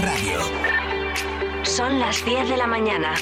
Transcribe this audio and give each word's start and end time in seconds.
Radio. 0.00 0.40
Son 1.64 1.98
las 1.98 2.24
10 2.24 2.48
de 2.48 2.56
la 2.56 2.66
mañana. 2.66 3.14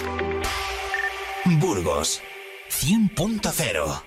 Burgos 1.58 2.22
100.0 2.68 4.02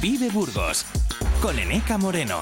Vive 0.00 0.30
Burgos 0.30 0.86
con 1.42 1.58
Eneca 1.58 1.98
Moreno. 1.98 2.40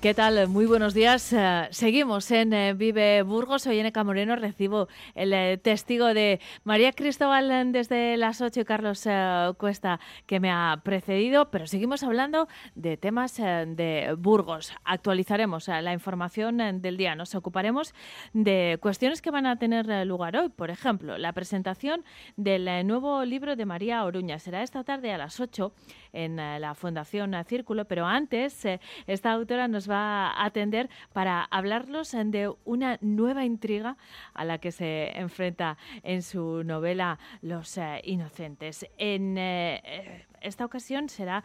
¿Qué 0.00 0.14
tal? 0.14 0.46
Muy 0.46 0.66
buenos 0.66 0.94
días. 0.94 1.32
Eh, 1.32 1.66
seguimos 1.72 2.30
en 2.30 2.52
eh, 2.52 2.72
Vive 2.72 3.22
Burgos. 3.22 3.62
Soy 3.62 3.80
Eneca 3.80 4.04
Moreno. 4.04 4.36
Recibo 4.36 4.86
el 5.16 5.32
eh, 5.32 5.58
testigo 5.58 6.14
de 6.14 6.38
María 6.62 6.92
Cristóbal 6.92 7.72
desde 7.72 8.16
las 8.16 8.40
8 8.40 8.60
y 8.60 8.64
Carlos 8.64 9.08
Cuesta 9.56 9.98
que 10.26 10.38
me 10.38 10.52
ha 10.52 10.82
precedido. 10.84 11.50
Pero 11.50 11.66
seguimos 11.66 12.04
hablando 12.04 12.46
de 12.76 12.96
temas 12.96 13.38
de 13.38 14.14
Burgos. 14.16 14.72
Actualizaremos 14.84 15.66
la 15.66 15.92
información 15.92 16.80
del 16.80 16.96
día. 16.96 17.16
Nos 17.16 17.34
ocuparemos 17.34 17.92
de 18.32 18.78
cuestiones 18.80 19.20
que 19.20 19.32
van 19.32 19.46
a 19.46 19.58
tener 19.58 20.06
lugar 20.06 20.36
hoy. 20.36 20.48
Por 20.48 20.70
ejemplo, 20.70 21.18
la 21.18 21.32
presentación 21.32 22.04
del 22.36 22.86
nuevo 22.86 23.24
libro 23.24 23.56
de 23.56 23.66
María 23.66 24.04
Oruña. 24.04 24.38
Será 24.38 24.62
esta 24.62 24.84
tarde 24.84 25.12
a 25.12 25.18
las 25.18 25.40
8 25.40 25.72
en 26.12 26.36
la 26.36 26.76
Fundación 26.76 27.34
Círculo. 27.48 27.86
Pero 27.86 28.06
antes, 28.06 28.64
esta 29.08 29.32
autora 29.32 29.66
nos 29.66 29.87
va 29.88 30.28
a 30.28 30.44
atender 30.44 30.88
para 31.12 31.44
hablarlos 31.44 32.12
de 32.12 32.52
una 32.64 32.98
nueva 33.00 33.44
intriga 33.44 33.96
a 34.34 34.44
la 34.44 34.58
que 34.58 34.72
se 34.72 35.18
enfrenta 35.18 35.76
en 36.02 36.22
su 36.22 36.62
novela 36.64 37.18
Los 37.42 37.78
eh, 37.78 38.00
Inocentes. 38.04 38.86
En 38.98 39.36
eh, 39.38 40.26
esta 40.40 40.64
ocasión 40.64 41.08
será 41.08 41.44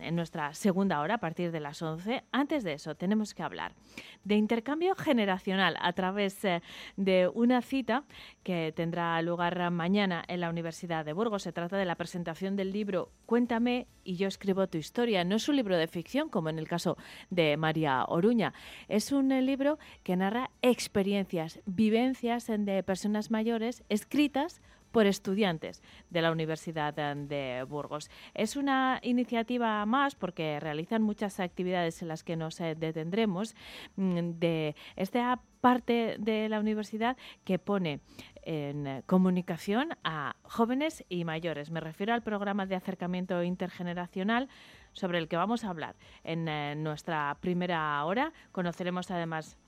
en 0.00 0.16
nuestra 0.16 0.54
segunda 0.54 1.00
hora 1.00 1.14
a 1.14 1.18
partir 1.18 1.52
de 1.52 1.60
las 1.60 1.82
11. 1.82 2.24
Antes 2.32 2.64
de 2.64 2.74
eso, 2.74 2.94
tenemos 2.94 3.34
que 3.34 3.42
hablar 3.42 3.74
de 4.24 4.36
intercambio 4.36 4.94
generacional 4.94 5.76
a 5.80 5.92
través 5.92 6.44
eh, 6.44 6.62
de 6.96 7.28
una 7.32 7.62
cita 7.62 8.04
que 8.42 8.72
tendrá 8.74 9.20
lugar 9.22 9.70
mañana 9.70 10.24
en 10.28 10.40
la 10.40 10.50
Universidad 10.50 11.04
de 11.04 11.12
Burgos. 11.12 11.42
Se 11.42 11.52
trata 11.52 11.76
de 11.76 11.84
la 11.84 11.96
presentación 11.96 12.56
del 12.56 12.72
libro 12.72 13.10
Cuéntame 13.26 13.86
y 14.04 14.16
yo 14.16 14.28
escribo 14.28 14.66
tu 14.66 14.78
historia. 14.78 15.24
No 15.24 15.36
es 15.36 15.48
un 15.48 15.56
libro 15.56 15.76
de 15.76 15.86
ficción 15.86 16.28
como 16.28 16.48
en 16.48 16.58
el 16.58 16.68
caso 16.68 16.96
de 17.30 17.56
María 17.56 18.04
Oruña. 18.06 18.52
Es 18.88 19.12
un 19.12 19.32
eh, 19.32 19.42
libro 19.42 19.78
que 20.02 20.16
narra 20.16 20.50
experiencias, 20.62 21.60
vivencias 21.66 22.46
de 22.46 22.82
personas 22.82 23.30
mayores 23.30 23.84
escritas 23.88 24.60
por 24.90 25.06
estudiantes 25.06 25.82
de 26.10 26.22
la 26.22 26.32
Universidad 26.32 26.94
de 26.94 27.64
Burgos. 27.68 28.10
Es 28.34 28.56
una 28.56 29.00
iniciativa 29.02 29.84
más 29.86 30.14
porque 30.14 30.60
realizan 30.60 31.02
muchas 31.02 31.40
actividades 31.40 32.02
en 32.02 32.08
las 32.08 32.24
que 32.24 32.36
nos 32.36 32.60
eh, 32.60 32.74
detendremos 32.74 33.54
mm, 33.96 34.38
de 34.38 34.74
esta 34.96 35.40
parte 35.60 36.16
de 36.18 36.48
la 36.48 36.58
universidad 36.58 37.16
que 37.44 37.58
pone 37.58 38.00
en 38.42 39.02
comunicación 39.06 39.90
a 40.04 40.36
jóvenes 40.42 41.04
y 41.08 41.24
mayores. 41.24 41.70
Me 41.70 41.80
refiero 41.80 42.14
al 42.14 42.22
programa 42.22 42.66
de 42.66 42.76
acercamiento 42.76 43.42
intergeneracional 43.42 44.48
sobre 44.92 45.18
el 45.18 45.28
que 45.28 45.36
vamos 45.36 45.64
a 45.64 45.70
hablar 45.70 45.96
en 46.24 46.48
eh, 46.48 46.74
nuestra 46.76 47.36
primera 47.40 48.02
hora. 48.04 48.32
Conoceremos 48.52 49.10
además 49.10 49.58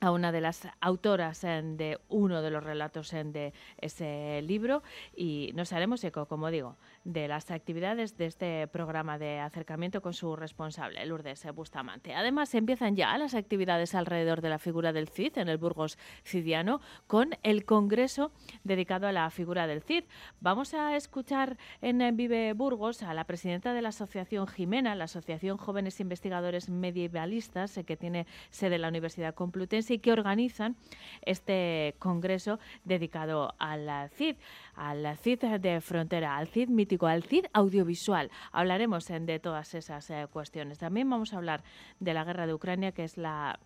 a 0.00 0.10
una 0.10 0.32
de 0.32 0.40
las 0.40 0.66
autoras 0.80 1.42
de 1.42 1.98
uno 2.08 2.42
de 2.42 2.50
los 2.50 2.64
relatos 2.64 3.10
de 3.10 3.52
ese 3.78 4.40
libro 4.42 4.82
y 5.14 5.52
nos 5.54 5.72
haremos 5.72 6.02
eco, 6.04 6.26
como 6.26 6.50
digo, 6.50 6.76
de 7.12 7.28
las 7.28 7.50
actividades 7.50 8.16
de 8.16 8.26
este 8.26 8.68
programa 8.68 9.18
de 9.18 9.40
acercamiento 9.40 10.00
con 10.00 10.12
su 10.12 10.36
responsable, 10.36 11.04
Lourdes 11.06 11.46
Bustamante. 11.54 12.14
Además, 12.14 12.54
empiezan 12.54 12.96
ya 12.96 13.16
las 13.18 13.34
actividades 13.34 13.94
alrededor 13.94 14.40
de 14.40 14.48
la 14.48 14.58
figura 14.58 14.92
del 14.92 15.08
Cid 15.08 15.38
en 15.38 15.48
el 15.48 15.58
Burgos 15.58 15.98
Cidiano 16.24 16.80
con 17.06 17.30
el 17.42 17.64
congreso 17.64 18.32
dedicado 18.64 19.06
a 19.06 19.12
la 19.12 19.28
figura 19.30 19.66
del 19.66 19.82
Cid. 19.82 20.04
Vamos 20.40 20.74
a 20.74 20.96
escuchar 20.96 21.58
en 21.82 22.16
Vive 22.16 22.52
Burgos 22.52 23.02
a 23.02 23.14
la 23.14 23.24
presidenta 23.24 23.74
de 23.74 23.82
la 23.82 23.88
Asociación 23.90 24.46
Jimena, 24.46 24.94
la 24.94 25.04
Asociación 25.04 25.56
Jóvenes 25.56 26.00
Investigadores 26.00 26.68
Medievalistas, 26.68 27.78
que 27.86 27.96
tiene 27.96 28.26
sede 28.50 28.76
en 28.76 28.82
la 28.82 28.88
Universidad 28.88 29.34
Complutense 29.34 29.94
y 29.94 29.98
que 29.98 30.12
organizan 30.12 30.76
este 31.22 31.94
congreso 31.98 32.58
dedicado 32.84 33.54
al 33.58 34.10
CID, 34.10 34.36
al 34.80 35.16
CID 35.18 35.60
de 35.60 35.80
frontera, 35.80 36.38
al 36.38 36.48
CID 36.48 36.68
mítico, 36.68 37.06
al 37.06 37.22
CID 37.22 37.46
audiovisual. 37.52 38.30
Hablaremos 38.50 39.06
de 39.06 39.38
todas 39.38 39.74
esas 39.74 40.08
eh, 40.10 40.26
cuestiones. 40.32 40.78
También 40.78 41.08
vamos 41.10 41.34
a 41.34 41.36
hablar 41.36 41.62
de 41.98 42.14
la 42.14 42.24
guerra 42.24 42.46
de 42.46 42.54
Ucrania, 42.54 42.92
que 42.92 43.04
es 43.04 43.18
la 43.18 43.60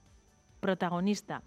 protagonista 0.60 1.42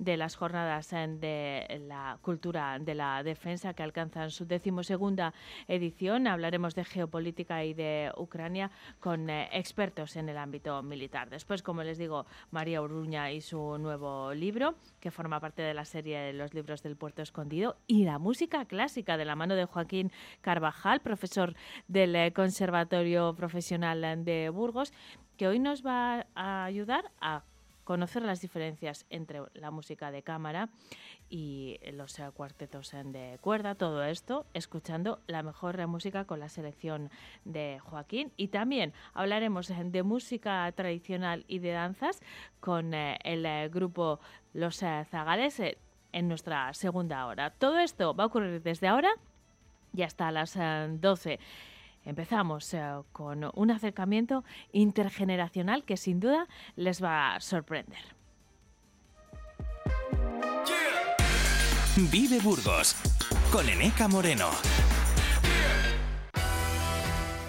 de 0.00 0.16
las 0.16 0.34
jornadas 0.34 0.92
eh, 0.92 1.06
de 1.20 1.78
la 1.86 2.18
cultura 2.22 2.78
de 2.78 2.94
la 2.94 3.22
defensa 3.22 3.74
que 3.74 3.82
alcanzan 3.82 4.30
su 4.30 4.46
decimosegunda 4.46 5.34
edición. 5.68 6.26
Hablaremos 6.26 6.74
de 6.74 6.84
geopolítica 6.84 7.64
y 7.64 7.74
de 7.74 8.10
Ucrania 8.16 8.70
con 8.98 9.28
eh, 9.28 9.48
expertos 9.52 10.16
en 10.16 10.30
el 10.30 10.38
ámbito 10.38 10.82
militar. 10.82 11.28
Después, 11.28 11.62
como 11.62 11.82
les 11.82 11.98
digo, 11.98 12.24
María 12.50 12.80
Uruña 12.80 13.30
y 13.30 13.42
su 13.42 13.76
nuevo 13.78 14.32
libro, 14.32 14.74
que 15.00 15.10
forma 15.10 15.38
parte 15.38 15.60
de 15.62 15.74
la 15.74 15.84
serie 15.84 16.18
de 16.18 16.32
los 16.32 16.54
libros 16.54 16.82
del 16.82 16.96
Puerto 16.96 17.20
Escondido, 17.20 17.76
y 17.86 18.04
la 18.04 18.18
música 18.18 18.64
clásica 18.64 19.18
de 19.18 19.26
la 19.26 19.36
mano 19.36 19.54
de 19.54 19.66
Joaquín 19.66 20.10
Carvajal, 20.40 21.00
profesor 21.00 21.54
del 21.88 22.16
eh, 22.16 22.32
Conservatorio 22.32 23.34
Profesional 23.34 24.24
de 24.24 24.48
Burgos, 24.48 24.94
que 25.36 25.46
hoy 25.46 25.58
nos 25.58 25.84
va 25.84 26.26
a 26.34 26.64
ayudar 26.64 27.10
a 27.20 27.42
conocer 27.90 28.22
las 28.22 28.40
diferencias 28.40 29.04
entre 29.10 29.42
la 29.54 29.72
música 29.72 30.12
de 30.12 30.22
cámara 30.22 30.68
y 31.28 31.80
los 31.92 32.16
eh, 32.20 32.30
cuartetos 32.32 32.92
de 32.92 33.36
cuerda, 33.40 33.74
todo 33.74 34.04
esto 34.04 34.46
escuchando 34.54 35.18
la 35.26 35.42
mejor 35.42 35.84
música 35.88 36.24
con 36.24 36.38
la 36.38 36.48
selección 36.48 37.10
de 37.44 37.80
Joaquín 37.82 38.30
y 38.36 38.46
también 38.46 38.92
hablaremos 39.12 39.72
de 39.74 40.02
música 40.04 40.70
tradicional 40.70 41.44
y 41.48 41.58
de 41.58 41.72
danzas 41.72 42.20
con 42.60 42.94
eh, 42.94 43.18
el 43.24 43.44
eh, 43.44 43.68
grupo 43.68 44.20
Los 44.54 44.76
Zagales 44.76 45.60
en 46.12 46.28
nuestra 46.28 46.72
segunda 46.74 47.26
hora. 47.26 47.50
Todo 47.50 47.80
esto 47.80 48.14
va 48.14 48.22
a 48.22 48.26
ocurrir 48.28 48.62
desde 48.62 48.86
ahora 48.86 49.10
y 49.92 50.02
hasta 50.02 50.30
las 50.30 50.56
12. 50.56 51.40
Empezamos 52.04 52.72
eh, 52.74 52.80
con 53.12 53.50
un 53.54 53.70
acercamiento 53.70 54.44
intergeneracional 54.72 55.84
que 55.84 55.96
sin 55.96 56.20
duda 56.20 56.46
les 56.76 57.02
va 57.02 57.34
a 57.34 57.40
sorprender. 57.40 58.00
Vive 62.10 62.40
Burgos 62.40 62.96
con 63.52 63.68
Eneca 63.68 64.08
Moreno. 64.08 64.48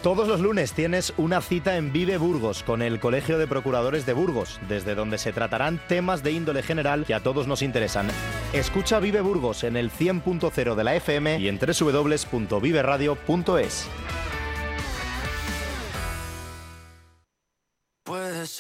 Todos 0.04 0.28
los 0.28 0.42
lunes 0.42 0.74
tienes 0.74 1.14
una 1.18 1.42
cita 1.42 1.78
en 1.78 1.94
Vive 1.94 2.18
Burgos 2.18 2.64
con 2.64 2.82
el 2.82 3.00
Colegio 3.00 3.38
de 3.38 3.46
Procuradores 3.46 4.08
de 4.08 4.14
Burgos, 4.14 4.60
desde 4.68 4.96
donde 4.96 5.20
se 5.20 5.32
tratarán 5.32 5.80
temas 5.88 6.24
de 6.24 6.32
índole 6.32 6.64
general 6.64 7.06
que 7.06 7.14
a 7.14 7.22
todos 7.22 7.46
nos 7.46 7.62
interesan. 7.62 8.08
Escucha 8.52 9.00
Vive 9.00 9.22
Burgos 9.22 9.64
en 9.64 9.78
el 9.78 9.92
100.0 9.92 10.74
de 10.74 10.84
la 10.84 10.96
FM 10.96 11.38
y 11.38 11.48
en 11.48 11.60
www.viveradio.es. 11.60 14.31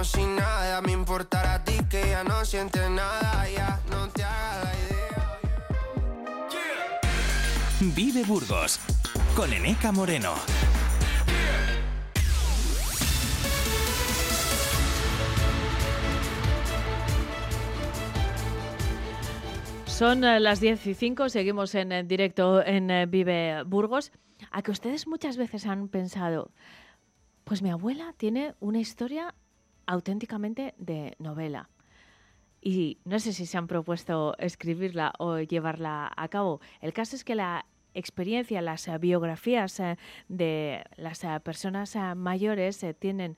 como 0.00 0.08
si 0.08 0.24
nada 0.24 0.80
me 0.80 0.92
importara 0.92 1.56
a 1.56 1.62
ti 1.62 1.74
que 1.90 2.00
ya 2.00 2.24
no 2.24 2.42
sientes 2.46 2.88
nada, 2.88 3.46
ya 3.54 3.78
no 3.90 4.08
te 4.08 4.22
hagas 4.22 4.64
la 4.64 4.72
idea. 4.86 5.40
Vive 7.94 8.24
Burgos 8.24 8.80
con 9.36 9.52
Eneca 9.52 9.92
Moreno. 9.92 10.36
Son 19.84 20.24
eh, 20.24 20.40
las 20.40 20.60
10 20.60 20.86
y 20.86 20.94
5, 20.94 21.28
seguimos 21.28 21.74
en 21.74 22.08
directo 22.08 22.64
en 22.64 22.90
eh, 22.90 23.04
Vive 23.04 23.64
Burgos. 23.64 24.12
A 24.50 24.62
que 24.62 24.70
ustedes 24.70 25.06
muchas 25.06 25.36
veces 25.36 25.66
han 25.66 25.88
pensado, 25.88 26.52
pues 27.44 27.60
mi 27.60 27.68
abuela 27.68 28.14
tiene 28.16 28.54
una 28.60 28.78
historia 28.78 29.34
auténticamente 29.90 30.74
de 30.78 31.16
novela. 31.18 31.68
Y 32.60 32.98
no 33.04 33.18
sé 33.18 33.32
si 33.32 33.44
se 33.44 33.58
han 33.58 33.66
propuesto 33.66 34.36
escribirla 34.38 35.12
o 35.18 35.38
llevarla 35.40 36.12
a 36.16 36.28
cabo. 36.28 36.60
El 36.80 36.92
caso 36.92 37.16
es 37.16 37.24
que 37.24 37.34
la 37.34 37.66
experiencia, 37.92 38.62
las 38.62 38.88
biografías 39.00 39.82
de 40.28 40.84
las 40.96 41.26
personas 41.42 41.96
mayores 42.14 42.86
tienen 43.00 43.36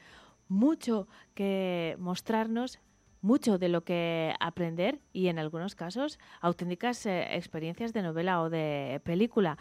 mucho 0.48 1.08
que 1.34 1.96
mostrarnos, 1.98 2.80
mucho 3.22 3.56
de 3.56 3.70
lo 3.70 3.82
que 3.84 4.34
aprender 4.38 5.00
y 5.14 5.28
en 5.28 5.38
algunos 5.38 5.74
casos 5.74 6.18
auténticas 6.42 7.06
eh, 7.06 7.34
experiencias 7.36 7.94
de 7.94 8.02
novela 8.02 8.42
o 8.42 8.50
de 8.50 9.00
película. 9.04 9.56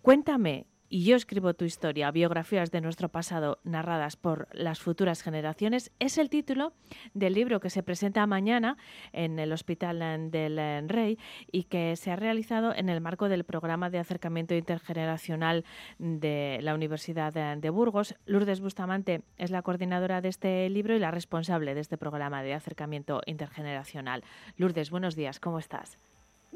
Cuéntame, 0.00 0.66
y 0.88 1.04
yo 1.04 1.16
escribo 1.16 1.54
tu 1.54 1.64
historia, 1.64 2.10
biografías 2.10 2.70
de 2.70 2.80
nuestro 2.80 3.08
pasado 3.08 3.58
narradas 3.64 4.16
por 4.16 4.48
las 4.52 4.80
futuras 4.80 5.22
generaciones, 5.22 5.90
es 5.98 6.18
el 6.18 6.30
título 6.30 6.72
del 7.14 7.34
libro 7.34 7.60
que 7.60 7.70
se 7.70 7.82
presenta 7.82 8.26
mañana 8.26 8.76
en 9.12 9.38
el 9.38 9.52
Hospital 9.52 10.30
del 10.30 10.88
Rey 10.88 11.18
y 11.50 11.64
que 11.64 11.96
se 11.96 12.10
ha 12.10 12.16
realizado 12.16 12.74
en 12.74 12.88
el 12.88 13.00
marco 13.00 13.28
del 13.28 13.44
programa 13.44 13.90
de 13.90 13.98
acercamiento 13.98 14.54
intergeneracional 14.54 15.64
de 15.98 16.58
la 16.62 16.74
Universidad 16.74 17.32
de 17.32 17.70
Burgos. 17.70 18.14
Lourdes 18.26 18.60
Bustamante 18.60 19.22
es 19.38 19.50
la 19.50 19.62
coordinadora 19.62 20.20
de 20.20 20.28
este 20.28 20.68
libro 20.70 20.94
y 20.94 20.98
la 20.98 21.10
responsable 21.10 21.74
de 21.74 21.80
este 21.80 21.98
programa 21.98 22.42
de 22.42 22.54
acercamiento 22.54 23.20
intergeneracional. 23.26 24.24
Lourdes, 24.56 24.90
buenos 24.90 25.16
días, 25.16 25.40
¿cómo 25.40 25.58
estás? 25.58 25.98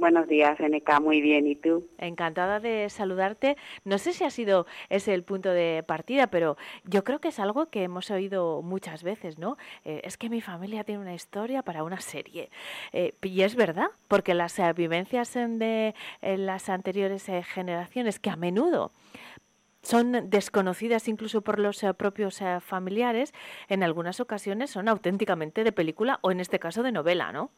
Buenos 0.01 0.29
días, 0.29 0.59
NK, 0.59 0.99
muy 1.03 1.21
bien. 1.21 1.47
¿Y 1.47 1.57
tú? 1.57 1.87
Encantada 1.99 2.59
de 2.59 2.89
saludarte. 2.89 3.59
No 3.85 3.99
sé 3.99 4.15
si 4.15 4.25
ha 4.25 4.31
sido 4.31 4.67
ese 4.89 5.13
el 5.13 5.25
punto 5.25 5.51
de 5.51 5.85
partida, 5.87 6.29
pero 6.29 6.57
yo 6.85 7.05
creo 7.05 7.19
que 7.19 7.29
es 7.29 7.39
algo 7.39 7.67
que 7.67 7.83
hemos 7.83 8.11
oído 8.11 8.63
muchas 8.63 9.03
veces, 9.03 9.39
¿no? 9.39 9.59
Eh, 9.85 10.01
es 10.05 10.17
que 10.17 10.31
mi 10.31 10.41
familia 10.41 10.85
tiene 10.85 11.03
una 11.03 11.13
historia 11.13 11.63
para 11.63 11.85
una 11.85 12.01
serie. 12.01 12.49
Eh, 12.95 13.13
y 13.21 13.43
es 13.43 13.57
verdad, 13.57 13.89
porque 14.09 14.33
las 14.33 14.59
eh, 14.59 14.73
vivencias 14.73 15.35
de 15.35 15.95
las 16.23 16.71
anteriores 16.71 17.31
generaciones, 17.53 18.19
que 18.19 18.31
a 18.31 18.37
menudo 18.37 18.93
son 19.83 20.31
desconocidas 20.31 21.09
incluso 21.09 21.43
por 21.43 21.59
los 21.59 21.85
propios 21.99 22.43
familiares, 22.61 23.35
en 23.69 23.83
algunas 23.83 24.19
ocasiones 24.19 24.71
son 24.71 24.89
auténticamente 24.89 25.63
de 25.63 25.73
película 25.73 26.21
o 26.23 26.31
en 26.31 26.41
este 26.41 26.59
caso 26.59 26.83
de 26.83 26.91
novela, 26.91 27.33
¿no? 27.33 27.51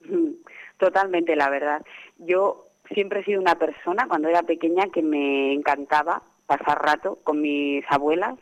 Totalmente, 0.78 1.36
la 1.36 1.50
verdad. 1.50 1.84
Yo 2.18 2.66
siempre 2.92 3.20
he 3.20 3.24
sido 3.24 3.40
una 3.40 3.56
persona, 3.56 4.06
cuando 4.08 4.28
era 4.28 4.42
pequeña, 4.42 4.86
que 4.92 5.02
me 5.02 5.52
encantaba 5.52 6.22
pasar 6.46 6.82
rato 6.82 7.18
con 7.22 7.40
mis 7.40 7.84
abuelas 7.88 8.38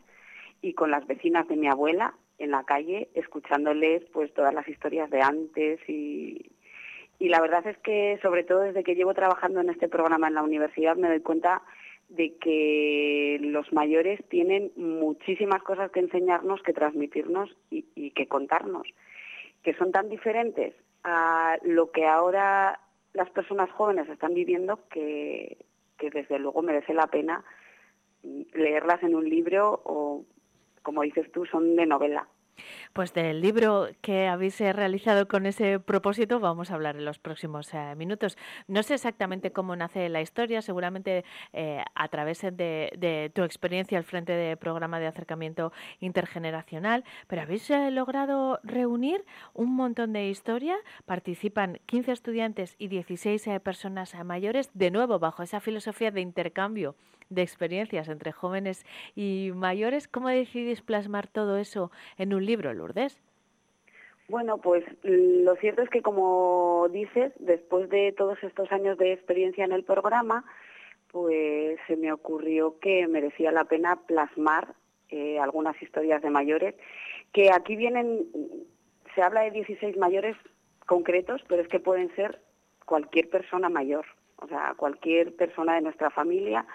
y 0.62 0.72
con 0.74 0.90
las 0.90 1.06
vecinas 1.06 1.46
de 1.48 1.56
mi 1.56 1.68
abuela 1.68 2.14
en 2.38 2.52
la 2.52 2.64
calle, 2.64 3.08
escuchándoles 3.14 4.02
pues 4.12 4.32
todas 4.32 4.54
las 4.54 4.66
historias 4.68 5.10
de 5.10 5.20
antes 5.20 5.80
y, 5.88 6.52
y 7.18 7.28
la 7.28 7.40
verdad 7.40 7.66
es 7.66 7.76
que 7.78 8.18
sobre 8.22 8.44
todo 8.44 8.60
desde 8.60 8.84
que 8.84 8.94
llevo 8.94 9.12
trabajando 9.12 9.60
en 9.60 9.70
este 9.70 9.88
programa 9.88 10.28
en 10.28 10.34
la 10.34 10.42
universidad 10.42 10.96
me 10.96 11.08
doy 11.08 11.20
cuenta 11.20 11.62
de 12.08 12.36
que 12.36 13.38
los 13.40 13.72
mayores 13.72 14.20
tienen 14.28 14.72
muchísimas 14.76 15.62
cosas 15.62 15.90
que 15.90 16.00
enseñarnos, 16.00 16.62
que 16.62 16.72
transmitirnos 16.72 17.54
y, 17.70 17.84
y 17.94 18.12
que 18.12 18.28
contarnos, 18.28 18.88
que 19.62 19.74
son 19.74 19.92
tan 19.92 20.08
diferentes 20.08 20.74
a 21.04 21.58
lo 21.62 21.90
que 21.90 22.06
ahora 22.06 22.80
las 23.12 23.30
personas 23.30 23.70
jóvenes 23.70 24.08
están 24.08 24.34
viviendo 24.34 24.80
que, 24.88 25.64
que 25.98 26.10
desde 26.10 26.38
luego 26.38 26.62
merece 26.62 26.94
la 26.94 27.06
pena 27.06 27.44
leerlas 28.22 29.02
en 29.02 29.14
un 29.14 29.28
libro 29.28 29.80
o, 29.84 30.24
como 30.82 31.02
dices 31.02 31.30
tú, 31.32 31.46
son 31.46 31.76
de 31.76 31.86
novela. 31.86 32.28
Pues 32.92 33.14
del 33.14 33.40
libro 33.40 33.88
que 34.00 34.26
habéis 34.26 34.60
eh, 34.60 34.72
realizado 34.72 35.28
con 35.28 35.46
ese 35.46 35.78
propósito 35.78 36.40
vamos 36.40 36.70
a 36.70 36.74
hablar 36.74 36.96
en 36.96 37.04
los 37.04 37.18
próximos 37.18 37.72
eh, 37.74 37.94
minutos. 37.96 38.36
No 38.66 38.82
sé 38.82 38.94
exactamente 38.94 39.52
cómo 39.52 39.76
nace 39.76 40.08
la 40.08 40.20
historia, 40.20 40.62
seguramente 40.62 41.24
eh, 41.52 41.82
a 41.94 42.08
través 42.08 42.42
de, 42.42 43.30
tu 43.34 43.42
experiencia 43.42 43.98
al 43.98 44.04
frente 44.04 44.32
del 44.32 44.56
programa 44.56 45.00
de 45.00 45.06
acercamiento 45.06 45.72
intergeneracional, 46.00 47.04
pero 47.26 47.42
habéis 47.42 47.70
logrado 47.90 48.60
reunir 48.62 49.24
un 49.54 49.74
montón 49.74 50.12
de 50.12 50.28
historia. 50.28 50.76
Participan 51.06 51.80
15 51.86 52.12
estudiantes 52.12 52.74
y 52.78 52.88
16 52.88 53.60
personas 53.62 54.14
mayores, 54.24 54.70
de 54.74 54.90
nuevo 54.90 55.18
bajo 55.18 55.42
esa 55.42 55.60
filosofía 55.60 56.10
de 56.10 56.20
intercambio 56.20 56.94
de 57.30 57.42
experiencias 57.42 58.08
entre 58.08 58.32
jóvenes 58.32 58.84
y 59.14 59.50
mayores. 59.54 60.08
¿Cómo 60.08 60.28
decidís 60.28 60.82
plasmar 60.82 61.26
todo 61.26 61.58
eso 61.58 61.90
en 62.16 62.34
un 62.34 62.44
libro, 62.44 62.72
Lourdes? 62.72 63.20
Bueno, 64.28 64.58
pues 64.58 64.84
lo 65.02 65.56
cierto 65.56 65.82
es 65.82 65.88
que 65.88 66.02
como 66.02 66.86
dices, 66.90 67.32
después 67.38 67.88
de 67.88 68.12
todos 68.12 68.42
estos 68.42 68.70
años 68.72 68.98
de 68.98 69.12
experiencia 69.12 69.64
en 69.64 69.72
el 69.72 69.84
programa, 69.84 70.44
pues 71.10 71.78
se 71.86 71.96
me 71.96 72.12
ocurrió 72.12 72.78
que 72.78 73.06
merecía 73.08 73.52
la 73.52 73.64
pena 73.64 73.96
plasmar 74.06 74.74
eh, 75.08 75.38
algunas 75.38 75.80
historias 75.80 76.20
de 76.20 76.28
mayores, 76.28 76.74
que 77.32 77.50
aquí 77.50 77.76
vienen, 77.76 78.26
se 79.14 79.22
habla 79.22 79.40
de 79.42 79.52
16 79.52 79.96
mayores 79.96 80.36
concretos, 80.84 81.42
pero 81.48 81.62
es 81.62 81.68
que 81.68 81.80
pueden 81.80 82.14
ser 82.14 82.42
cualquier 82.84 83.30
persona 83.30 83.70
mayor, 83.70 84.04
o 84.36 84.48
sea, 84.48 84.74
cualquier 84.76 85.34
persona 85.34 85.76
de 85.76 85.80
nuestra 85.80 86.10
familia 86.10 86.66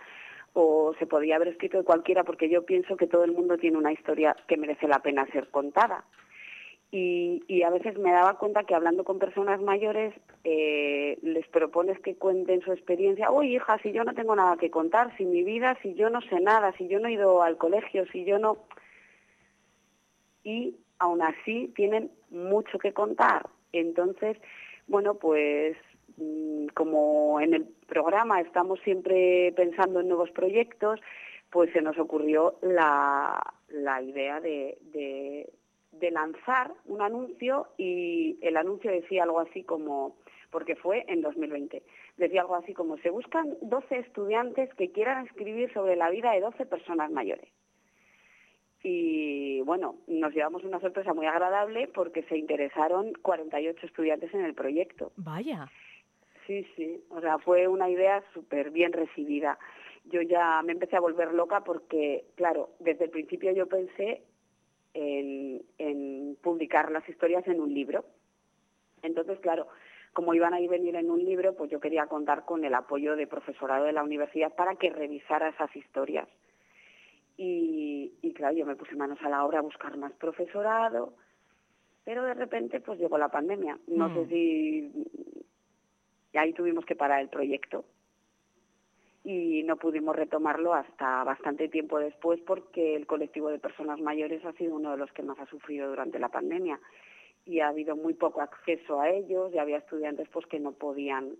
o 0.53 0.93
se 0.99 1.07
podía 1.07 1.35
haber 1.35 1.49
escrito 1.49 1.77
de 1.77 1.83
cualquiera 1.83 2.23
porque 2.23 2.49
yo 2.49 2.65
pienso 2.65 2.95
que 2.95 3.07
todo 3.07 3.23
el 3.23 3.31
mundo 3.31 3.57
tiene 3.57 3.77
una 3.77 3.91
historia 3.91 4.35
que 4.47 4.57
merece 4.57 4.87
la 4.87 4.99
pena 4.99 5.25
ser 5.27 5.49
contada. 5.49 6.05
Y, 6.95 7.63
a 7.63 7.71
veces 7.71 7.97
me 7.97 8.11
daba 8.11 8.37
cuenta 8.37 8.65
que 8.65 8.75
hablando 8.75 9.03
con 9.03 9.17
personas 9.17 9.59
mayores 9.59 10.13
eh, 10.43 11.17
les 11.23 11.47
propones 11.47 11.99
que 12.01 12.15
cuenten 12.15 12.61
su 12.61 12.71
experiencia. 12.71 13.31
Uy, 13.31 13.55
hija, 13.55 13.79
si 13.79 13.91
yo 13.91 14.03
no 14.03 14.13
tengo 14.13 14.35
nada 14.35 14.57
que 14.57 14.69
contar, 14.69 15.15
si 15.17 15.25
mi 15.25 15.43
vida, 15.43 15.75
si 15.81 15.95
yo 15.95 16.11
no 16.11 16.21
sé 16.21 16.39
nada, 16.39 16.71
si 16.77 16.87
yo 16.87 16.99
no 16.99 17.07
he 17.07 17.13
ido 17.13 17.41
al 17.41 17.57
colegio, 17.57 18.05
si 18.11 18.25
yo 18.25 18.37
no... 18.37 18.59
Y 20.43 20.75
aún 20.99 21.23
así 21.23 21.73
tienen 21.75 22.11
mucho 22.29 22.77
que 22.77 22.93
contar. 22.93 23.49
Entonces, 23.71 24.37
bueno, 24.87 25.15
pues 25.15 25.75
como 26.73 27.39
en 27.39 27.53
el 27.53 27.65
programa 27.87 28.41
estamos 28.41 28.79
siempre 28.81 29.51
pensando 29.55 29.99
en 29.99 30.07
nuevos 30.07 30.31
proyectos, 30.31 30.99
pues 31.49 31.71
se 31.71 31.81
nos 31.81 31.97
ocurrió 31.99 32.55
la, 32.61 33.41
idea 34.03 34.39
de, 34.39 34.77
de, 34.91 36.11
lanzar 36.11 36.73
un 36.85 37.01
anuncio 37.01 37.67
y 37.77 38.37
el 38.41 38.57
anuncio 38.57 38.91
decía 38.91 39.23
algo 39.23 39.39
así 39.39 39.63
como, 39.63 40.17
porque 40.51 40.75
fue 40.75 41.05
en 41.07 41.21
2020, 41.21 41.81
decía 42.17 42.41
algo 42.41 42.55
así 42.55 42.73
como, 42.73 42.97
se 42.97 43.09
buscan 43.09 43.55
12 43.61 43.99
estudiantes 43.99 44.73
que 44.75 44.91
quieran 44.91 45.25
escribir 45.25 45.71
sobre 45.73 45.95
la 45.95 46.09
vida 46.09 46.31
de 46.31 46.41
12 46.41 46.65
personas 46.65 47.09
mayores. 47.11 47.47
Y 48.83 49.61
bueno, 49.61 49.95
nos 50.07 50.33
llevamos 50.33 50.63
una 50.65 50.81
sorpresa 50.81 51.13
muy 51.13 51.25
agradable 51.25 51.87
porque 51.87 52.23
se 52.23 52.37
interesaron 52.37 53.13
48 53.21 53.85
estudiantes 53.85 54.33
en 54.33 54.43
el 54.43 54.53
proyecto. 54.53 55.13
Vaya. 55.15 55.69
Sí, 56.45 56.65
sí, 56.75 57.01
o 57.09 57.21
sea, 57.21 57.37
fue 57.37 57.67
una 57.67 57.89
idea 57.89 58.23
súper 58.33 58.71
bien 58.71 58.91
recibida. 58.91 59.57
Yo 60.05 60.21
ya 60.21 60.61
me 60.63 60.73
empecé 60.73 60.97
a 60.97 61.01
volver 61.01 61.33
loca 61.33 61.63
porque, 61.63 62.25
claro, 62.35 62.71
desde 62.79 63.05
el 63.05 63.11
principio 63.11 63.51
yo 63.53 63.67
pensé 63.67 64.23
en, 64.93 65.61
en 65.77 66.37
publicar 66.41 66.91
las 66.91 67.07
historias 67.07 67.47
en 67.47 67.61
un 67.61 67.73
libro. 67.73 68.03
Entonces, 69.01 69.39
claro, 69.39 69.67
como 70.11 70.33
iban 70.33 70.53
a 70.53 70.59
ir 70.59 70.69
venir 70.69 70.95
en 70.95 71.09
un 71.09 71.23
libro, 71.23 71.55
pues 71.55 71.71
yo 71.71 71.79
quería 71.79 72.07
contar 72.07 72.45
con 72.45 72.65
el 72.65 72.73
apoyo 72.73 73.15
de 73.15 73.27
profesorado 73.27 73.85
de 73.85 73.93
la 73.93 74.03
universidad 74.03 74.53
para 74.53 74.75
que 74.75 74.89
revisara 74.89 75.49
esas 75.49 75.73
historias. 75.75 76.27
Y, 77.37 78.13
y, 78.21 78.33
claro, 78.33 78.55
yo 78.55 78.65
me 78.65 78.75
puse 78.75 78.95
manos 78.95 79.19
a 79.21 79.29
la 79.29 79.43
obra 79.43 79.59
a 79.59 79.63
buscar 79.63 79.97
más 79.97 80.11
profesorado, 80.13 81.13
pero 82.03 82.23
de 82.23 82.33
repente 82.33 82.79
pues 82.79 82.99
llegó 82.99 83.17
la 83.17 83.29
pandemia. 83.29 83.79
No 83.87 84.13
sé 84.13 84.19
mm. 84.21 84.29
si 84.29 84.91
y 86.33 86.37
ahí 86.37 86.53
tuvimos 86.53 86.85
que 86.85 86.95
parar 86.95 87.21
el 87.21 87.29
proyecto 87.29 87.85
y 89.23 89.63
no 89.63 89.77
pudimos 89.77 90.15
retomarlo 90.15 90.73
hasta 90.73 91.23
bastante 91.23 91.69
tiempo 91.69 91.97
después 91.99 92.41
porque 92.41 92.95
el 92.95 93.07
colectivo 93.07 93.49
de 93.49 93.59
personas 93.59 93.99
mayores 94.01 94.43
ha 94.43 94.51
sido 94.53 94.75
uno 94.75 94.91
de 94.91 94.97
los 94.97 95.11
que 95.13 95.23
más 95.23 95.39
ha 95.39 95.45
sufrido 95.45 95.87
durante 95.87 96.19
la 96.19 96.29
pandemia 96.29 96.79
y 97.45 97.61
ha 97.61 97.69
habido 97.69 97.95
muy 97.95 98.13
poco 98.13 98.41
acceso 98.41 98.99
a 98.99 99.09
ellos 99.09 99.53
y 99.53 99.59
había 99.59 99.77
estudiantes 99.77 100.27
pues 100.29 100.45
que 100.47 100.59
no 100.59 100.73
podían 100.73 101.35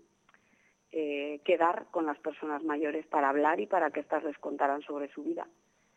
eh, 0.92 1.40
quedar 1.44 1.86
con 1.90 2.06
las 2.06 2.18
personas 2.18 2.62
mayores 2.62 3.06
para 3.06 3.28
hablar 3.28 3.60
y 3.60 3.66
para 3.66 3.90
que 3.90 4.00
éstas 4.00 4.24
les 4.24 4.38
contaran 4.38 4.80
sobre 4.82 5.08
su 5.08 5.22
vida. 5.24 5.46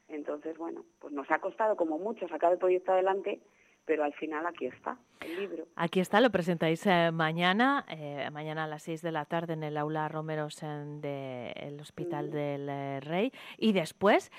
Entonces, 0.10 0.58
bueno, 0.58 0.86
pues 1.00 1.14
nos 1.14 1.30
ha 1.30 1.40
costado 1.40 1.76
como 1.76 2.00
mucho 2.00 2.28
sacar 2.28 2.52
el 2.52 2.58
proyecto 2.58 2.94
adelante, 2.94 3.42
pero 3.88 4.04
al 4.04 4.14
final 4.14 4.46
aquí 4.46 4.68
está 4.68 4.98
el 5.22 5.40
libro. 5.40 5.66
Aquí 5.76 6.02
está, 6.02 6.20
lo 6.20 6.30
presentáis 6.30 6.86
eh, 6.86 7.10
mañana, 7.12 7.86
eh, 7.90 8.30
mañana 8.32 8.66
a 8.66 8.68
las 8.68 8.84
6 8.84 9.02
de 9.02 9.12
la 9.14 9.26
tarde 9.26 9.54
en 9.54 9.64
el 9.64 9.78
aula 9.78 10.10
Romeros 10.10 10.62
del 10.62 11.80
Hospital 11.80 12.30
del 12.30 12.68
eh, 12.70 13.00
Rey. 13.00 13.32
Y 13.58 13.72
después, 13.72 14.30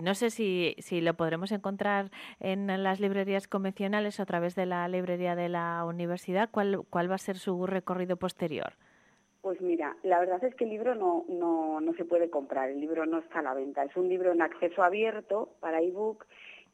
no 0.00 0.14
sé 0.14 0.30
si, 0.30 0.76
si 0.78 1.00
lo 1.00 1.14
podremos 1.14 1.50
encontrar 1.52 2.10
en 2.38 2.68
las 2.82 3.00
librerías 3.00 3.48
convencionales 3.48 4.18
o 4.20 4.22
a 4.22 4.26
través 4.26 4.54
de 4.54 4.66
la 4.66 4.86
librería 4.88 5.34
de 5.34 5.48
la 5.48 5.84
universidad. 5.84 6.48
¿Cuál, 6.50 6.82
cuál 6.88 7.10
va 7.10 7.16
a 7.16 7.18
ser 7.18 7.36
su 7.36 7.66
recorrido 7.66 8.16
posterior? 8.16 8.74
Pues 9.42 9.60
mira, 9.60 9.96
la 10.04 10.20
verdad 10.20 10.42
es 10.44 10.54
que 10.54 10.64
el 10.64 10.70
libro 10.70 10.94
no, 10.94 11.24
no, 11.28 11.80
no 11.80 11.92
se 11.94 12.04
puede 12.04 12.30
comprar, 12.30 12.70
el 12.70 12.80
libro 12.80 13.04
no 13.04 13.18
está 13.18 13.40
a 13.40 13.42
la 13.42 13.54
venta. 13.54 13.82
Es 13.82 13.94
un 13.96 14.08
libro 14.08 14.32
en 14.32 14.40
acceso 14.40 14.82
abierto 14.82 15.50
para 15.60 15.82
ebook 15.82 16.24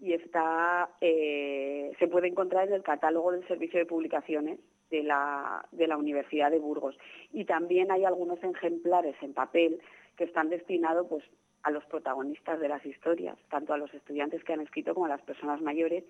y 0.00 0.14
está 0.14 0.88
eh, 1.00 1.92
se 1.98 2.08
puede 2.08 2.28
encontrar 2.28 2.68
en 2.68 2.74
el 2.74 2.82
catálogo 2.82 3.32
del 3.32 3.46
Servicio 3.46 3.78
de 3.78 3.86
Publicaciones 3.86 4.58
de 4.90 5.02
la, 5.02 5.64
de 5.72 5.86
la 5.86 5.96
Universidad 5.96 6.50
de 6.50 6.58
Burgos. 6.58 6.98
Y 7.32 7.44
también 7.44 7.92
hay 7.92 8.04
algunos 8.04 8.42
ejemplares 8.42 9.14
en 9.20 9.34
papel 9.34 9.80
que 10.16 10.24
están 10.24 10.48
destinados 10.48 11.06
pues, 11.08 11.24
a 11.62 11.70
los 11.70 11.84
protagonistas 11.84 12.58
de 12.60 12.68
las 12.68 12.84
historias, 12.84 13.38
tanto 13.50 13.72
a 13.72 13.78
los 13.78 13.92
estudiantes 13.94 14.42
que 14.42 14.54
han 14.54 14.60
escrito 14.60 14.94
como 14.94 15.06
a 15.06 15.10
las 15.10 15.22
personas 15.22 15.60
mayores 15.60 16.04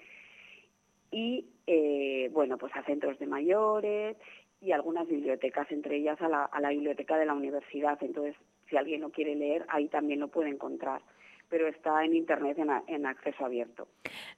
y 1.12 1.44
eh, 1.66 2.30
bueno 2.32 2.56
pues 2.56 2.74
a 2.76 2.84
centros 2.84 3.18
de 3.18 3.26
mayores 3.26 4.16
y 4.60 4.70
algunas 4.72 5.08
bibliotecas, 5.08 5.70
entre 5.72 5.96
ellas 5.96 6.20
a 6.20 6.28
la, 6.28 6.44
a 6.44 6.60
la 6.60 6.70
biblioteca 6.70 7.16
de 7.16 7.26
la 7.26 7.34
universidad. 7.34 7.98
Entonces, 8.02 8.36
si 8.68 8.76
alguien 8.76 9.00
lo 9.00 9.10
quiere 9.10 9.34
leer, 9.34 9.64
ahí 9.68 9.88
también 9.88 10.20
lo 10.20 10.28
puede 10.28 10.50
encontrar 10.50 11.02
pero 11.50 11.66
está 11.68 12.04
en 12.04 12.14
Internet 12.14 12.56
en, 12.86 13.06
acceso 13.06 13.44
abierto. 13.44 13.88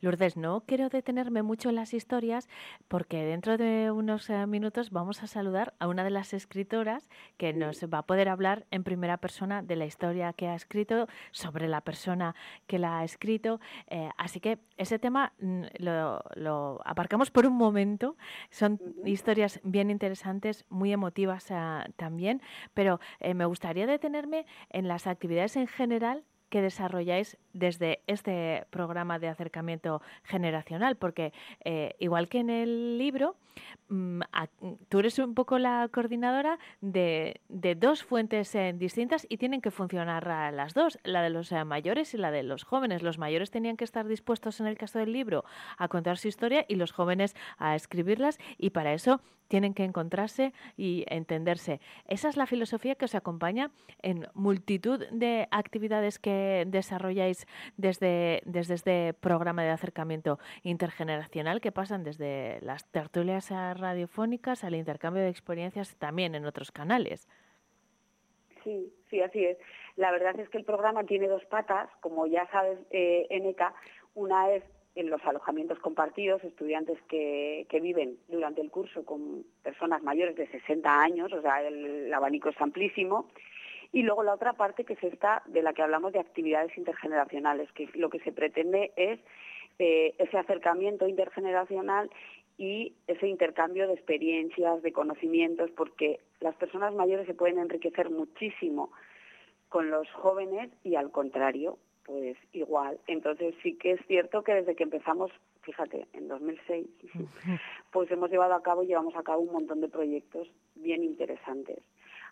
Lourdes, 0.00 0.36
no 0.36 0.64
quiero 0.66 0.88
detenerme 0.88 1.42
mucho 1.42 1.68
en 1.68 1.76
las 1.76 1.92
historias 1.92 2.48
porque 2.88 3.22
dentro 3.22 3.58
de 3.58 3.90
unos 3.90 4.30
eh, 4.30 4.46
minutos 4.46 4.90
vamos 4.90 5.22
a 5.22 5.26
saludar 5.26 5.74
a 5.78 5.88
una 5.88 6.04
de 6.04 6.10
las 6.10 6.32
escritoras 6.32 7.10
que 7.36 7.52
nos 7.52 7.84
va 7.84 7.98
a 7.98 8.06
poder 8.06 8.28
hablar 8.28 8.66
en 8.70 8.82
primera 8.82 9.18
persona 9.18 9.62
de 9.62 9.76
la 9.76 9.84
historia 9.84 10.32
que 10.32 10.48
ha 10.48 10.54
escrito, 10.54 11.06
sobre 11.30 11.68
la 11.68 11.82
persona 11.82 12.34
que 12.66 12.78
la 12.78 13.00
ha 13.00 13.04
escrito. 13.04 13.60
Eh, 13.88 14.08
así 14.16 14.40
que 14.40 14.58
ese 14.78 14.98
tema 14.98 15.34
mm, 15.38 15.64
lo, 15.78 16.80
aparcamos 16.84 17.30
por 17.30 17.46
un 17.46 17.54
momento. 17.54 18.16
Son 18.50 18.80
historias 19.04 19.60
bien 19.62 19.90
interesantes, 19.90 20.64
muy 20.70 20.92
emotivas 20.92 21.50
eh, 21.50 21.54
también, 21.96 22.40
pero 22.72 23.00
me 23.34 23.44
gustaría 23.44 23.86
detenerme 23.86 24.46
en 24.70 24.88
las 24.88 25.06
actividades 25.06 25.56
en 25.56 25.66
general 25.66 26.24
que 26.52 26.60
desarrolláis 26.60 27.38
desde 27.54 28.02
este 28.06 28.66
programa 28.68 29.18
de 29.18 29.28
acercamiento 29.28 30.02
generacional, 30.22 30.96
porque 30.96 31.32
eh, 31.64 31.96
igual 31.98 32.28
que 32.28 32.40
en 32.40 32.50
el 32.50 32.98
libro, 32.98 33.36
mm, 33.88 34.20
tú 34.90 34.98
eres 34.98 35.18
un 35.18 35.34
poco 35.34 35.58
la 35.58 35.88
coordinadora 35.90 36.58
de, 36.82 37.40
dos 37.48 38.04
fuentes 38.04 38.54
eh, 38.54 38.74
distintas 38.76 39.26
y 39.30 39.38
tienen 39.38 39.62
que 39.62 39.70
funcionar 39.70 40.26
las 40.52 40.74
dos, 40.74 40.98
la 41.04 41.22
de 41.22 41.30
los 41.30 41.50
eh, 41.52 41.64
mayores 41.64 42.12
y 42.12 42.18
la 42.18 42.30
de 42.30 42.42
los 42.42 42.64
jóvenes. 42.64 43.02
Los 43.02 43.16
mayores 43.16 43.50
tenían 43.50 43.78
que 43.78 43.84
estar 43.84 44.06
dispuestos 44.06 44.60
en 44.60 44.66
el 44.66 44.76
caso 44.76 44.98
del 44.98 45.10
libro 45.10 45.46
a 45.78 45.88
contar 45.88 46.18
su 46.18 46.28
historia 46.28 46.66
y 46.68 46.74
los 46.74 46.92
jóvenes 46.92 47.34
a 47.56 47.74
escribirlas 47.76 48.38
y 48.58 48.70
para 48.70 48.92
eso 48.92 49.22
tienen 49.52 49.74
que 49.74 49.84
encontrarse 49.84 50.54
y 50.78 51.04
entenderse. 51.08 51.78
Esa 52.08 52.30
es 52.30 52.38
la 52.38 52.46
filosofía 52.46 52.94
que 52.94 53.04
os 53.04 53.14
acompaña 53.14 53.70
en 54.00 54.26
multitud 54.32 55.04
de 55.10 55.46
actividades 55.50 56.18
que 56.18 56.41
desarrolláis 56.66 57.46
desde, 57.76 58.42
desde 58.44 58.74
este 58.74 59.14
programa 59.14 59.62
de 59.62 59.70
acercamiento 59.70 60.38
intergeneracional 60.62 61.60
que 61.60 61.72
pasan 61.72 62.04
desde 62.04 62.60
las 62.62 62.86
tertulias 62.90 63.50
radiofónicas 63.50 64.64
al 64.64 64.74
intercambio 64.74 65.22
de 65.22 65.28
experiencias 65.28 65.96
también 65.96 66.34
en 66.34 66.46
otros 66.46 66.72
canales. 66.72 67.28
Sí, 68.64 68.92
sí, 69.10 69.20
así 69.20 69.44
es. 69.44 69.58
La 69.96 70.10
verdad 70.10 70.38
es 70.38 70.48
que 70.48 70.58
el 70.58 70.64
programa 70.64 71.04
tiene 71.04 71.28
dos 71.28 71.44
patas, 71.46 71.90
como 72.00 72.26
ya 72.26 72.48
sabes, 72.50 72.78
eh, 72.90 73.26
NK. 73.30 73.74
Una 74.14 74.50
es 74.50 74.62
en 74.94 75.10
los 75.10 75.24
alojamientos 75.24 75.78
compartidos, 75.78 76.44
estudiantes 76.44 76.98
que, 77.08 77.66
viven 77.82 78.18
durante 78.28 78.60
el 78.60 78.70
curso 78.70 79.04
con 79.04 79.44
personas 79.62 80.02
mayores 80.02 80.36
de 80.36 80.46
60 80.48 81.02
años, 81.02 81.32
o 81.32 81.40
sea, 81.40 81.66
el, 81.66 82.12
abanico 82.12 82.50
es 82.50 82.60
amplísimo. 82.60 83.28
Y 83.92 84.02
luego 84.02 84.22
la 84.22 84.34
otra 84.34 84.54
parte 84.54 84.84
que 84.84 84.94
es 84.94 85.04
esta 85.04 85.42
de 85.46 85.62
la 85.62 85.74
que 85.74 85.82
hablamos 85.82 86.12
de 86.12 86.20
actividades 86.20 86.76
intergeneracionales, 86.78 87.70
que 87.72 87.88
lo 87.94 88.08
que 88.08 88.20
se 88.20 88.32
pretende 88.32 88.92
es 88.96 89.20
eh, 89.78 90.14
ese 90.18 90.38
acercamiento 90.38 91.06
intergeneracional 91.06 92.10
y 92.56 92.94
ese 93.06 93.26
intercambio 93.26 93.86
de 93.86 93.94
experiencias, 93.94 94.82
de 94.82 94.92
conocimientos, 94.92 95.70
porque 95.72 96.20
las 96.40 96.54
personas 96.56 96.94
mayores 96.94 97.26
se 97.26 97.34
pueden 97.34 97.58
enriquecer 97.58 98.10
muchísimo 98.10 98.90
con 99.68 99.90
los 99.90 100.10
jóvenes 100.12 100.70
y 100.84 100.94
al 100.94 101.10
contrario, 101.10 101.78
pues 102.04 102.36
igual. 102.52 102.98
Entonces 103.06 103.54
sí 103.62 103.76
que 103.76 103.92
es 103.92 104.00
cierto 104.06 104.42
que 104.42 104.54
desde 104.54 104.74
que 104.74 104.84
empezamos, 104.84 105.30
fíjate, 105.62 106.06
en 106.12 106.28
2006, 106.28 106.86
pues 107.90 108.10
hemos 108.10 108.30
llevado 108.30 108.54
a 108.54 108.62
cabo, 108.62 108.82
llevamos 108.82 109.16
a 109.16 109.22
cabo 109.22 109.40
un 109.40 109.52
montón 109.52 109.80
de 109.80 109.88
proyectos 109.88 110.48
bien 110.74 111.02
interesantes. 111.04 111.78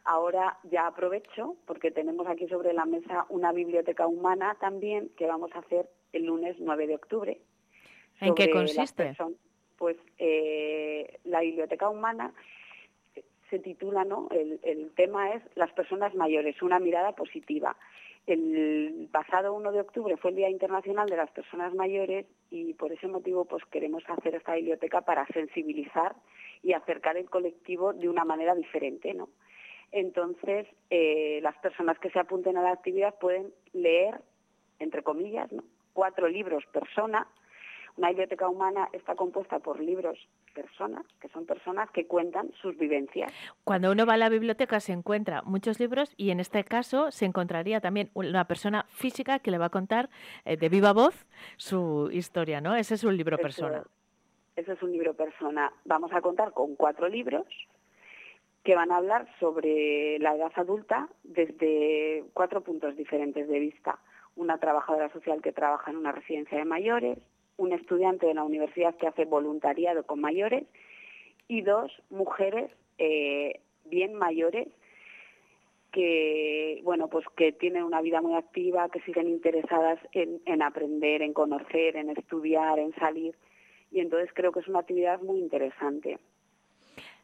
Ahora 0.05 0.59
ya 0.65 0.87
aprovecho 0.87 1.57
porque 1.67 1.91
tenemos 1.91 2.27
aquí 2.27 2.49
sobre 2.49 2.73
la 2.73 2.87
mesa 2.87 3.27
una 3.29 3.53
biblioteca 3.53 4.07
humana 4.07 4.57
también 4.61 5.11
que 5.17 5.27
vamos 5.27 5.51
a 5.55 5.59
hacer 5.59 5.89
el 6.13 6.25
lunes 6.25 6.57
9 6.59 6.87
de 6.87 6.95
octubre. 6.95 7.41
¿En 8.21 8.35
qué 8.35 8.51
consiste? 8.51 9.17
Pues 9.77 9.97
eh, 10.19 11.19
la 11.25 11.41
biblioteca 11.41 11.89
humana 11.89 12.33
se 13.49 13.59
titula, 13.59 14.05
¿no? 14.05 14.29
El, 14.31 14.61
el 14.63 14.91
tema 14.95 15.33
es 15.33 15.43
las 15.55 15.73
personas 15.73 16.15
mayores, 16.15 16.61
una 16.63 16.79
mirada 16.79 17.13
positiva. 17.13 17.77
El 18.27 19.09
pasado 19.11 19.55
1 19.55 19.73
de 19.73 19.81
octubre 19.81 20.17
fue 20.17 20.31
el 20.31 20.37
Día 20.37 20.51
Internacional 20.51 21.09
de 21.09 21.17
las 21.17 21.31
Personas 21.31 21.75
Mayores 21.75 22.27
y 22.51 22.75
por 22.75 22.93
ese 22.93 23.09
motivo 23.09 23.45
pues 23.47 23.65
queremos 23.67 24.05
hacer 24.09 24.35
esta 24.35 24.55
biblioteca 24.55 25.01
para 25.01 25.27
sensibilizar 25.29 26.15
y 26.63 26.75
acercar 26.75 27.17
el 27.17 27.31
colectivo 27.31 27.93
de 27.93 28.09
una 28.09 28.25
manera 28.25 28.55
diferente, 28.55 29.15
¿no? 29.15 29.31
Entonces, 29.93 30.67
eh, 30.91 31.41
las 31.43 31.57
personas 31.59 31.99
que 31.99 32.11
se 32.11 32.19
apunten 32.19 32.57
a 32.57 32.63
la 32.63 32.73
actividad 32.73 33.15
pueden 33.19 33.53
leer, 33.73 34.21
entre 34.79 35.03
comillas, 35.03 35.51
¿no? 35.53 35.65
cuatro 35.93 36.29
libros 36.29 36.65
persona 36.73 37.27
una 37.97 38.09
biblioteca 38.09 38.49
humana 38.49 38.89
está 38.93 39.15
compuesta 39.15 39.59
por 39.59 39.81
libros 39.81 40.19
personas, 40.55 41.05
que 41.21 41.29
son 41.29 41.45
personas 41.45 41.91
que 41.91 42.07
cuentan 42.07 42.51
sus 42.61 42.77
vivencias. 42.79 43.33
Cuando 43.65 43.93
uno 43.93 44.07
va 44.07 44.15
a 44.15 44.17
la 44.17 44.29
biblioteca 44.29 44.81
se 44.81 44.93
encuentra 44.93 45.43
muchos 45.43 45.79
libros 45.79 46.15
y 46.17 46.31
en 46.31 46.41
este 46.41 46.65
caso 46.65 47.11
se 47.11 47.27
encontraría 47.27 47.81
también 47.81 48.11
una 48.15 48.47
persona 48.47 48.87
física 48.89 49.39
que 49.39 49.51
le 49.51 49.59
va 49.59 49.67
a 49.67 49.71
contar 49.71 50.09
eh, 50.45 50.57
de 50.57 50.69
viva 50.69 50.93
voz 50.93 51.27
su 51.57 52.09
historia, 52.13 52.61
¿no? 52.61 52.75
Ese 52.75 52.95
es 52.95 53.05
un 53.05 53.17
libro 53.17 53.37
persona. 53.37 53.85
Ese 54.57 54.73
es 54.73 54.83
un 54.83 54.93
libro 54.93 55.15
persona. 55.15 55.73
Vamos 55.85 56.13
a 56.13 56.21
contar 56.21 56.53
con 56.53 56.77
cuatro 56.77 57.09
libros 57.09 57.47
que 58.65 58.75
van 58.75 58.91
a 58.93 58.97
hablar 58.97 59.27
sobre 59.39 60.19
la 60.19 60.35
edad 60.35 60.53
adulta 60.57 61.09
desde 61.23 62.25
cuatro 62.35 62.63
puntos 62.63 62.97
diferentes 62.97 63.49
de 63.49 63.59
vista. 63.59 63.99
Una 64.37 64.59
trabajadora 64.59 65.11
social 65.13 65.41
que 65.43 65.53
trabaja 65.53 65.91
en 65.91 65.97
una 65.97 66.13
residencia 66.13 66.59
de 66.59 66.65
mayores, 66.65 67.19
un 67.57 67.73
estudiante 67.73 68.27
de 68.27 68.35
la 68.35 68.45
universidad 68.45 68.95
que 68.97 69.07
hace 69.07 69.25
voluntariado 69.25 70.05
con 70.05 70.21
mayores 70.21 70.65
y 71.49 71.63
dos 71.63 71.91
mujeres 72.11 72.71
eh, 72.99 73.61
bien 73.87 74.15
mayores 74.15 74.69
que 75.91 76.81
bueno 76.85 77.09
pues 77.09 77.27
que 77.37 77.51
tienen 77.53 77.83
una 77.83 78.01
vida 78.01 78.21
muy 78.21 78.35
activa, 78.35 78.89
que 78.91 79.01
siguen 79.01 79.29
interesadas 79.29 79.99
en, 80.13 80.41
en 80.47 80.63
aprender, 80.63 81.23
en 81.23 81.33
conocer, 81.33 81.97
en 81.97 82.11
estudiar, 82.11 82.79
en 82.79 82.95
salir 82.95 83.35
y 83.91 84.01
entonces 84.01 84.31
creo 84.35 84.53
que 84.53 84.61
es 84.61 84.69
una 84.69 84.81
actividad 84.81 85.21
muy 85.21 85.39
interesante. 85.39 86.19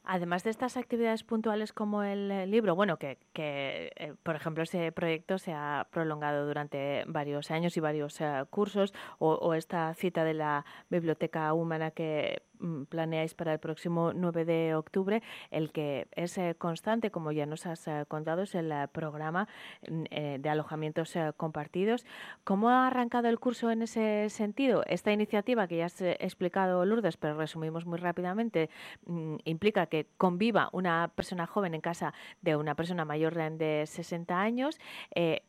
Además 0.08 0.44
de 0.44 0.50
estas 0.50 0.76
actividades 0.76 1.25
puntuales 1.25 1.72
como 1.72 2.04
el 2.04 2.48
libro, 2.48 2.76
bueno, 2.76 2.96
que, 2.96 3.18
eh, 3.34 4.14
por 4.22 4.36
ejemplo 4.36 4.62
ese 4.62 4.92
proyecto 4.92 5.36
se 5.38 5.52
ha 5.52 5.88
prolongado 5.90 6.46
durante 6.46 7.04
varios 7.08 7.50
años 7.50 7.76
y 7.76 7.80
varios 7.80 8.20
eh, 8.20 8.44
cursos, 8.48 8.94
o, 9.18 9.54
esta 9.54 9.92
cita 9.94 10.22
de 10.22 10.34
la 10.34 10.64
biblioteca 10.90 11.52
humana 11.52 11.90
que 11.90 12.42
planeáis 12.88 13.34
para 13.34 13.52
el 13.52 13.58
próximo 13.58 14.12
9 14.14 14.44
de 14.44 14.75
octubre. 14.75 15.22
El 15.50 15.72
que 15.72 16.08
es 16.12 16.36
eh, 16.38 16.54
constante, 16.58 17.10
como 17.10 17.32
ya 17.32 17.46
nos 17.46 17.66
has 17.66 17.86
eh, 17.88 18.04
contado, 18.08 18.42
es 18.42 18.54
el 18.54 18.72
programa 18.92 19.48
mm, 19.88 20.04
de 20.40 20.48
alojamientos 20.48 21.14
compartidos. 21.36 22.04
¿Cómo 22.44 22.70
ha 22.70 22.86
arrancado 22.86 23.28
el 23.28 23.38
curso 23.38 23.70
en 23.70 23.82
ese 23.82 24.28
sentido? 24.30 24.82
Esta 24.86 25.12
iniciativa 25.12 25.68
que 25.68 25.78
ya 25.78 25.86
has 25.86 26.00
explicado, 26.00 26.84
Lourdes, 26.84 27.16
pero 27.16 27.36
resumimos 27.36 27.86
muy 27.86 27.98
rápidamente, 27.98 28.70
mm, 29.06 29.36
implica 29.44 29.86
que 29.86 30.06
conviva 30.16 30.68
una 30.72 31.12
persona 31.14 31.46
joven 31.46 31.75
en 31.75 31.80
casa 31.80 32.14
de 32.42 32.56
una 32.56 32.75
persona 32.75 33.04
mayor 33.04 33.34
de 33.34 33.84
60 33.86 34.40
años. 34.40 34.78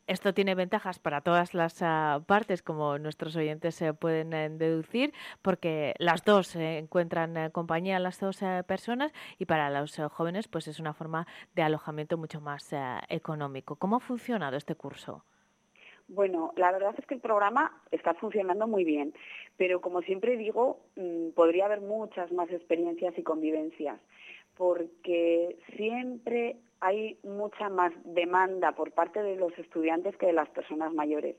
esto 0.06 0.34
tiene 0.34 0.54
ventajas 0.54 0.98
para 0.98 1.20
todas 1.20 1.54
las 1.54 1.80
ah, 1.82 2.20
partes, 2.26 2.62
como 2.62 2.98
nuestros 2.98 3.36
oyentes 3.36 3.74
se 3.74 3.94
pueden 3.94 4.58
deducir, 4.58 5.12
porque 5.42 5.94
las 5.98 6.24
dos 6.24 6.54
encuentran 6.56 6.97
eh, 7.00 7.50
compañía 7.52 7.98
las 7.98 8.20
dos 8.20 8.42
eh, 8.42 8.62
personas 8.66 9.12
y 9.38 9.46
para 9.46 9.70
los 9.70 9.98
eh, 9.98 10.08
jóvenes 10.08 10.48
pues 10.48 10.68
es 10.68 10.80
una 10.80 10.94
forma 10.94 11.26
de 11.54 11.62
alojamiento 11.62 12.16
mucho 12.16 12.40
más 12.40 12.74
económico. 13.08 13.76
¿Cómo 13.76 13.96
ha 13.96 14.00
funcionado 14.00 14.56
este 14.56 14.74
curso? 14.74 15.24
Bueno, 16.08 16.52
la 16.56 16.72
verdad 16.72 16.94
es 16.96 17.04
que 17.06 17.14
el 17.14 17.20
programa 17.20 17.82
está 17.90 18.14
funcionando 18.14 18.66
muy 18.66 18.84
bien, 18.84 19.12
pero 19.58 19.80
como 19.80 20.00
siempre 20.02 20.38
digo, 20.38 20.80
mm, 20.96 21.30
podría 21.34 21.66
haber 21.66 21.82
muchas 21.82 22.32
más 22.32 22.50
experiencias 22.50 23.16
y 23.18 23.22
convivencias, 23.22 24.00
porque 24.56 25.58
siempre 25.76 26.56
hay 26.80 27.18
mucha 27.22 27.68
más 27.68 27.92
demanda 28.04 28.72
por 28.72 28.92
parte 28.92 29.22
de 29.22 29.36
los 29.36 29.56
estudiantes 29.58 30.16
que 30.16 30.26
de 30.26 30.32
las 30.32 30.48
personas 30.48 30.94
mayores. 30.94 31.36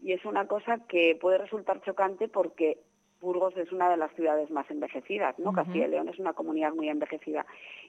Y 0.00 0.12
es 0.12 0.24
una 0.24 0.46
cosa 0.46 0.78
que 0.88 1.16
puede 1.20 1.38
resultar 1.38 1.80
chocante 1.82 2.26
porque 2.26 2.78
Burgos 3.20 3.56
es 3.56 3.70
una 3.72 3.90
de 3.90 3.96
las 3.96 4.12
ciudades 4.14 4.50
más 4.50 4.70
envejecidas, 4.70 5.38
¿no? 5.38 5.52
Castilla 5.52 5.86
y 5.86 5.90
León 5.90 6.08
es 6.08 6.18
una 6.18 6.32
comunidad 6.32 6.72
muy 6.72 6.88
envejecida. 6.88 7.44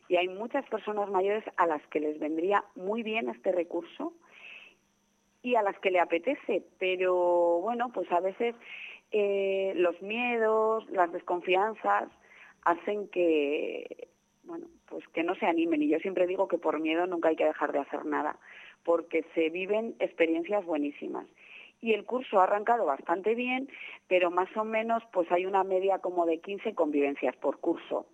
Y 0.10 0.18
hay 0.18 0.28
muchas 0.28 0.68
personas 0.68 1.10
mayores 1.10 1.44
a 1.58 1.66
las 1.68 1.82
que 1.88 2.02
les 2.02 2.20
vendría 2.20 2.64
muy 2.76 3.02
bien 3.02 3.30
este 3.30 3.52
recurso 3.52 4.14
y 5.42 5.56
a 5.56 5.64
las 5.64 5.78
que 5.80 5.92
le 5.92 6.00
apetece, 6.00 6.64
pero 6.78 7.60
bueno, 7.62 7.92
pues 7.94 8.12
a 8.12 8.20
veces 8.20 8.56
eh, 9.12 9.74
los 9.76 10.02
miedos, 10.02 10.90
las 10.92 11.12
desconfianzas 11.12 12.10
hacen 12.64 13.08
que, 13.08 14.10
bueno, 14.44 14.68
pues 14.88 15.08
que 15.10 15.24
no 15.24 15.36
se 15.36 15.46
animen. 15.46 15.82
Y 15.82 15.88
yo 15.88 16.00
siempre 16.00 16.28
digo 16.28 16.48
que 16.48 16.58
por 16.58 16.80
miedo 16.80 17.08
nunca 17.08 17.30
hay 17.30 17.36
que 17.36 17.46
dejar 17.46 17.72
de 17.72 17.80
hacer 17.80 18.06
nada, 18.06 18.38
porque 18.84 19.26
se 19.34 19.50
viven 19.50 19.96
experiencias 20.00 20.66
buenísimas 20.66 21.26
y 21.82 21.94
el 21.94 22.06
curso 22.06 22.40
ha 22.40 22.44
arrancado 22.44 22.86
bastante 22.86 23.36
bien, 23.36 23.68
pero 24.08 24.32
más 24.32 24.56
o 24.56 24.64
menos 24.64 25.04
pues 25.12 25.32
hay 25.32 25.46
una 25.46 25.64
media 25.64 26.00
como 26.00 26.26
de 26.26 26.40
15 26.40 26.76
convivencias 26.76 27.36
por 27.38 27.60
curso. 27.60 28.06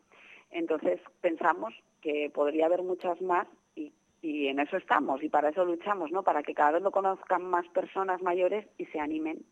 Entonces 0.49 1.01
pensamos 1.21 1.73
que 2.01 2.31
podría 2.33 2.67
haber 2.67 2.81
muchas 2.81 3.21
más 3.21 3.47
y, 3.75 3.91
y 4.21 4.47
en 4.47 4.59
eso 4.59 4.77
estamos 4.77 5.21
y 5.21 5.29
para 5.29 5.49
eso 5.49 5.65
luchamos, 5.65 6.11
¿no? 6.11 6.23
Para 6.23 6.43
que 6.43 6.53
cada 6.53 6.71
vez 6.71 6.81
lo 6.81 6.91
conozcan 6.91 7.43
más 7.43 7.67
personas 7.69 8.21
mayores 8.21 8.65
y 8.77 8.85
se 8.85 8.99
animen 8.99 9.45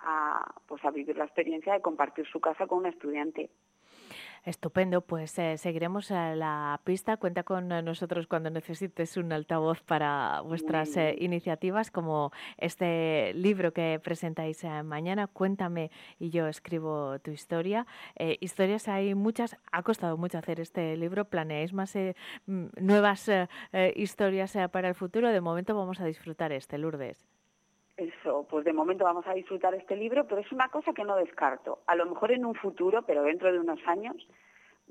a, 0.00 0.54
pues, 0.66 0.84
a 0.84 0.90
vivir 0.90 1.16
la 1.16 1.24
experiencia 1.24 1.72
de 1.72 1.80
compartir 1.80 2.26
su 2.26 2.40
casa 2.40 2.66
con 2.66 2.78
un 2.78 2.86
estudiante. 2.86 3.50
Estupendo, 4.44 5.00
pues 5.00 5.38
eh, 5.38 5.56
seguiremos 5.56 6.10
la 6.10 6.78
pista. 6.84 7.16
Cuenta 7.16 7.44
con 7.44 7.68
nosotros 7.68 8.26
cuando 8.26 8.50
necesites 8.50 9.16
un 9.16 9.32
altavoz 9.32 9.82
para 9.82 10.42
vuestras 10.42 10.94
eh, 10.98 11.16
iniciativas, 11.18 11.90
como 11.90 12.30
este 12.58 13.32
libro 13.34 13.72
que 13.72 13.98
presentáis 14.04 14.62
eh, 14.62 14.82
mañana, 14.82 15.28
Cuéntame 15.28 15.90
y 16.18 16.28
yo 16.28 16.46
escribo 16.46 17.18
tu 17.20 17.30
historia. 17.30 17.86
historias 18.40 18.88
hay 18.88 19.14
muchas, 19.14 19.56
ha 19.72 19.82
costado 19.82 20.18
mucho 20.18 20.36
hacer 20.36 20.60
este 20.60 20.94
libro. 20.98 21.24
¿Planeáis 21.24 21.72
más 21.72 21.94
nuevas 22.46 23.30
historias 23.94 24.56
para 24.70 24.88
el 24.88 24.94
futuro? 24.94 25.30
De 25.30 25.40
momento 25.40 25.74
vamos 25.74 26.00
a 26.00 26.04
disfrutar 26.04 26.52
este, 26.52 26.76
Lourdes. 26.76 27.24
Eso, 27.96 28.46
pues 28.50 28.64
de 28.64 28.72
momento 28.72 29.04
vamos 29.04 29.26
a 29.26 29.34
disfrutar 29.34 29.72
este 29.74 29.94
libro, 29.94 30.26
pero 30.26 30.40
es 30.40 30.50
una 30.50 30.68
cosa 30.68 30.92
que 30.92 31.04
no 31.04 31.16
descarto. 31.16 31.78
A 31.86 31.94
lo 31.94 32.06
mejor 32.06 32.32
en 32.32 32.44
un 32.44 32.54
futuro, 32.54 33.02
pero 33.02 33.22
dentro 33.22 33.52
de 33.52 33.60
unos 33.60 33.78
años, 33.86 34.16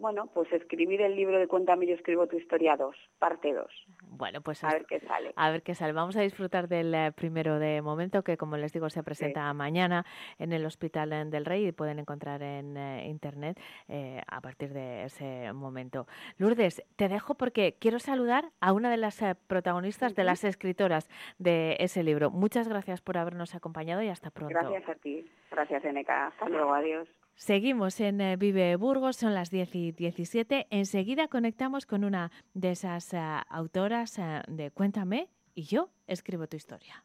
bueno, 0.04 0.28
pues 0.34 0.52
escribir 0.52 1.02
el 1.02 1.16
libro 1.16 1.40
de 1.40 1.48
Cuéntame 1.48 1.88
yo 1.88 1.96
escribo 1.96 2.28
tu 2.28 2.38
historia 2.38 2.76
2, 2.76 2.94
parte 3.20 3.54
2. 3.54 3.66
Bueno, 4.02 4.42
pues 4.42 4.62
a 4.62 4.68
ver 4.68 4.86
qué 4.86 5.00
sale. 5.00 5.32
A 5.38 5.50
ver 5.50 5.64
qué 5.64 5.76
sale. 5.76 5.94
Vamos 5.94 6.18
a 6.18 6.22
disfrutar 6.22 6.68
del 6.68 6.94
eh, 6.94 7.14
primero 7.16 7.58
de 7.58 7.82
momento 7.82 8.22
que 8.22 8.36
como 8.36 8.58
les 8.58 8.74
digo 8.74 8.90
se 8.90 9.02
presenta 9.02 9.54
mañana 9.54 10.06
en 10.40 10.52
el 10.52 10.66
Hospital 10.66 11.32
del 11.32 11.46
Rey 11.46 11.68
y 11.68 11.72
pueden 11.72 12.00
encontrar 12.00 12.44
en 12.44 12.76
eh, 12.76 13.08
internet 13.08 13.58
eh, 13.88 14.22
a 14.28 14.42
partir 14.42 14.74
de 14.74 15.06
ese 15.06 15.54
momento. 15.54 16.06
Lourdes, 16.38 16.84
te 16.98 17.08
dejo 17.08 17.36
porque 17.36 17.78
quiero 17.80 18.00
saludar 18.00 18.52
a 18.60 18.74
una 18.74 18.92
de 18.92 18.98
las 18.98 19.24
protagonistas, 19.48 20.16
de 20.16 20.26
las 20.26 20.44
escritoras 20.44 21.10
de 21.38 21.78
ese 21.80 22.04
libro. 22.04 22.30
Muchas 22.30 22.68
gracias 22.68 23.00
por 23.00 23.18
habernos 23.18 23.56
acompañado 23.56 24.02
y 24.02 24.10
hasta 24.10 24.32
pronto. 24.32 24.54
Gracias 24.54 24.90
a 24.90 24.96
ti. 24.96 25.32
Gracias, 25.50 25.86
Eneca. 25.86 26.28
Hasta 26.28 26.50
luego. 26.50 26.74
Adiós. 26.74 27.08
Seguimos 27.36 28.00
en 28.00 28.22
eh, 28.22 28.38
Vive 28.38 28.76
Burgos, 28.76 29.18
son 29.18 29.34
las 29.34 29.50
10 29.50 29.76
y 29.76 29.92
17. 29.92 30.68
Enseguida 30.70 31.28
conectamos 31.28 31.86
con 31.86 32.04
una 32.04 32.32
de 32.54 32.72
esas 32.72 33.14
eh, 33.14 33.20
autoras 33.50 34.18
eh, 34.20 34.44
de 34.48 34.72
Cuéntame 34.72 35.30
y 35.56 35.64
yo 35.64 35.90
escribo 36.08 36.48
tu 36.48 36.58
historia. 36.58 37.04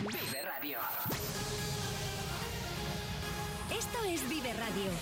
Vive 0.00 0.42
Radio. 0.42 0.78
Esto 3.70 4.04
es 4.04 4.28
Vive 4.28 4.52
Radio. 4.52 4.92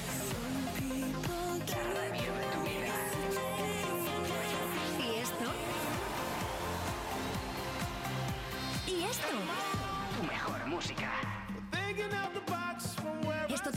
La 1.66 1.82
radio 1.94 2.32
de 2.34 2.44
tu 2.52 2.60
vida. 2.62 2.94
¿Y 5.00 5.16
esto? 5.16 5.46
¿Y 8.86 9.02
esto? 9.02 9.73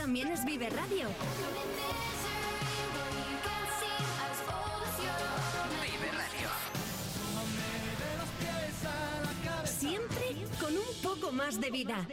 También 0.08 0.30
es 0.30 0.46
Vive 0.46 0.70
Radio. 0.70 1.10
Vive 5.82 6.12
Radio. 6.14 6.50
Siempre 9.66 10.46
con 10.62 10.78
un 10.78 11.02
poco 11.04 11.34
más 11.34 11.60
de 11.60 11.72
vida. 11.72 12.08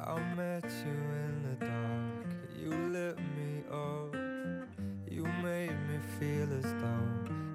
I 0.00 0.18
met 0.36 0.64
you 0.64 0.96
in 1.26 1.42
the 1.42 1.66
dark, 1.66 2.28
you 2.58 2.70
lit 2.88 3.18
me 3.18 3.31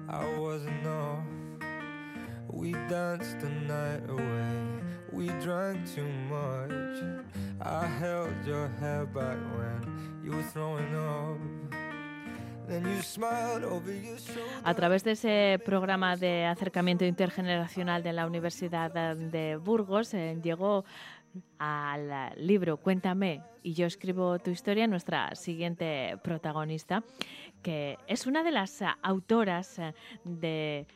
I 0.08 0.38
wasn't 0.38 0.86
off. 0.86 1.24
We 2.50 2.72
danced 2.72 3.40
the 3.40 3.50
night 3.50 4.08
away, 4.08 4.82
we 5.12 5.28
drank 5.42 5.86
too 5.94 6.08
much. 6.08 6.72
I 7.60 7.86
held 7.86 8.32
your 8.46 8.68
hair 8.80 9.04
back 9.04 9.36
when 9.56 10.22
you 10.24 10.32
were 10.32 10.42
throwing 10.44 10.94
up. 10.94 11.38
A 14.64 14.74
través 14.74 15.02
de 15.02 15.12
ese 15.12 15.58
programa 15.64 16.16
de 16.16 16.44
acercamiento 16.44 17.06
intergeneracional 17.06 18.02
de 18.02 18.12
la 18.12 18.26
Universidad 18.26 18.92
de 18.92 19.56
Burgos 19.56 20.12
eh, 20.12 20.38
llegó 20.42 20.84
al 21.58 22.34
libro 22.36 22.76
Cuéntame 22.76 23.42
y 23.62 23.74
yo 23.74 23.86
escribo 23.86 24.38
tu 24.38 24.50
historia, 24.50 24.86
nuestra 24.86 25.34
siguiente 25.34 26.18
protagonista, 26.22 27.02
que 27.62 27.98
es 28.06 28.26
una 28.26 28.42
de 28.42 28.52
las 28.52 28.82
autoras 29.02 29.80
del 30.24 30.86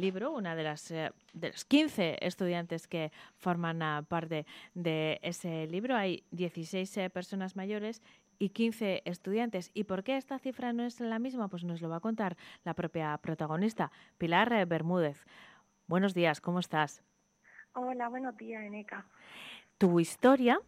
libro, 0.00 0.32
una 0.32 0.56
de 0.56 0.62
las 0.62 0.88
de 0.88 1.12
los 1.34 1.64
15 1.64 2.18
estudiantes 2.20 2.86
que 2.88 3.12
forman 3.36 4.04
parte 4.06 4.46
de 4.74 5.18
ese 5.22 5.66
libro. 5.66 5.96
Hay 5.96 6.24
16 6.30 7.10
personas 7.12 7.56
mayores 7.56 8.02
y 8.38 8.50
15 8.50 9.02
estudiantes. 9.04 9.70
¿Y 9.74 9.84
por 9.84 10.02
qué 10.02 10.16
esta 10.16 10.38
cifra 10.38 10.72
no 10.72 10.84
es 10.84 11.00
la 11.00 11.18
misma? 11.18 11.48
Pues 11.48 11.64
nos 11.64 11.80
lo 11.80 11.88
va 11.88 11.96
a 11.96 12.00
contar 12.00 12.36
la 12.64 12.74
propia 12.74 13.16
protagonista, 13.18 13.92
Pilar 14.18 14.66
Bermúdez. 14.66 15.24
Buenos 15.86 16.14
días, 16.14 16.40
¿cómo 16.40 16.58
estás? 16.60 17.02
Hola, 17.74 18.08
buenos 18.08 18.36
días, 18.36 18.62
Eneca. 18.62 19.06
Tu 19.78 20.00
historia 20.00 20.60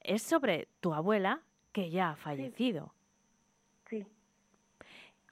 es 0.00 0.22
sobre 0.22 0.68
tu 0.80 0.94
abuela 0.94 1.40
que 1.72 1.90
ya 1.90 2.10
ha 2.10 2.16
fallecido. 2.16 2.92
Sí. 3.88 4.06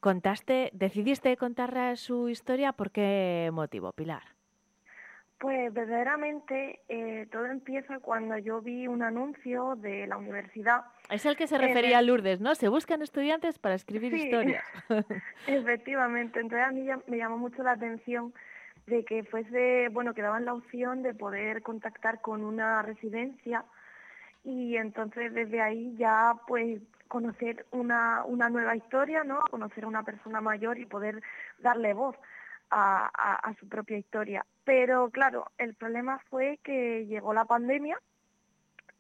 Contaste, 0.00 0.70
decidiste 0.72 1.37
contar 1.37 1.96
su 1.96 2.29
historia 2.29 2.72
por 2.72 2.90
qué 2.90 3.50
motivo, 3.53 3.92
Pilar. 3.92 4.22
Pues 5.38 5.72
verdaderamente 5.74 6.81
eh, 6.88 7.27
todo 7.31 7.46
empieza 7.46 7.98
cuando 7.98 8.38
yo 8.38 8.62
vi 8.62 8.87
un 8.87 9.03
anuncio 9.03 9.74
de 9.77 10.07
la 10.07 10.16
universidad. 10.16 10.83
Es 11.11 11.27
el 11.27 11.37
que 11.37 11.46
se 11.46 11.57
el- 11.57 11.62
refería 11.62 11.98
a 11.98 12.03
Lourdes, 12.03 12.40
¿no? 12.40 12.55
Se 12.55 12.68
buscan 12.68 13.03
estudiantes 13.03 13.59
para 13.59 13.74
escribir 13.74 14.12
Sí. 14.12 14.22
historias. 14.24 14.64
Efectivamente, 15.46 16.40
entonces 16.40 16.66
a 16.66 16.70
mí 16.72 16.85
ya- 16.87 17.00
me 17.07 17.18
llamó 17.18 17.37
mucho 17.37 17.62
la 17.62 17.72
atención 17.72 18.33
de 18.87 19.05
que 19.05 19.25
fuese, 19.25 19.88
bueno, 19.90 20.14
que 20.14 20.23
daban 20.23 20.44
la 20.44 20.55
opción 20.55 21.03
de 21.03 21.14
poder 21.14 21.62
contactar 21.62 22.20
con 22.20 22.44
una 22.44 22.83
residencia 22.83 23.64
y 24.44 24.77
entonces 24.77 25.33
desde 25.33 25.61
ahí 25.62 25.94
ya 25.97 26.35
pues 26.47 26.81
conocer 27.09 27.64
una, 27.70 28.25
una 28.25 28.49
nueva 28.51 28.77
historia, 28.77 29.25
¿no? 29.25 29.40
Conocer 29.51 29.85
a 29.85 29.88
una 29.88 30.03
persona 30.03 30.40
mayor 30.40 30.79
y 30.79 30.87
poder 30.87 31.23
darle 31.59 31.94
voz 31.94 32.16
a, 32.70 33.07
a- 33.07 33.55
su 33.55 33.68
propia 33.68 33.97
historia. 33.99 34.44
Pero 34.64 35.11
claro, 35.11 35.47
el 35.59 35.75
problema 35.75 36.18
fue 36.31 36.59
que 36.62 37.07
llegó 37.07 37.33
la 37.33 37.44
pandemia 37.44 37.99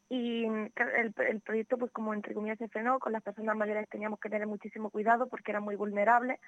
y 0.08 0.44
el, 0.44 1.12
el 1.28 1.40
proyecto 1.40 1.76
pues 1.76 1.90
como 1.90 2.14
entre 2.14 2.34
comillas 2.34 2.58
se 2.58 2.68
frenó, 2.68 2.98
con 2.98 3.12
las 3.12 3.22
personas 3.22 3.56
mayores 3.56 3.88
teníamos 3.88 4.20
que 4.20 4.28
tener 4.30 4.46
muchísimo 4.46 4.90
cuidado 4.90 5.26
porque 5.28 5.50
eran 5.50 5.64
muy 5.64 5.76
vulnerables. 5.76 6.38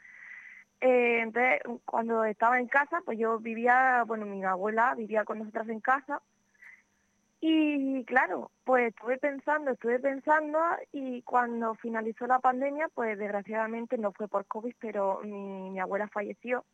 Eh, 0.81 1.21
entonces, 1.23 1.61
cuando 1.85 2.25
estaba 2.25 2.59
en 2.59 2.69
casa, 2.69 3.01
pues 3.05 3.19
yo 3.19 3.39
vivía, 3.39 4.05
bueno, 4.07 4.27
mi 4.27 4.45
abuela 4.45 4.95
vivía 4.95 5.25
con 5.25 5.39
nosotras 5.39 5.69
en 5.69 5.81
casa. 5.81 6.21
Y 7.41 8.05
claro, 8.05 8.51
pues 8.65 8.89
estuve 8.89 9.19
pensando, 9.19 9.71
estuve 9.73 10.01
pensando 10.01 10.59
y 10.93 11.23
cuando 11.23 11.75
finalizó 11.75 12.27
la 12.27 12.41
pandemia, 12.41 12.89
pues 12.95 13.19
desgraciadamente 13.19 13.99
no 13.99 14.13
fue 14.13 14.27
por 14.27 14.47
COVID, 14.47 14.75
pero 14.81 15.21
mi, 15.23 15.79
abuela 15.79 16.09
falleció. 16.09 16.65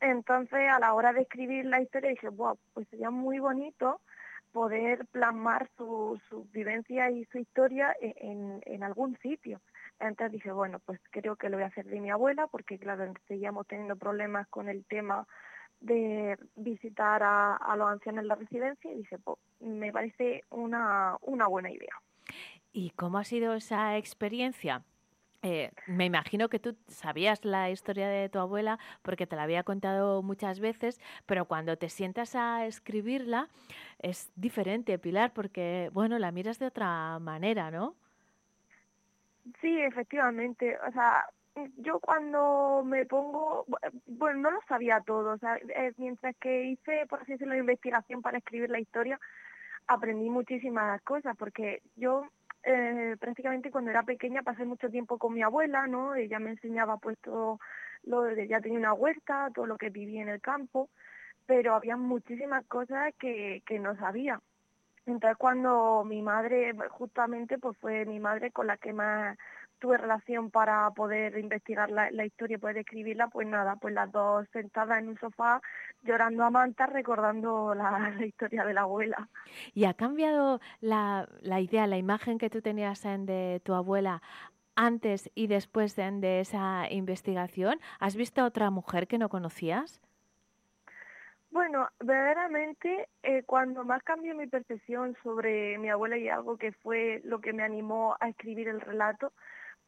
Entonces, 0.00 0.68
a 0.70 0.78
la 0.78 0.94
hora 0.94 1.12
de 1.12 1.22
escribir 1.22 1.64
la 1.64 1.80
historia, 1.80 2.10
dije, 2.10 2.28
wow, 2.28 2.58
pues 2.74 2.88
sería 2.88 3.10
muy 3.10 3.38
bonito 3.38 4.00
poder 4.52 5.06
plasmar 5.06 5.68
su, 5.76 6.20
su 6.28 6.44
vivencia 6.52 7.10
y 7.10 7.24
su 7.26 7.38
historia 7.38 7.94
e- 8.00 8.60
en 8.66 8.82
algún 8.82 9.16
sitio. 9.18 9.60
Entonces 10.00 10.32
dije, 10.32 10.52
bueno, 10.52 10.78
pues 10.80 11.00
creo 11.10 11.36
que 11.36 11.48
lo 11.48 11.56
voy 11.56 11.64
a 11.64 11.68
hacer 11.68 11.86
de 11.86 12.00
mi 12.00 12.10
abuela, 12.10 12.46
porque 12.46 12.78
claro, 12.78 13.12
seguíamos 13.26 13.66
teniendo 13.66 13.96
problemas 13.96 14.46
con 14.48 14.68
el 14.68 14.84
tema 14.84 15.26
de 15.80 16.36
visitar 16.56 17.22
a, 17.22 17.76
los 17.76 17.88
ancianos 17.88 18.22
en 18.22 18.28
la 18.28 18.34
residencia 18.34 18.92
y 18.92 18.98
dije, 18.98 19.18
pues 19.18 19.38
me 19.60 19.92
parece 19.92 20.44
una, 20.50 21.16
una 21.22 21.46
buena 21.46 21.70
idea. 21.70 21.94
¿Y 22.72 22.90
cómo 22.90 23.18
ha 23.18 23.24
sido 23.24 23.54
esa 23.54 23.96
experiencia? 23.96 24.82
Eh, 25.42 25.70
me 25.86 26.04
imagino 26.04 26.48
que 26.48 26.58
tú 26.58 26.76
sabías 26.88 27.44
la 27.44 27.70
historia 27.70 28.08
de 28.08 28.28
tu 28.28 28.40
abuela 28.40 28.80
porque 29.02 29.26
te 29.26 29.36
la 29.36 29.44
había 29.44 29.62
contado 29.62 30.20
muchas 30.22 30.58
veces, 30.58 31.00
pero 31.26 31.44
cuando 31.44 31.78
te 31.78 31.88
sientas 31.88 32.34
a 32.34 32.66
escribirla 32.66 33.48
es 34.00 34.32
diferente, 34.34 34.98
Pilar, 34.98 35.32
porque, 35.32 35.90
bueno, 35.92 36.18
la 36.18 36.32
miras 36.32 36.58
de 36.58 36.66
otra 36.66 37.18
manera, 37.20 37.70
¿no? 37.70 37.94
Sí, 39.60 39.80
efectivamente. 39.82 40.76
O 40.88 40.92
sea, 40.92 41.24
yo 41.76 42.00
cuando 42.00 42.82
me 42.84 43.06
pongo, 43.06 43.64
bu- 43.66 43.78
bueno, 44.06 44.40
no 44.40 44.50
lo 44.52 44.60
sabía 44.68 45.00
todo. 45.00 45.32
O 45.34 45.38
sea, 45.38 45.56
eh, 45.56 45.92
mientras 45.96 46.36
que 46.40 46.64
hice, 46.64 47.06
por 47.08 47.20
así 47.22 47.32
decirlo, 47.32 47.54
la 47.54 47.60
investigación 47.60 48.22
para 48.22 48.38
escribir 48.38 48.70
la 48.70 48.80
historia, 48.80 49.18
aprendí 49.88 50.30
muchísimas 50.30 51.02
cosas, 51.02 51.36
porque 51.38 51.82
yo 51.96 52.24
eh, 52.64 53.16
prácticamente 53.20 53.70
cuando 53.70 53.90
era 53.90 54.02
pequeña 54.04 54.42
pasé 54.42 54.64
mucho 54.66 54.90
tiempo 54.90 55.18
con 55.18 55.34
mi 55.34 55.42
abuela, 55.42 55.86
¿no? 55.88 56.14
Ella 56.14 56.38
me 56.40 56.50
enseñaba 56.52 56.98
pues 56.98 57.18
todo 57.20 57.58
lo 58.04 58.22
de, 58.22 58.42
ella 58.44 58.60
tenía 58.60 58.78
una 58.78 58.94
huerta, 58.94 59.50
todo 59.54 59.66
lo 59.66 59.78
que 59.78 59.90
vivía 59.90 60.22
en 60.22 60.28
el 60.30 60.40
campo, 60.42 60.90
pero 61.46 61.74
había 61.74 61.96
muchísimas 61.96 62.66
cosas 62.66 63.14
que, 63.18 63.62
que 63.66 63.78
no 63.80 63.96
sabía. 63.96 64.40
Entonces 65.08 65.38
cuando 65.38 66.04
mi 66.04 66.20
madre, 66.20 66.74
justamente 66.90 67.58
pues 67.58 67.76
fue 67.78 68.04
mi 68.04 68.20
madre 68.20 68.50
con 68.50 68.66
la 68.66 68.76
que 68.76 68.92
más 68.92 69.38
tuve 69.78 69.96
relación 69.96 70.50
para 70.50 70.90
poder 70.90 71.38
investigar 71.38 71.90
la, 71.90 72.26
historia 72.26 72.56
y 72.56 72.60
poder 72.60 72.78
escribirla, 72.78 73.28
pues 73.28 73.46
nada, 73.46 73.76
pues 73.76 73.94
las 73.94 74.10
dos 74.12 74.46
sentadas 74.52 74.98
en 74.98 75.08
un 75.08 75.18
sofá 75.18 75.62
llorando 76.02 76.44
a 76.44 76.50
manta 76.50 76.86
recordando 76.86 77.74
la, 77.74 78.14
historia 78.24 78.64
de 78.64 78.74
la 78.74 78.82
abuela. 78.82 79.28
¿Y 79.72 79.84
ha 79.84 79.94
cambiado 79.94 80.60
la, 80.80 81.26
la 81.40 81.60
idea, 81.60 81.86
la 81.86 81.96
imagen 81.96 82.38
que 82.38 82.50
tú 82.50 82.60
tenías 82.60 83.04
en 83.04 83.24
de 83.24 83.62
tu 83.64 83.72
abuela 83.72 84.20
antes 84.74 85.30
y 85.34 85.46
después 85.46 85.96
de, 85.96 86.10
de 86.10 86.40
esa 86.40 86.90
investigación? 86.90 87.80
¿Has 87.98 88.14
visto 88.14 88.42
a 88.42 88.44
otra 88.44 88.70
mujer 88.70 89.06
que 89.06 89.18
no 89.18 89.28
conocías? 89.30 90.02
Bueno, 91.58 91.88
verdaderamente 91.98 93.08
eh, 93.24 93.42
cuando 93.42 93.82
más 93.82 94.00
cambió 94.04 94.32
mi 94.36 94.46
percepción 94.46 95.16
sobre 95.24 95.76
mi 95.78 95.90
abuela 95.90 96.16
y 96.16 96.28
algo 96.28 96.56
que 96.56 96.70
fue 96.70 97.20
lo 97.24 97.40
que 97.40 97.52
me 97.52 97.64
animó 97.64 98.16
a 98.20 98.28
escribir 98.28 98.68
el 98.68 98.80
relato, 98.80 99.32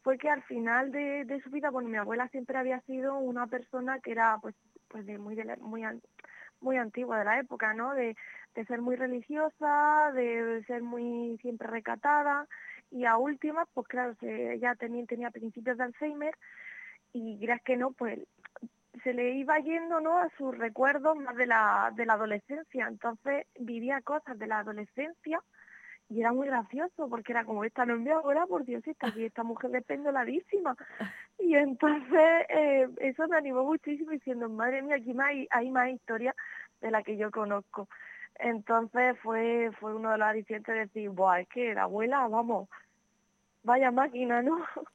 fue 0.03 0.17
que 0.17 0.29
al 0.29 0.43
final 0.43 0.91
de, 0.91 1.23
de 1.23 1.41
su 1.41 1.49
vida, 1.49 1.69
bueno, 1.69 1.87
mi 1.87 1.95
abuela 1.95 2.27
siempre 2.27 2.57
había 2.57 2.81
sido 2.81 3.17
una 3.17 3.47
persona 3.47 4.01
que 4.01 4.11
era 4.11 4.37
pues 4.41 4.53
pues 4.89 5.05
de 5.05 5.17
muy 5.17 5.33
de 5.33 5.45
muy 5.61 5.83
muy 6.59 6.75
antigua 6.75 7.17
de 7.19 7.23
la 7.23 7.39
época, 7.39 7.73
¿no? 7.73 7.93
De, 7.93 8.17
de 8.53 8.65
ser 8.65 8.81
muy 8.81 8.97
religiosa, 8.97 10.11
de 10.13 10.65
ser 10.67 10.83
muy 10.83 11.37
siempre 11.41 11.69
recatada 11.69 12.49
y 12.89 13.05
a 13.05 13.15
última, 13.15 13.65
pues 13.73 13.87
claro, 13.87 14.13
ella 14.21 14.75
tenía, 14.75 15.05
tenía 15.05 15.31
principios 15.31 15.77
de 15.77 15.85
Alzheimer 15.85 16.35
y 17.13 17.39
creas 17.39 17.61
que 17.61 17.77
no, 17.77 17.93
pues 17.93 18.19
se 19.03 19.13
le 19.13 19.31
iba 19.31 19.57
yendo 19.59 19.99
¿no? 19.99 20.17
a 20.17 20.29
sus 20.37 20.57
recuerdos 20.57 21.17
más 21.17 21.35
de 21.35 21.45
la, 21.45 21.91
de 21.95 22.05
la 22.05 22.13
adolescencia. 22.13 22.87
Entonces 22.87 23.47
vivía 23.59 24.01
cosas 24.01 24.37
de 24.37 24.47
la 24.47 24.59
adolescencia 24.59 25.41
y 26.09 26.19
era 26.19 26.33
muy 26.33 26.47
gracioso 26.47 27.07
porque 27.09 27.31
era 27.31 27.45
como 27.45 27.63
esta 27.63 27.85
no 27.85 27.95
es 27.95 28.01
mi 28.01 28.09
abuela, 28.09 28.45
por 28.45 28.65
Dios, 28.65 28.85
está 28.85 29.07
aquí 29.07 29.23
esta 29.23 29.43
mujer 29.43 29.71
despendoladísima. 29.71 30.75
Y 31.39 31.55
entonces 31.55 32.45
eh, 32.49 32.89
eso 32.97 33.27
me 33.27 33.37
animó 33.37 33.63
muchísimo 33.63 34.11
diciendo, 34.11 34.49
madre 34.49 34.81
mía, 34.81 34.95
aquí 34.97 35.13
más 35.13 35.27
hay, 35.29 35.47
hay 35.51 35.69
más 35.71 35.89
historia 35.89 36.35
de 36.81 36.91
la 36.91 37.01
que 37.03 37.17
yo 37.17 37.31
conozco. 37.31 37.87
Entonces 38.35 39.17
fue 39.19 39.71
fue 39.79 39.93
uno 39.95 40.11
de 40.11 40.17
los 40.17 40.27
alicientes 40.27 40.73
de 40.73 40.81
decir, 40.81 41.09
Buah, 41.09 41.41
es 41.41 41.47
que 41.49 41.73
la 41.73 41.83
abuela, 41.83 42.27
vamos, 42.27 42.69
vaya 43.63 43.91
máquina, 43.91 44.41
¿no? 44.41 44.57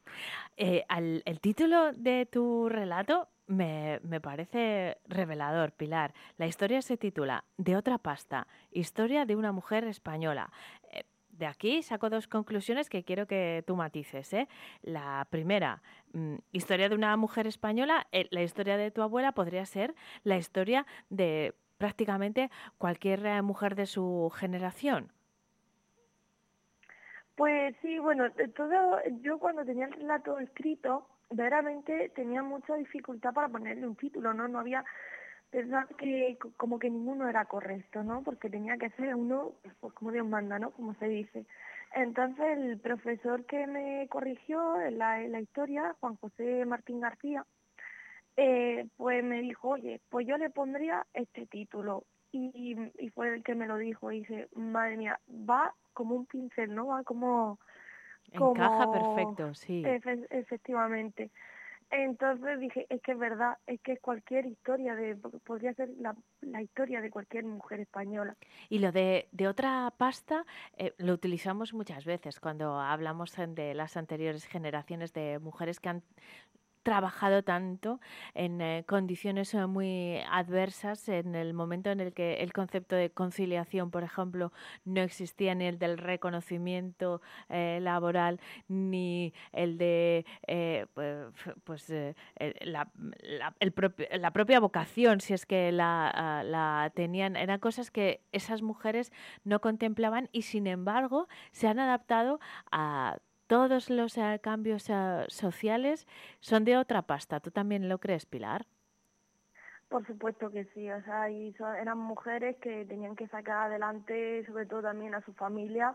Eh, 0.58 0.84
al- 0.88 1.22
el 1.26 1.40
título 1.40 1.92
de 1.92 2.24
tu 2.24 2.70
relato 2.70 3.28
me, 3.46 4.00
me 4.02 4.20
parece 4.20 4.98
revelador, 5.06 5.72
Pilar. 5.72 6.14
La 6.36 6.46
historia 6.46 6.82
se 6.82 6.96
titula 6.96 7.44
De 7.56 7.76
otra 7.76 7.98
pasta, 7.98 8.46
historia 8.70 9.24
de 9.24 9.36
una 9.36 9.52
mujer 9.52 9.84
española. 9.84 10.50
Eh, 10.92 11.04
de 11.36 11.46
aquí 11.46 11.82
saco 11.82 12.08
dos 12.08 12.28
conclusiones 12.28 12.88
que 12.88 13.04
quiero 13.04 13.26
que 13.26 13.62
tú 13.66 13.76
matices. 13.76 14.32
¿eh? 14.32 14.48
La 14.82 15.26
primera, 15.30 15.82
mm, 16.12 16.36
historia 16.52 16.88
de 16.88 16.94
una 16.94 17.16
mujer 17.16 17.46
española, 17.46 18.06
eh, 18.12 18.26
la 18.30 18.42
historia 18.42 18.76
de 18.76 18.90
tu 18.90 19.02
abuela 19.02 19.32
podría 19.32 19.66
ser 19.66 19.94
la 20.24 20.36
historia 20.36 20.86
de 21.10 21.54
prácticamente 21.78 22.50
cualquier 22.78 23.24
eh, 23.26 23.42
mujer 23.42 23.74
de 23.74 23.86
su 23.86 24.32
generación. 24.34 25.12
Pues 27.34 27.76
sí, 27.82 27.98
bueno, 27.98 28.30
todo, 28.56 28.98
yo 29.20 29.38
cuando 29.38 29.62
tenía 29.62 29.84
el 29.84 29.92
relato 29.92 30.38
escrito, 30.38 31.06
verdaderamente 31.30 32.10
tenía 32.14 32.42
mucha 32.42 32.74
dificultad 32.76 33.32
para 33.32 33.48
ponerle 33.48 33.86
un 33.86 33.96
título, 33.96 34.32
¿no? 34.34 34.48
No 34.48 34.58
había, 34.60 34.84
pensaba 35.50 35.86
que 35.98 36.36
co- 36.40 36.52
como 36.56 36.78
que 36.78 36.90
ninguno 36.90 37.28
era 37.28 37.44
correcto, 37.46 38.02
¿no? 38.02 38.22
Porque 38.22 38.50
tenía 38.50 38.76
que 38.76 38.90
ser 38.90 39.14
uno, 39.14 39.52
pues 39.80 39.92
como 39.94 40.12
Dios 40.12 40.26
manda, 40.26 40.58
¿no? 40.58 40.70
Como 40.70 40.94
se 40.94 41.08
dice. 41.08 41.46
Entonces 41.94 42.44
el 42.58 42.78
profesor 42.80 43.44
que 43.46 43.66
me 43.66 44.06
corrigió 44.08 44.80
en 44.80 44.98
la, 44.98 45.22
en 45.22 45.32
la 45.32 45.40
historia, 45.40 45.94
Juan 46.00 46.16
José 46.16 46.64
Martín 46.66 47.00
García, 47.00 47.44
eh, 48.36 48.86
pues 48.96 49.24
me 49.24 49.40
dijo, 49.40 49.70
oye, 49.70 50.00
pues 50.10 50.26
yo 50.26 50.36
le 50.36 50.50
pondría 50.50 51.06
este 51.14 51.46
título. 51.46 52.04
Y, 52.32 52.76
y 52.98 53.08
fue 53.10 53.34
el 53.34 53.42
que 53.42 53.54
me 53.54 53.66
lo 53.66 53.78
dijo 53.78 54.12
y 54.12 54.18
dije, 54.18 54.48
madre 54.54 54.96
mía, 54.98 55.18
va 55.28 55.72
como 55.94 56.14
un 56.16 56.26
pincel, 56.26 56.74
¿no? 56.74 56.88
Va 56.88 57.02
como... 57.02 57.58
Encaja 58.32 58.84
como- 58.86 58.92
perfecto, 58.92 59.54
sí. 59.54 59.82
Efe- 59.84 60.26
efectivamente. 60.30 61.30
Entonces 61.90 62.58
dije, 62.58 62.84
es 62.88 63.00
que 63.00 63.12
es 63.12 63.18
verdad, 63.18 63.58
es 63.66 63.80
que 63.80 63.92
es 63.92 64.00
cualquier 64.00 64.44
historia, 64.46 64.96
de 64.96 65.14
podría 65.44 65.72
ser 65.74 65.90
la, 66.00 66.16
la 66.40 66.60
historia 66.60 67.00
de 67.00 67.10
cualquier 67.10 67.44
mujer 67.44 67.78
española. 67.78 68.34
Y 68.68 68.80
lo 68.80 68.90
de, 68.90 69.28
de 69.30 69.46
otra 69.46 69.92
pasta 69.96 70.44
eh, 70.76 70.94
lo 70.98 71.12
utilizamos 71.12 71.74
muchas 71.74 72.04
veces 72.04 72.40
cuando 72.40 72.80
hablamos 72.80 73.36
de 73.36 73.74
las 73.74 73.96
anteriores 73.96 74.46
generaciones 74.46 75.12
de 75.12 75.38
mujeres 75.38 75.78
que 75.78 75.88
han 75.90 76.02
trabajado 76.86 77.42
tanto 77.42 77.98
en 78.32 78.60
eh, 78.60 78.84
condiciones 78.86 79.52
eh, 79.54 79.66
muy 79.66 80.20
adversas, 80.30 81.08
en 81.08 81.34
el 81.34 81.52
momento 81.52 81.90
en 81.90 81.98
el 81.98 82.12
que 82.12 82.34
el 82.34 82.52
concepto 82.52 82.94
de 82.94 83.10
conciliación, 83.10 83.90
por 83.90 84.04
ejemplo, 84.04 84.52
no 84.84 85.00
existía 85.00 85.56
ni 85.56 85.64
el 85.64 85.80
del 85.80 85.98
reconocimiento 85.98 87.20
eh, 87.48 87.80
laboral, 87.82 88.38
ni 88.68 89.34
el 89.52 89.78
de 89.78 90.24
pues, 91.64 91.92
la, 92.60 94.30
propia 94.32 94.60
vocación, 94.60 95.20
si 95.20 95.34
es 95.34 95.44
que 95.44 95.76
ah, 95.82 96.42
la 96.44 96.92
tenían. 96.94 97.34
Eran 97.34 97.58
cosas 97.58 97.90
que 97.90 98.20
esas 98.30 98.62
mujeres 98.62 99.10
no 99.42 99.60
contemplaban 99.60 100.28
y, 100.30 100.42
sin 100.42 100.68
embargo, 100.68 101.26
se 101.50 101.66
han 101.66 101.80
adaptado 101.80 102.38
a 102.70 103.18
todos 103.46 103.90
los 103.90 104.16
eh, 104.18 104.40
cambios 104.42 104.88
eh, 104.90 105.24
sociales 105.28 106.06
son 106.40 106.64
de 106.64 106.76
otra 106.76 107.02
pasta. 107.02 107.40
¿Tú 107.40 107.50
también 107.50 107.88
lo 107.88 107.98
crees, 107.98 108.26
Pilar? 108.26 108.66
Por 109.88 110.06
supuesto 110.06 110.50
que 110.50 110.64
sí, 110.74 110.90
o 110.90 111.02
sea, 111.04 111.28
eran 111.28 111.98
mujeres 111.98 112.56
que 112.56 112.84
tenían 112.86 113.14
que 113.14 113.28
sacar 113.28 113.68
adelante, 113.68 114.44
sobre 114.46 114.66
todo 114.66 114.82
también 114.82 115.14
a 115.14 115.20
su 115.22 115.32
familia 115.32 115.94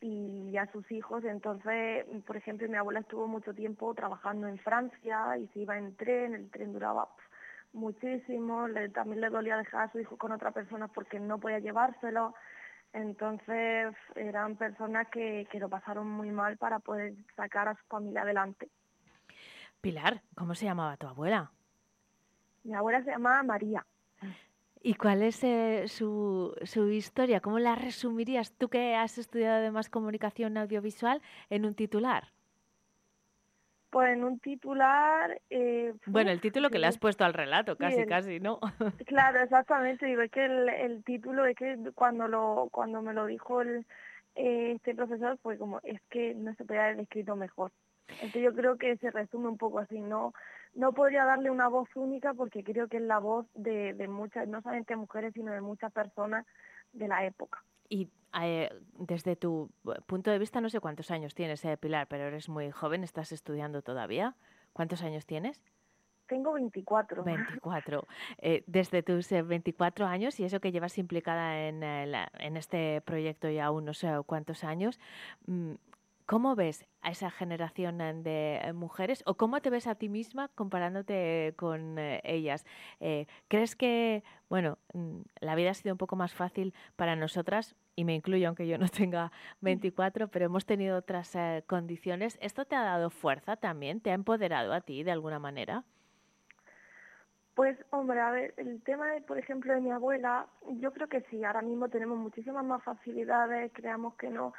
y 0.00 0.56
a 0.56 0.70
sus 0.72 0.90
hijos. 0.90 1.24
Entonces, 1.24 2.06
por 2.26 2.38
ejemplo, 2.38 2.66
mi 2.68 2.76
abuela 2.76 3.00
estuvo 3.00 3.26
mucho 3.26 3.52
tiempo 3.52 3.92
trabajando 3.94 4.48
en 4.48 4.58
Francia 4.58 5.36
y 5.36 5.46
se 5.48 5.60
iba 5.60 5.76
en 5.76 5.94
tren, 5.96 6.34
el 6.34 6.50
tren 6.50 6.72
duraba 6.72 7.08
muchísimo, 7.74 8.66
también 8.94 9.20
le 9.20 9.28
dolía 9.28 9.58
dejar 9.58 9.88
a 9.88 9.92
su 9.92 10.00
hijo 10.00 10.16
con 10.16 10.32
otra 10.32 10.50
persona 10.52 10.88
porque 10.88 11.20
no 11.20 11.38
podía 11.38 11.58
llevárselo. 11.58 12.34
Entonces 12.92 13.94
eran 14.14 14.56
personas 14.56 15.08
que, 15.08 15.46
que 15.50 15.58
lo 15.58 15.68
pasaron 15.68 16.08
muy 16.08 16.30
mal 16.30 16.56
para 16.56 16.78
poder 16.78 17.14
sacar 17.36 17.68
a 17.68 17.74
su 17.74 17.84
familia 17.86 18.22
adelante. 18.22 18.68
Pilar, 19.80 20.22
¿cómo 20.34 20.54
se 20.54 20.64
llamaba 20.64 20.96
tu 20.96 21.06
abuela? 21.06 21.52
Mi 22.64 22.74
abuela 22.74 23.02
se 23.04 23.10
llamaba 23.10 23.42
María. 23.42 23.86
¿Y 24.82 24.94
cuál 24.94 25.22
es 25.22 25.42
eh, 25.44 25.84
su, 25.88 26.54
su, 26.62 26.88
historia? 26.88 27.40
¿Cómo 27.40 27.58
la 27.58 27.74
resumirías 27.74 28.52
tú 28.52 28.68
que 28.68 28.94
has 28.94 29.18
estudiado 29.18 29.56
además 29.56 29.90
comunicación 29.90 30.56
audiovisual 30.56 31.20
en 31.50 31.64
un 31.64 31.74
titular? 31.74 32.32
Pues 33.90 34.10
en 34.10 34.24
un 34.24 34.38
titular... 34.38 35.40
Eh, 35.48 35.94
bueno, 36.06 36.30
el 36.30 36.40
título 36.40 36.70
que 36.70 36.78
le 36.78 36.86
has 36.86 36.98
puesto 36.98 37.24
al 37.24 37.32
relato, 37.32 37.76
casi, 37.76 38.04
casi, 38.06 38.40
¿no? 38.40 38.60
Claro, 39.06 39.40
exactamente. 39.40 40.06
Digo, 40.06 40.22
es 40.22 40.30
que 40.30 40.44
el, 40.44 40.68
el, 40.68 41.04
título, 41.04 41.46
es 41.46 41.56
que 41.56 41.78
cuando 41.94 42.28
lo 42.28 42.68
cuando 42.70 43.00
me 43.00 43.14
lo 43.14 43.26
dijo 43.26 43.62
el, 43.62 43.86
eh, 44.34 44.72
este 44.76 44.94
profesor, 44.94 45.38
fue 45.42 45.56
como, 45.56 45.80
es 45.82 46.00
que 46.10 46.34
no 46.34 46.54
se 46.54 46.64
podía 46.64 46.84
haber 46.84 46.98
descrito 46.98 47.34
mejor. 47.34 47.72
Entonces 48.08 48.42
yo 48.42 48.54
creo 48.54 48.76
que 48.76 48.96
se 48.98 49.10
resume 49.10 49.48
un 49.48 49.58
poco 49.58 49.78
así, 49.78 50.00
no 50.00 50.32
no 50.74 50.92
podría 50.92 51.24
darle 51.24 51.50
una 51.50 51.68
voz 51.68 51.88
única 51.96 52.34
porque 52.34 52.62
creo 52.62 52.88
que 52.88 52.98
es 52.98 53.02
la 53.02 53.18
voz 53.18 53.46
de, 53.54 53.94
de 53.94 54.08
muchas, 54.08 54.46
no 54.48 54.62
solamente 54.62 54.96
mujeres, 54.96 55.32
sino 55.34 55.52
de 55.52 55.60
muchas 55.60 55.92
personas 55.92 56.46
de 56.92 57.08
la 57.08 57.26
época. 57.26 57.62
Y 57.88 58.08
eh, 58.34 58.70
desde 58.98 59.36
tu 59.36 59.70
punto 60.06 60.30
de 60.30 60.38
vista, 60.38 60.60
no 60.60 60.68
sé 60.68 60.80
cuántos 60.80 61.10
años 61.10 61.34
tienes, 61.34 61.64
eh, 61.64 61.76
Pilar, 61.76 62.06
pero 62.08 62.24
eres 62.24 62.48
muy 62.48 62.70
joven, 62.70 63.04
estás 63.04 63.32
estudiando 63.32 63.82
todavía. 63.82 64.34
¿Cuántos 64.72 65.02
años 65.02 65.26
tienes? 65.26 65.62
Tengo 66.26 66.52
24. 66.52 67.24
24. 67.24 68.06
Eh, 68.38 68.62
desde 68.66 69.02
tus 69.02 69.30
24 69.30 70.06
años 70.06 70.38
y 70.40 70.44
eso 70.44 70.60
que 70.60 70.72
llevas 70.72 70.98
implicada 70.98 71.68
en, 71.68 71.82
en 71.82 72.56
este 72.58 73.00
proyecto 73.00 73.48
ya 73.48 73.70
unos 73.70 74.04
cuantos 74.26 74.62
años, 74.62 75.00
mm, 75.46 75.72
¿Cómo 76.28 76.54
ves 76.56 76.86
a 77.00 77.10
esa 77.10 77.30
generación 77.30 78.02
eh, 78.02 78.12
de 78.12 78.56
eh, 78.56 78.72
mujeres 78.74 79.22
o 79.24 79.38
cómo 79.38 79.62
te 79.62 79.70
ves 79.70 79.86
a 79.86 79.94
ti 79.94 80.10
misma 80.10 80.48
comparándote 80.48 81.54
con 81.56 81.98
eh, 81.98 82.20
ellas? 82.22 82.66
¿Crees 83.48 83.74
que, 83.74 84.22
bueno, 84.50 84.76
mm, 84.92 85.20
la 85.40 85.54
vida 85.54 85.70
ha 85.70 85.74
sido 85.74 85.94
un 85.94 85.96
poco 85.96 86.16
más 86.16 86.34
fácil 86.34 86.74
para 86.96 87.16
nosotras, 87.16 87.76
y 87.96 88.04
me 88.04 88.14
incluyo 88.14 88.46
aunque 88.46 88.68
yo 88.68 88.76
no 88.76 88.88
tenga 89.06 89.32
24, 89.62 90.28
pero 90.28 90.44
hemos 90.44 90.66
tenido 90.66 90.98
otras 90.98 91.34
condiciones? 91.66 92.36
¿Esto 92.42 92.66
te 92.66 92.76
ha 92.76 92.82
dado 92.82 93.08
fuerza 93.08 93.56
también? 93.56 94.02
¿Te 94.02 94.10
ha 94.10 94.14
empoderado 94.14 94.74
a 94.74 94.82
ti 94.82 95.04
de 95.04 95.12
alguna 95.12 95.38
manera? 95.38 95.84
Pues, 97.54 97.78
hombre, 97.88 98.20
a 98.20 98.30
ver, 98.32 98.52
el 98.58 98.82
tema, 98.82 99.06
de, 99.12 99.22
por 99.22 99.38
ejemplo, 99.38 99.72
de 99.72 99.80
mi 99.80 99.90
abuela, 99.92 100.46
yo 100.72 100.92
creo 100.92 101.08
que 101.08 101.22
sí, 101.30 101.42
ahora 101.42 101.62
mismo 101.62 101.88
tenemos 101.88 102.18
muchísimas 102.18 102.66
más 102.66 102.84
facilidades, 102.84 103.72
creamos 103.72 104.14
que 104.16 104.28
no 104.28 104.52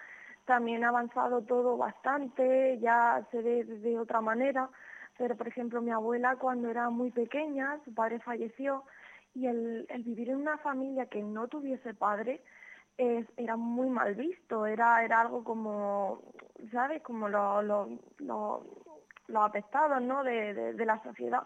también 0.49 0.83
ha 0.83 0.89
avanzado 0.89 1.43
todo 1.43 1.77
bastante, 1.77 2.79
ya 2.79 3.23
se 3.29 3.39
ve 3.39 3.63
de 3.65 3.99
otra 3.99 4.19
manera, 4.19 4.67
pero 5.15 5.37
por 5.37 5.47
ejemplo 5.47 5.79
mi 5.79 5.91
abuela 5.91 6.37
cuando 6.37 6.71
era 6.71 6.89
muy 6.89 7.11
pequeña, 7.11 7.79
su 7.85 7.93
padre 7.93 8.19
falleció 8.19 8.83
y 9.35 9.45
el, 9.45 9.85
vivir 10.03 10.31
en 10.31 10.37
una 10.37 10.57
familia 10.57 11.05
que 11.05 11.21
no 11.21 11.47
tuviese 11.47 11.93
padre 11.93 12.41
era 12.97 13.57
muy 13.57 13.89
mal 13.89 14.15
visto, 14.15 14.65
era, 14.65 15.05
era 15.05 15.21
algo 15.21 15.43
como, 15.43 16.19
¿sabes? 16.71 17.03
Como 17.03 17.29
los 17.29 17.63
lo, 17.63 17.87
lo, 18.17 18.65
lo 19.27 19.99
¿no? 20.01 20.23
De, 20.23 20.73
de, 20.73 20.85
la 20.85 21.01
sociedad 21.03 21.43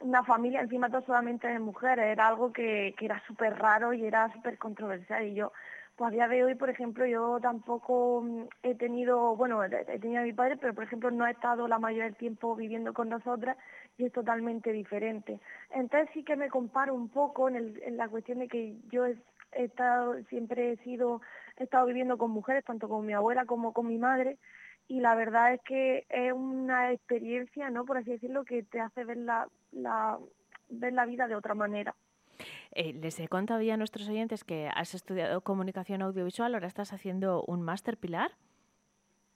una 0.00 0.24
familia 0.24 0.60
encima 0.60 0.90
todo 0.90 1.02
solamente 1.06 1.46
de 1.46 1.60
mujeres, 1.60 2.06
era 2.06 2.26
algo 2.26 2.52
que, 2.52 2.92
que 2.98 3.04
era 3.06 3.22
súper 3.28 3.56
raro 3.56 3.94
y 3.94 4.04
era 4.04 4.30
súper 4.32 4.58
controversial 4.58 5.24
y 5.24 5.34
yo 5.34 5.52
pues 5.96 6.08
a 6.08 6.10
día 6.12 6.28
de 6.28 6.44
hoy, 6.44 6.54
por 6.54 6.68
ejemplo, 6.68 7.06
yo 7.06 7.38
tampoco 7.40 8.22
mm, 8.22 8.42
he 8.62 8.74
tenido, 8.74 9.34
bueno, 9.34 9.64
he 9.64 9.98
tenido 9.98 10.20
a 10.20 10.24
mi 10.24 10.32
padre, 10.32 10.56
pero 10.58 10.74
por 10.74 10.84
ejemplo 10.84 11.10
no 11.10 11.26
he 11.26 11.30
estado 11.30 11.66
la 11.68 11.78
mayoría 11.78 12.04
del 12.04 12.16
tiempo 12.16 12.54
viviendo 12.54 12.92
con 12.92 13.08
nosotras 13.08 13.56
y 13.96 14.04
es 14.04 14.12
totalmente 14.12 14.72
diferente. 14.72 15.40
Entonces 15.70 16.10
sí 16.12 16.22
que 16.22 16.36
me 16.36 16.50
comparo 16.50 16.94
un 16.94 17.08
poco 17.08 17.48
en, 17.48 17.56
el, 17.56 17.82
en 17.82 17.96
la 17.96 18.08
cuestión 18.08 18.40
de 18.40 18.48
que 18.48 18.76
yo 18.90 19.06
he, 19.06 19.16
estado, 19.52 20.22
siempre 20.28 20.72
he 20.72 20.76
sido, 20.78 21.22
he 21.56 21.64
estado 21.64 21.86
viviendo 21.86 22.18
con 22.18 22.30
mujeres, 22.30 22.64
tanto 22.64 22.88
con 22.88 23.06
mi 23.06 23.14
abuela 23.14 23.46
como 23.46 23.72
con 23.72 23.86
mi 23.86 23.96
madre, 23.96 24.38
y 24.88 25.00
la 25.00 25.14
verdad 25.14 25.54
es 25.54 25.62
que 25.62 26.06
es 26.10 26.32
una 26.32 26.92
experiencia, 26.92 27.70
¿no? 27.70 27.86
Por 27.86 27.96
así 27.96 28.10
decirlo, 28.10 28.44
que 28.44 28.62
te 28.62 28.80
hace 28.80 29.04
ver 29.04 29.16
la, 29.16 29.48
la, 29.72 30.18
ver 30.68 30.92
la 30.92 31.06
vida 31.06 31.26
de 31.26 31.36
otra 31.36 31.54
manera. 31.54 31.94
Eh, 32.72 32.92
les 32.92 33.18
he 33.20 33.28
contado 33.28 33.62
ya 33.62 33.74
a 33.74 33.76
nuestros 33.76 34.08
oyentes 34.08 34.44
que 34.44 34.68
has 34.74 34.94
estudiado 34.94 35.40
comunicación 35.40 36.02
audiovisual, 36.02 36.54
ahora 36.54 36.68
estás 36.68 36.92
haciendo 36.92 37.42
un 37.46 37.62
máster 37.62 37.96
Pilar. 37.96 38.32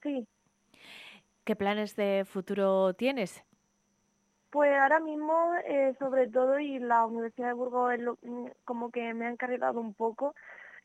Sí. 0.02 0.26
¿Qué 1.44 1.56
planes 1.56 1.96
de 1.96 2.24
futuro 2.26 2.94
tienes? 2.94 3.44
Pues 4.50 4.72
ahora 4.80 4.98
mismo, 4.98 5.52
eh, 5.64 5.94
sobre 5.98 6.28
todo, 6.28 6.58
y 6.58 6.78
la 6.80 7.06
Universidad 7.06 7.48
de 7.48 7.54
Burgos 7.54 7.94
mm, 8.22 8.46
como 8.64 8.90
que 8.90 9.14
me 9.14 9.26
ha 9.26 9.30
encargado 9.30 9.80
un 9.80 9.94
poco, 9.94 10.34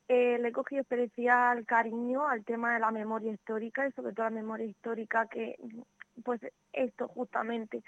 eh, 0.07 0.37
le 0.39 0.49
he 0.49 0.51
cogido 0.51 0.81
especial 0.81 1.65
cariño 1.65 2.27
al 2.27 2.45
tema 2.45 2.75
de 2.75 2.79
la 2.79 2.91
memoria 2.91 3.31
histórica 3.31 3.87
y 3.87 3.91
sobre 3.93 4.13
todo 4.13 4.25
la 4.25 4.29
memoria 4.29 4.67
histórica 4.67 5.25
que, 5.27 5.57
pues 6.23 6.41
esto 6.73 7.07
justamente, 7.07 7.81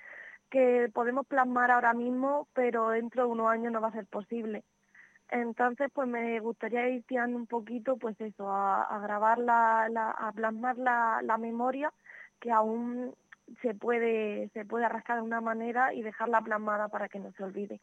que 0.49 0.89
podemos 0.93 1.25
plasmar 1.27 1.71
ahora 1.71 1.93
mismo, 1.93 2.47
pero 2.53 2.89
dentro 2.89 3.23
de 3.23 3.29
unos 3.29 3.49
años 3.49 3.71
no 3.71 3.81
va 3.81 3.89
a 3.89 3.93
ser 3.93 4.05
posible. 4.05 4.63
Entonces, 5.29 5.89
pues 5.93 6.07
me 6.07 6.39
gustaría 6.39 6.89
ir 6.89 7.03
tirando 7.03 7.37
un 7.37 7.47
poquito, 7.47 7.97
pues 7.97 8.19
eso, 8.21 8.49
a, 8.49 8.99
grabar 9.01 9.39
la, 9.39 9.89
la, 9.89 10.11
a 10.11 10.31
plasmar 10.31 10.77
la, 10.77 11.21
la 11.23 11.37
memoria 11.37 11.91
que 12.39 12.51
aún 12.51 13.13
se 13.61 13.73
puede, 13.73 14.49
se 14.53 14.65
puede 14.65 14.85
arrastrar 14.85 15.19
de 15.19 15.23
una 15.23 15.41
manera 15.41 15.93
y 15.93 16.01
dejarla 16.01 16.41
plasmada 16.41 16.87
para 16.87 17.09
que 17.09 17.19
no 17.19 17.31
se 17.33 17.43
olvide. 17.43 17.79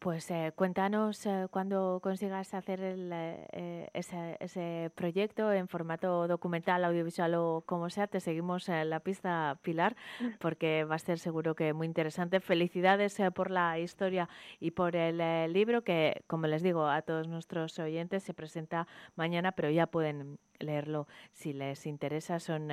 Pues 0.00 0.30
eh, 0.30 0.50
cuéntanos 0.56 1.26
eh, 1.26 1.46
cuando 1.50 2.00
consigas 2.02 2.54
hacer 2.54 2.80
el, 2.80 3.10
eh, 3.12 3.90
ese, 3.92 4.38
ese, 4.40 4.90
proyecto 4.94 5.52
en 5.52 5.68
formato 5.68 6.26
documental, 6.26 6.86
audiovisual 6.86 7.34
o 7.34 7.62
como 7.66 7.90
sea. 7.90 8.06
Te 8.06 8.18
seguimos 8.20 8.70
en 8.70 8.88
la 8.88 9.00
pista, 9.00 9.58
Pilar, 9.60 9.96
porque 10.40 10.84
va 10.84 10.94
a 10.94 10.98
ser 10.98 11.18
seguro 11.18 11.54
que 11.54 11.74
muy 11.74 11.86
interesante. 11.86 12.40
Felicidades 12.40 13.18
por 13.34 13.50
la 13.50 13.78
historia 13.78 14.30
y 14.58 14.70
por 14.70 14.96
el 14.96 15.52
libro 15.52 15.84
que, 15.84 16.24
como 16.26 16.46
les 16.46 16.62
digo 16.62 16.86
a 16.86 17.02
todos 17.02 17.28
nuestros 17.28 17.78
oyentes, 17.78 18.22
se 18.22 18.32
presenta 18.32 18.86
mañana, 19.16 19.52
pero 19.52 19.68
ya 19.68 19.86
pueden 19.86 20.38
leerlo 20.60 21.08
si 21.32 21.52
les 21.52 21.84
interesa. 21.84 22.40
Son 22.40 22.70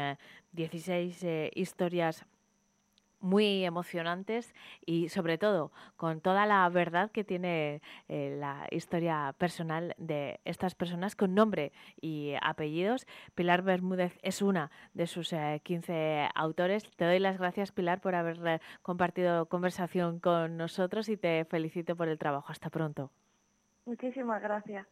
16 0.54 1.26
historias 1.56 2.26
muy 3.20 3.66
emocionantes 3.66 4.54
y 4.86 5.10
sobre 5.10 5.38
todo 5.38 5.72
con 5.96 6.22
toda 6.22 6.46
la 6.46 6.68
verdad 6.70 7.12
que 7.12 7.24
tiene 7.24 7.82
eh, 8.08 8.36
la 8.40 8.68
historia 8.72 9.34
personal 9.38 9.96
de 9.98 10.40
estas 10.46 10.76
personas 10.76 11.16
con 11.16 11.36
nombre 11.36 11.72
y 12.00 12.34
apellidos. 12.42 13.08
Pilar 13.36 13.62
Bermúdez 13.62 14.18
es 14.22 14.42
una 14.42 14.72
de 14.94 15.08
sus 15.08 15.34
15 15.64 15.94
eh, 15.94 16.30
autores. 16.36 16.90
Te 16.96 17.06
doy 17.06 17.20
las 17.20 17.38
gracias 17.38 17.72
Pilar 17.72 18.02
por 18.02 18.16
haber 18.16 18.46
eh, 18.48 18.60
compartido 18.82 19.48
conversación 19.48 20.20
con 20.20 20.58
nosotros 20.58 21.10
y 21.10 21.18
te 21.18 21.46
felicito 21.46 21.96
por 21.96 22.08
el 22.08 22.18
trabajo. 22.18 22.52
Hasta 22.52 22.70
pronto. 22.70 23.12
Muchísimas 23.86 24.42
gracias. 24.42 24.86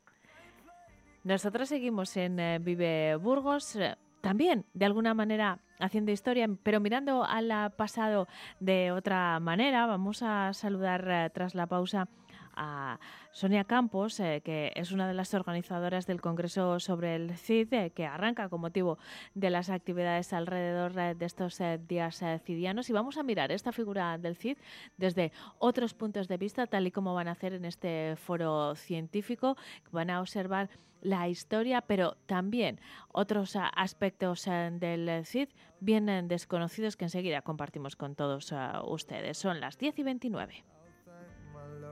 Nosotros 1.24 1.70
seguimos 1.70 2.16
en 2.18 2.64
Vive 2.64 3.16
Burgos 3.16 3.78
también 4.22 4.66
de 4.74 4.86
alguna 4.86 5.14
manera 5.14 5.60
haciendo 5.80 6.12
historia, 6.12 6.48
pero 6.64 6.80
mirando 6.80 7.24
al 7.24 7.72
pasado 7.74 8.28
de 8.60 8.92
otra 8.92 9.40
manera. 9.40 9.86
Vamos 9.86 10.24
a 10.24 10.54
saludar 10.54 11.08
eh, 11.10 11.30
tras 11.34 11.56
la 11.56 11.68
pausa 11.68 12.08
a 12.56 13.00
Sonia 13.32 13.64
Campos, 13.64 14.20
eh, 14.20 14.42
que 14.44 14.72
es 14.76 14.92
una 14.92 15.08
de 15.08 15.14
las 15.14 15.34
organizadoras 15.34 16.08
del 16.08 16.22
Congreso 16.22 16.80
sobre 16.80 17.16
el 17.16 17.38
CID, 17.38 17.74
eh, 17.74 17.90
que 17.92 18.06
arranca 18.06 18.50
con 18.50 18.62
motivo 18.62 18.98
de 19.34 19.50
las 19.50 19.70
actividades 19.70 20.34
alrededor 20.34 20.94
de 20.94 21.26
estos 21.26 21.62
días 21.88 22.24
cidianos. 22.44 22.90
Y 22.90 22.94
vamos 22.94 23.18
a 23.18 23.24
mirar 23.24 23.52
esta 23.52 23.72
figura 23.72 24.18
del 24.18 24.36
CID 24.36 24.58
desde 24.98 25.32
otros 25.60 25.94
puntos 25.94 26.28
de 26.28 26.38
vista, 26.38 26.68
tal 26.68 26.88
y 26.88 26.92
como 26.92 27.14
van 27.14 27.28
a 27.28 27.32
hacer 27.32 27.54
en 27.54 27.66
este 27.66 28.16
foro 28.16 28.76
científico. 28.76 29.58
Van 29.92 30.10
a 30.10 30.22
observar 30.22 30.70
la 31.02 31.28
historia, 31.30 31.82
pero 31.82 32.18
también 32.26 32.80
otros 33.10 33.56
aspectos 33.56 34.46
del 34.46 35.26
CID 35.26 35.50
bien 35.80 36.28
desconocidos 36.28 36.98
que 36.98 37.06
enseguida 37.06 37.42
compartimos 37.42 37.96
con 37.96 38.16
todos 38.16 38.54
ustedes. 38.86 39.38
Son 39.38 39.60
las 39.60 39.78
10 39.78 40.00
y 40.00 40.04
29. 40.04 40.75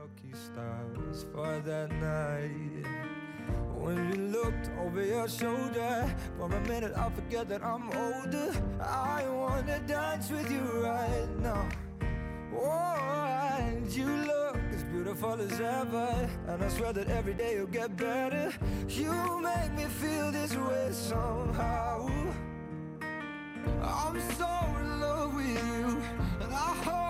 lucky 0.04 0.36
stars 0.36 1.24
for 1.32 1.60
that 1.64 1.90
night. 1.92 2.84
When 3.74 3.96
you 4.10 4.16
looked 4.36 4.68
over 4.78 5.02
your 5.04 5.28
shoulder, 5.28 6.14
for 6.36 6.52
a 6.52 6.60
minute 6.68 6.92
I 6.96 7.08
forget 7.10 7.48
that 7.48 7.62
I'm 7.64 7.84
older. 7.88 8.52
I 8.82 9.26
wanna 9.28 9.80
dance 9.86 10.30
with 10.30 10.50
you 10.50 10.64
right 10.82 11.28
now. 11.40 11.68
Oh, 12.54 13.58
and 13.58 13.90
you 13.96 14.06
look 14.32 14.58
as 14.74 14.84
beautiful 14.84 15.40
as 15.40 15.58
ever, 15.60 16.28
and 16.48 16.62
I 16.62 16.68
swear 16.68 16.92
that 16.92 17.08
every 17.08 17.34
day 17.34 17.54
you'll 17.54 17.66
get 17.66 17.96
better. 17.96 18.52
You 18.88 19.40
make 19.40 19.72
me 19.72 19.84
feel 20.02 20.30
this 20.32 20.54
way 20.54 20.88
somehow. 20.92 22.08
I'm 23.82 24.20
so 24.38 24.50
in 24.80 25.00
love 25.00 25.34
with 25.34 25.46
you, 25.46 26.02
and 26.42 26.52
I 26.52 26.74
hope. 26.84 27.03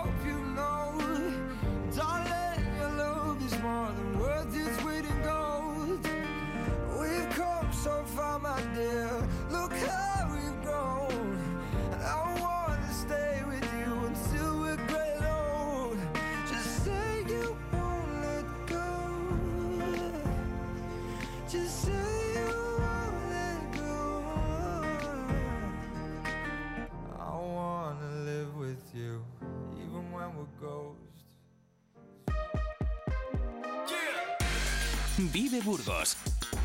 Vive 35.35 35.59
Burgos 35.59 36.15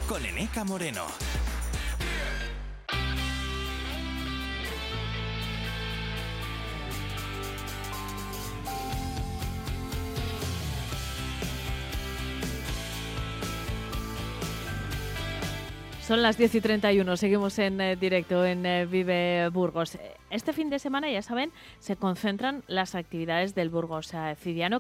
con 0.09 0.25
Eneca 0.25 0.63
Moreno. 0.63 1.05
Son 16.07 16.23
las 16.23 16.39
10 16.39 16.55
y 16.55 16.61
31, 16.61 17.17
seguimos 17.17 17.59
en 17.59 17.81
eh, 17.81 17.97
directo 17.97 18.47
en 18.47 18.65
eh, 18.65 18.87
Vive 18.87 19.49
Burgos. 19.49 19.99
Este 20.31 20.53
fin 20.53 20.71
de 20.71 20.79
semana, 20.79 21.11
ya 21.11 21.23
saben, 21.23 21.51
se 21.81 21.97
concentran 21.97 22.63
las 22.69 22.95
actividades 22.95 23.57
del 23.57 23.69
Burgos 23.69 24.15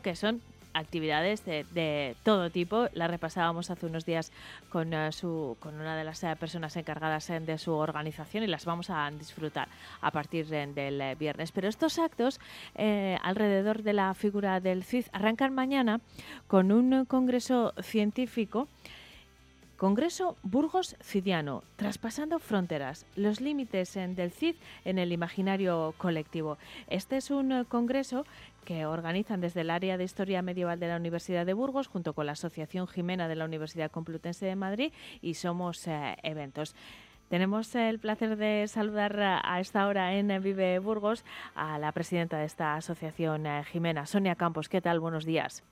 que 0.00 0.14
son 0.14 0.42
actividades 0.74 1.44
de, 1.44 1.64
de 1.72 2.16
todo 2.22 2.50
tipo. 2.50 2.88
La 2.92 3.06
repasábamos 3.08 3.70
hace 3.70 3.86
unos 3.86 4.04
días 4.04 4.32
con, 4.70 4.92
eh, 4.94 5.12
su, 5.12 5.56
con 5.60 5.74
una 5.74 5.96
de 5.96 6.04
las 6.04 6.22
eh, 6.24 6.34
personas 6.38 6.76
encargadas 6.76 7.28
eh, 7.30 7.40
de 7.40 7.58
su 7.58 7.72
organización 7.72 8.44
y 8.44 8.46
las 8.46 8.64
vamos 8.64 8.90
a 8.90 9.10
disfrutar 9.10 9.68
a 10.00 10.10
partir 10.10 10.46
de- 10.46 10.66
del 10.68 11.16
viernes. 11.16 11.52
Pero 11.52 11.68
estos 11.68 11.98
actos 11.98 12.40
eh, 12.74 13.18
alrededor 13.22 13.82
de 13.82 13.92
la 13.92 14.14
figura 14.14 14.60
del 14.60 14.84
CID 14.84 15.06
arrancan 15.12 15.54
mañana 15.54 16.00
con 16.46 16.72
un 16.72 17.04
congreso 17.04 17.72
científico 17.82 18.68
Congreso 19.80 20.36
Burgos 20.42 20.94
Cidiano, 21.02 21.62
traspasando 21.76 22.38
fronteras, 22.38 23.06
los 23.16 23.40
límites 23.40 23.94
del 23.94 24.30
CID 24.30 24.56
en 24.84 24.98
el 24.98 25.10
imaginario 25.10 25.94
colectivo. 25.96 26.58
Este 26.88 27.16
es 27.16 27.30
un 27.30 27.50
eh, 27.50 27.64
congreso 27.66 28.26
que 28.66 28.84
organizan 28.84 29.40
desde 29.40 29.62
el 29.62 29.70
área 29.70 29.96
de 29.96 30.04
Historia 30.04 30.42
Medieval 30.42 30.80
de 30.80 30.88
la 30.88 30.98
Universidad 30.98 31.46
de 31.46 31.54
Burgos 31.54 31.88
junto 31.88 32.12
con 32.12 32.26
la 32.26 32.32
Asociación 32.32 32.88
Jimena 32.88 33.26
de 33.26 33.36
la 33.36 33.46
Universidad 33.46 33.90
Complutense 33.90 34.44
de 34.44 34.54
Madrid 34.54 34.92
y 35.22 35.32
Somos 35.32 35.88
eh, 35.88 36.14
Eventos. 36.22 36.76
Tenemos 37.30 37.74
el 37.74 38.00
placer 38.00 38.36
de 38.36 38.68
saludar 38.68 39.18
a 39.18 39.60
esta 39.60 39.86
hora 39.86 40.12
en 40.12 40.30
eh, 40.30 40.40
Vive 40.40 40.78
Burgos 40.78 41.24
a 41.54 41.78
la 41.78 41.92
presidenta 41.92 42.36
de 42.36 42.44
esta 42.44 42.74
asociación, 42.74 43.46
Jimena, 43.72 44.04
Sonia 44.04 44.34
Campos. 44.34 44.68
¿Qué 44.68 44.82
tal? 44.82 45.00
Buenos 45.00 45.24
días. 45.24 45.64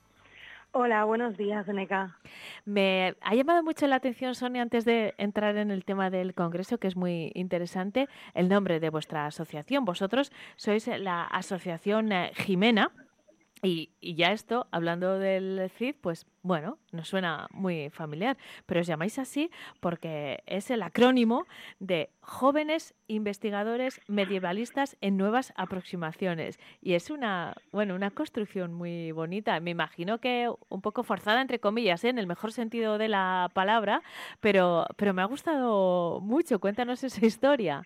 Hola, 0.71 1.03
buenos 1.03 1.35
días, 1.35 1.67
Neca. 1.67 2.15
Me 2.63 3.15
ha 3.21 3.33
llamado 3.33 3.63
mucho 3.63 3.87
la 3.87 3.95
atención, 3.95 4.35
Sonia, 4.35 4.61
antes 4.61 4.85
de 4.85 5.15
entrar 5.17 5.57
en 5.57 5.71
el 5.71 5.83
tema 5.83 6.11
del 6.11 6.35
Congreso, 6.35 6.77
que 6.77 6.87
es 6.87 6.95
muy 6.95 7.31
interesante, 7.33 8.07
el 8.35 8.49
nombre 8.49 8.79
de 8.79 8.91
vuestra 8.91 9.25
asociación. 9.25 9.83
Vosotros 9.83 10.31
sois 10.57 10.85
la 10.87 11.23
Asociación 11.23 12.11
eh, 12.11 12.31
Jimena. 12.35 12.91
Y, 13.61 13.91
y 13.99 14.15
ya 14.15 14.31
esto, 14.31 14.67
hablando 14.71 15.19
del 15.19 15.69
CID, 15.77 15.95
pues 16.01 16.25
bueno, 16.41 16.77
nos 16.91 17.09
suena 17.09 17.47
muy 17.51 17.89
familiar, 17.89 18.37
pero 18.65 18.79
os 18.79 18.87
llamáis 18.87 19.19
así 19.19 19.51
porque 19.81 20.41
es 20.45 20.71
el 20.71 20.81
acrónimo 20.81 21.45
de 21.79 22.09
Jóvenes 22.21 22.95
Investigadores 23.07 23.99
Medievalistas 24.07 24.95
en 25.01 25.17
Nuevas 25.17 25.51
Aproximaciones. 25.57 26.57
Y 26.81 26.93
es 26.93 27.09
una, 27.09 27.55
bueno, 27.71 27.95
una 27.95 28.11
construcción 28.11 28.73
muy 28.73 29.11
bonita. 29.11 29.59
Me 29.59 29.71
imagino 29.71 30.19
que 30.19 30.49
un 30.69 30.81
poco 30.81 31.03
forzada, 31.03 31.41
entre 31.41 31.59
comillas, 31.59 32.03
¿eh? 32.03 32.09
en 32.09 32.19
el 32.19 32.27
mejor 32.27 32.53
sentido 32.53 32.97
de 32.97 33.09
la 33.09 33.49
palabra, 33.53 34.01
pero, 34.39 34.85
pero 34.95 35.13
me 35.13 35.21
ha 35.21 35.25
gustado 35.25 36.21
mucho. 36.21 36.59
Cuéntanos 36.59 37.03
esa 37.03 37.25
historia. 37.25 37.85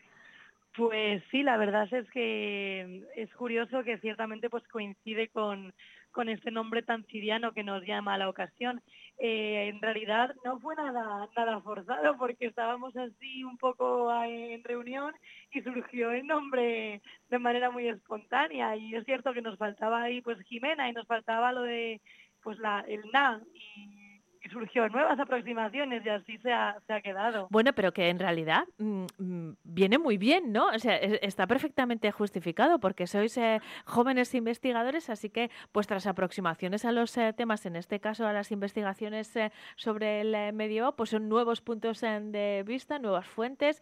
Pues 0.76 1.24
sí, 1.30 1.44
la 1.44 1.58
verdad 1.58 1.88
es 1.94 2.10
que 2.10 3.04
es 3.16 3.32
curioso 3.36 3.84
que 3.84 4.00
ciertamente 4.00 4.50
pues 4.50 4.68
coincide 4.70 5.28
con, 5.30 5.72
con 6.12 6.30
este 6.30 6.50
nombre 6.50 6.82
tan 6.82 7.06
siriano 7.08 7.54
que 7.54 7.64
nos 7.64 7.86
llama 7.86 8.16
a 8.16 8.18
la 8.18 8.28
ocasión. 8.28 8.82
Eh, 9.20 9.68
en 9.68 9.80
realidad 9.82 10.34
no 10.44 10.60
fue 10.60 10.76
nada, 10.76 11.30
nada 11.38 11.62
forzado 11.62 12.18
porque 12.18 12.48
estábamos 12.48 12.96
así 12.98 13.44
un 13.44 13.58
poco 13.60 14.12
en 14.24 14.64
reunión 14.64 15.14
y 15.52 15.62
surgió 15.62 16.10
el 16.12 16.26
nombre 16.26 17.04
de 17.30 17.40
manera 17.40 17.70
muy 17.70 17.88
espontánea 17.88 18.76
y 18.76 18.96
es 18.96 19.06
cierto 19.06 19.34
que 19.34 19.44
nos 19.44 19.60
faltaba 19.60 20.02
ahí 20.02 20.22
pues 20.22 20.40
Jimena 20.42 20.90
y 20.90 20.94
nos 20.94 21.06
faltaba 21.06 21.52
lo 21.52 21.62
de 21.62 22.02
pues 22.42 22.58
la, 22.58 22.84
el 22.88 23.02
na 23.12 23.42
y, 23.54 24.03
y 24.44 24.50
surgió 24.50 24.90
nuevas 24.90 25.20
aproximaciones 25.20 26.06
y 26.06 26.10
así 26.10 26.38
se 26.40 26.52
ha, 26.52 26.78
se 26.86 26.94
ha 26.94 27.02
quedado. 27.02 27.48
Bueno, 27.50 27.72
pero 27.74 27.94
que 27.94 28.10
en 28.10 28.20
realidad 28.20 28.64
mm, 28.78 29.06
mm, 29.18 29.56
viene 29.64 29.98
muy 29.98 30.18
bien, 30.18 30.52
¿no? 30.52 30.68
O 30.68 30.80
sea, 30.80 30.98
es- 30.98 31.20
está 31.22 31.48
perfectamente 31.48 32.12
justificado 32.12 32.80
porque 32.80 33.08
sois 33.08 33.38
eh, 33.38 33.62
jóvenes 33.86 34.34
investigadores, 34.36 35.10
así 35.10 35.30
que 35.30 35.50
vuestras 35.74 36.08
aproximaciones 36.08 36.84
a 36.86 36.92
los 36.92 37.16
eh, 37.18 37.34
temas, 37.34 37.66
en 37.66 37.76
este 37.76 38.00
caso 38.00 38.28
a 38.28 38.34
las 38.34 38.52
investigaciones 38.52 39.36
eh, 39.36 39.52
sobre 39.76 40.22
el 40.22 40.36
eh, 40.36 40.52
medievo, 40.52 40.96
pues 40.96 41.12
son 41.12 41.30
nuevos 41.30 41.62
puntos 41.62 42.02
de 42.02 42.64
vista, 42.66 43.00
nuevas 43.00 43.26
fuentes, 43.28 43.82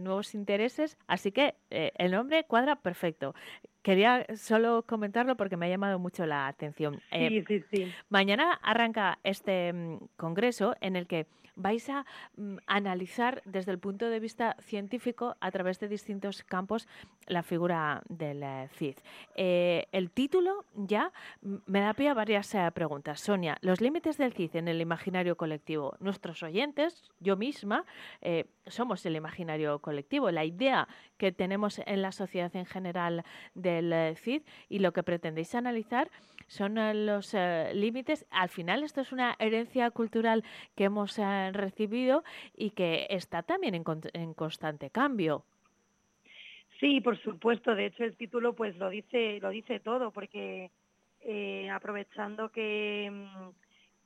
nuevos 0.00 0.34
intereses, 0.34 0.98
así 1.06 1.32
que 1.32 1.54
el 1.70 2.10
nombre 2.12 2.44
cuadra 2.44 2.76
perfecto. 2.76 3.34
Quería 3.82 4.24
solo 4.36 4.84
comentarlo 4.86 5.36
porque 5.36 5.56
me 5.56 5.66
ha 5.66 5.68
llamado 5.68 5.98
mucho 5.98 6.24
la 6.24 6.46
atención. 6.46 7.00
Eh, 7.10 7.28
Sí, 7.28 7.44
sí, 7.48 7.64
sí. 7.72 7.92
Mañana 8.08 8.58
arranca 8.62 9.18
este 9.24 9.72
mm, 9.72 9.98
congreso 10.16 10.76
en 10.80 10.96
el 10.96 11.06
que 11.06 11.26
vais 11.56 11.88
a 11.88 12.04
mm, 12.36 12.56
analizar 12.66 13.42
desde 13.44 13.72
el 13.72 13.78
punto 13.78 14.08
de 14.08 14.20
vista 14.20 14.56
científico 14.60 15.36
a 15.40 15.50
través 15.50 15.78
de 15.80 15.88
distintos 15.88 16.42
campos 16.42 16.88
la 17.26 17.42
figura 17.42 18.02
del 18.08 18.42
eh, 18.42 18.68
CID. 18.72 18.96
Eh, 19.34 19.86
el 19.92 20.10
título 20.10 20.64
ya 20.74 21.12
mm, 21.42 21.56
me 21.66 21.80
da 21.80 21.94
pie 21.94 22.08
a 22.08 22.14
varias 22.14 22.54
eh, 22.54 22.70
preguntas. 22.74 23.20
Sonia, 23.20 23.58
los 23.60 23.80
límites 23.80 24.18
del 24.18 24.32
CID 24.32 24.56
en 24.56 24.68
el 24.68 24.80
imaginario 24.80 25.36
colectivo. 25.36 25.96
Nuestros 26.00 26.42
oyentes, 26.42 27.10
yo 27.20 27.36
misma, 27.36 27.84
somos 28.66 29.04
el 29.06 29.16
imaginario 29.16 29.78
colectivo, 29.80 30.30
la 30.30 30.44
idea 30.44 30.88
que 31.16 31.32
tenemos 31.32 31.80
en 31.84 32.02
la 32.02 32.12
sociedad 32.12 32.54
en 32.56 32.66
general 32.66 33.24
del 33.54 34.16
CID 34.16 34.42
y 34.68 34.78
lo 34.78 34.92
que 34.92 35.02
pretendéis 35.02 35.54
analizar 35.54 36.10
son 36.46 36.74
los 37.06 37.34
límites. 37.74 38.26
Al 38.30 38.48
final 38.48 38.82
esto 38.82 39.00
es 39.00 39.12
una 39.12 39.36
herencia 39.38 39.90
cultural 39.90 40.44
que 40.74 40.84
hemos 40.84 41.18
eh, 41.48 41.52
recibido 41.52 42.24
y 42.56 42.70
que 42.70 43.06
está 43.10 43.42
también 43.42 43.74
en, 43.74 43.84
en 44.14 44.34
constante 44.34 44.90
cambio. 44.90 45.44
Sí, 46.80 47.00
por 47.00 47.16
supuesto. 47.22 47.74
De 47.74 47.86
hecho, 47.86 48.04
el 48.04 48.16
título 48.16 48.54
pues 48.54 48.76
lo 48.76 48.90
dice, 48.90 49.38
lo 49.40 49.50
dice 49.50 49.78
todo, 49.78 50.10
porque 50.10 50.70
eh, 51.20 51.70
aprovechando 51.70 52.48
que, 52.50 53.08
mm, 53.08 53.50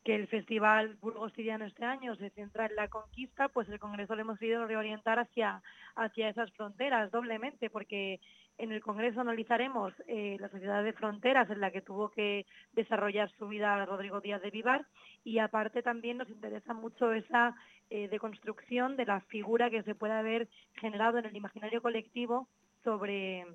que 0.05 0.14
el 0.14 0.28
Festival 0.28 0.97
Burgos 1.01 1.32
Siriano 1.32 1.64
este 1.64 1.84
año 1.84 2.14
se 2.16 2.28
centra 2.30 2.66
en 2.66 2.76
la 2.76 2.89
conquista, 2.89 3.49
pues 3.49 3.66
el 3.70 3.78
Congreso 3.78 4.14
lo 4.14 4.20
hemos 4.20 4.39
querido 4.39 4.66
reorientar 4.66 5.18
hacia, 5.18 5.62
hacia 5.95 6.28
esas 6.28 6.53
fronteras 6.53 7.11
doblemente, 7.11 7.70
porque 7.70 8.20
en 8.59 8.72
el 8.72 8.80
Congreso 8.80 9.20
analizaremos 9.20 9.92
eh, 10.07 10.36
la 10.40 10.48
sociedad 10.48 10.82
de 10.82 10.92
fronteras 10.92 11.48
en 11.50 11.61
la 11.61 11.70
que 11.70 11.82
tuvo 11.82 12.11
que 12.11 12.46
desarrollar 12.72 13.30
su 13.38 13.48
vida 13.48 13.84
Rodrigo 13.84 14.20
Díaz 14.20 14.42
de 14.42 14.50
Vivar 14.50 14.86
y 15.24 15.38
aparte 15.38 15.82
también 15.82 16.18
nos 16.18 16.28
interesa 16.28 16.72
mucho 16.72 17.12
esa 17.12 17.54
eh, 17.90 18.09
deconstrucción 18.09 18.96
de 18.96 19.07
la 19.07 19.20
figura 19.22 19.70
que 19.70 19.82
se 19.82 19.94
puede 19.94 20.14
haber 20.14 20.48
generado 20.74 21.18
en 21.18 21.26
el 21.26 21.36
imaginario 21.36 21.82
colectivo 21.82 22.48
sobre, 22.82 23.46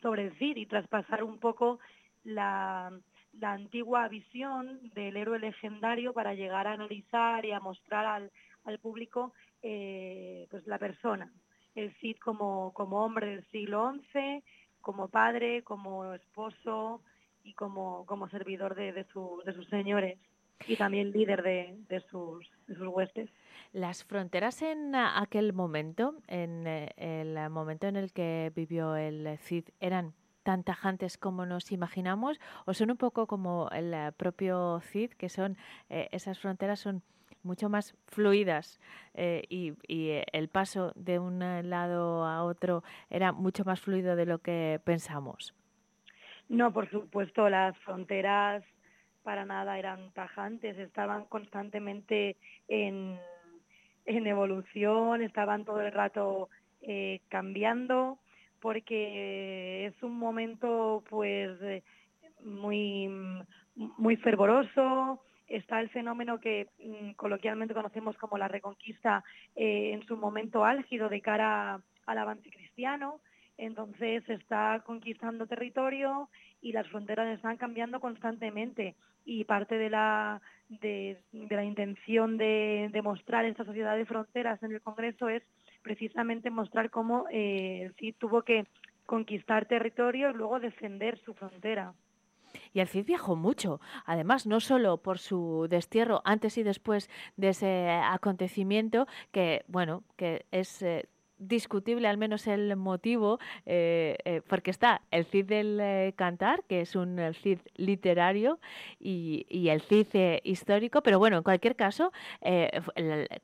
sobre 0.00 0.26
el 0.26 0.38
CID 0.38 0.56
y 0.56 0.66
traspasar 0.66 1.22
un 1.22 1.38
poco 1.38 1.78
la, 2.24 2.92
la 3.32 3.52
antigua 3.52 4.08
visión 4.08 4.80
del 4.94 5.16
héroe 5.16 5.38
legendario 5.38 6.12
para 6.12 6.34
llegar 6.34 6.66
a 6.66 6.72
analizar 6.72 7.44
y 7.44 7.52
a 7.52 7.60
mostrar 7.60 8.06
al, 8.06 8.30
público 8.80 9.32
eh, 9.62 10.46
pues 10.50 10.66
la 10.66 10.78
persona, 10.78 11.32
el 11.74 11.92
Cid 11.96 12.16
como, 12.18 12.72
como 12.74 13.04
hombre 13.04 13.26
del 13.26 13.44
siglo 13.50 13.92
XI, 14.12 14.42
como 14.80 15.08
padre, 15.08 15.62
como 15.62 16.12
esposo 16.14 17.02
y 17.44 17.54
como, 17.54 18.04
como 18.06 18.28
servidor 18.28 18.74
de, 18.74 18.92
de, 18.92 19.04
sus 19.04 19.68
señores 19.70 20.18
y 20.66 20.76
también 20.76 21.10
líder 21.12 21.42
de, 21.42 21.76
de, 21.88 22.00
sus, 22.10 22.48
de 22.66 22.74
sus 22.74 22.86
huestes. 22.88 23.30
Las 23.72 24.04
fronteras 24.04 24.62
en 24.62 24.94
aquel 24.94 25.52
momento, 25.52 26.16
en 26.28 26.66
eh, 26.66 26.92
el 26.96 27.50
momento 27.50 27.86
en 27.86 27.96
el 27.96 28.12
que 28.12 28.52
vivió 28.54 28.96
el 28.96 29.38
Cid, 29.38 29.64
eran 29.80 30.14
tan 30.42 30.64
tajantes 30.64 31.18
como 31.18 31.46
nos 31.46 31.70
imaginamos 31.72 32.40
o 32.66 32.74
son 32.74 32.90
un 32.90 32.96
poco 32.96 33.26
como 33.26 33.68
el 33.70 34.12
propio 34.14 34.80
Cid, 34.80 35.12
que 35.12 35.28
son 35.28 35.56
eh, 35.88 36.08
esas 36.12 36.38
fronteras 36.38 36.80
son 36.80 37.02
mucho 37.42 37.68
más 37.68 37.96
fluidas 38.06 38.80
eh, 39.14 39.42
y, 39.48 39.74
y, 39.86 40.10
eh, 40.10 40.24
el 40.32 40.48
paso 40.48 40.92
de 40.94 41.18
un 41.18 41.40
lado 41.68 42.24
a 42.24 42.44
otro 42.44 42.82
era 43.10 43.32
mucho 43.32 43.64
más 43.64 43.80
fluido 43.80 44.16
de 44.16 44.26
lo 44.26 44.38
que 44.38 44.80
pensamos. 44.84 45.54
No, 46.48 46.72
por 46.72 46.90
supuesto, 46.90 47.48
las 47.48 47.76
fronteras 47.78 48.62
para 49.22 49.44
nada 49.44 49.78
eran 49.78 50.10
tajantes, 50.12 50.78
estaban 50.78 51.24
constantemente 51.26 52.36
en, 52.68 53.18
en 54.04 54.26
evolución, 54.26 55.22
estaban 55.22 55.64
todo 55.64 55.80
el 55.80 55.92
rato 55.92 56.48
eh, 56.82 57.20
cambiando, 57.28 58.18
porque 58.60 59.86
es 59.86 60.02
un 60.02 60.18
momento 60.18 61.02
pues 61.08 61.50
eh, 61.62 61.82
muy, 62.44 63.08
muy 63.74 64.16
fervoroso, 64.16 65.22
está 65.56 65.80
el 65.80 65.90
fenómeno 65.90 66.40
que 66.40 66.68
mm, 66.78 67.12
coloquialmente 67.12 67.74
conocemos 67.74 68.16
como 68.16 68.38
la 68.38 68.48
reconquista 68.48 69.22
eh, 69.54 69.92
en 69.92 70.04
su 70.06 70.16
momento 70.16 70.64
álgido 70.64 71.08
de 71.08 71.20
cara 71.20 71.80
al 72.06 72.18
avance 72.18 72.50
cristiano. 72.50 73.20
Entonces 73.58 74.24
se 74.24 74.34
está 74.34 74.82
conquistando 74.84 75.46
territorio 75.46 76.28
y 76.60 76.72
las 76.72 76.88
fronteras 76.88 77.28
están 77.28 77.56
cambiando 77.56 78.00
constantemente 78.00 78.96
y 79.24 79.44
parte 79.44 79.76
de 79.76 79.90
la, 79.90 80.40
de, 80.68 81.18
la 81.32 81.64
intención 81.64 82.38
de, 82.38 82.88
de, 82.90 83.02
mostrar 83.02 83.44
esta 83.44 83.64
sociedad 83.64 83.96
de 83.96 84.06
fronteras 84.06 84.60
en 84.62 84.72
el 84.72 84.80
Congreso 84.80 85.28
es 85.28 85.42
precisamente 85.82 86.50
mostrar 86.50 86.90
cómo 86.90 87.26
eh, 87.30 87.92
sí 87.98 88.12
tuvo 88.12 88.42
que 88.42 88.66
conquistar 89.06 89.66
territorio 89.66 90.30
y 90.30 90.34
luego 90.34 90.58
defender 90.58 91.18
su 91.18 91.34
frontera. 91.34 91.92
Y 92.72 92.80
el 92.80 92.88
Cid 92.88 93.04
viajó 93.06 93.36
mucho, 93.36 93.80
además 94.06 94.46
no 94.46 94.60
solo 94.60 94.96
por 94.98 95.18
su 95.18 95.66
destierro 95.68 96.22
antes 96.24 96.56
y 96.58 96.62
después 96.62 97.10
de 97.36 97.50
ese 97.50 97.90
acontecimiento, 97.90 99.06
que 99.30 99.64
bueno, 99.68 100.04
que 100.16 100.46
es 100.50 100.82
eh, 100.82 101.06
discutible 101.38 102.08
al 102.08 102.16
menos 102.16 102.46
el 102.46 102.76
motivo, 102.76 103.40
eh, 103.66 104.16
eh, 104.24 104.42
porque 104.46 104.70
está 104.70 105.02
el 105.10 105.26
Cid 105.26 105.46
del 105.46 106.14
cantar, 106.14 106.62
que 106.64 106.80
es 106.80 106.96
un 106.96 107.18
Cid 107.34 107.58
literario, 107.76 108.58
y, 108.98 109.68
el 109.68 109.82
Cid 109.82 110.40
histórico, 110.44 111.02
pero 111.02 111.18
bueno, 111.18 111.36
en 111.36 111.42
cualquier 111.42 111.76
caso, 111.76 112.12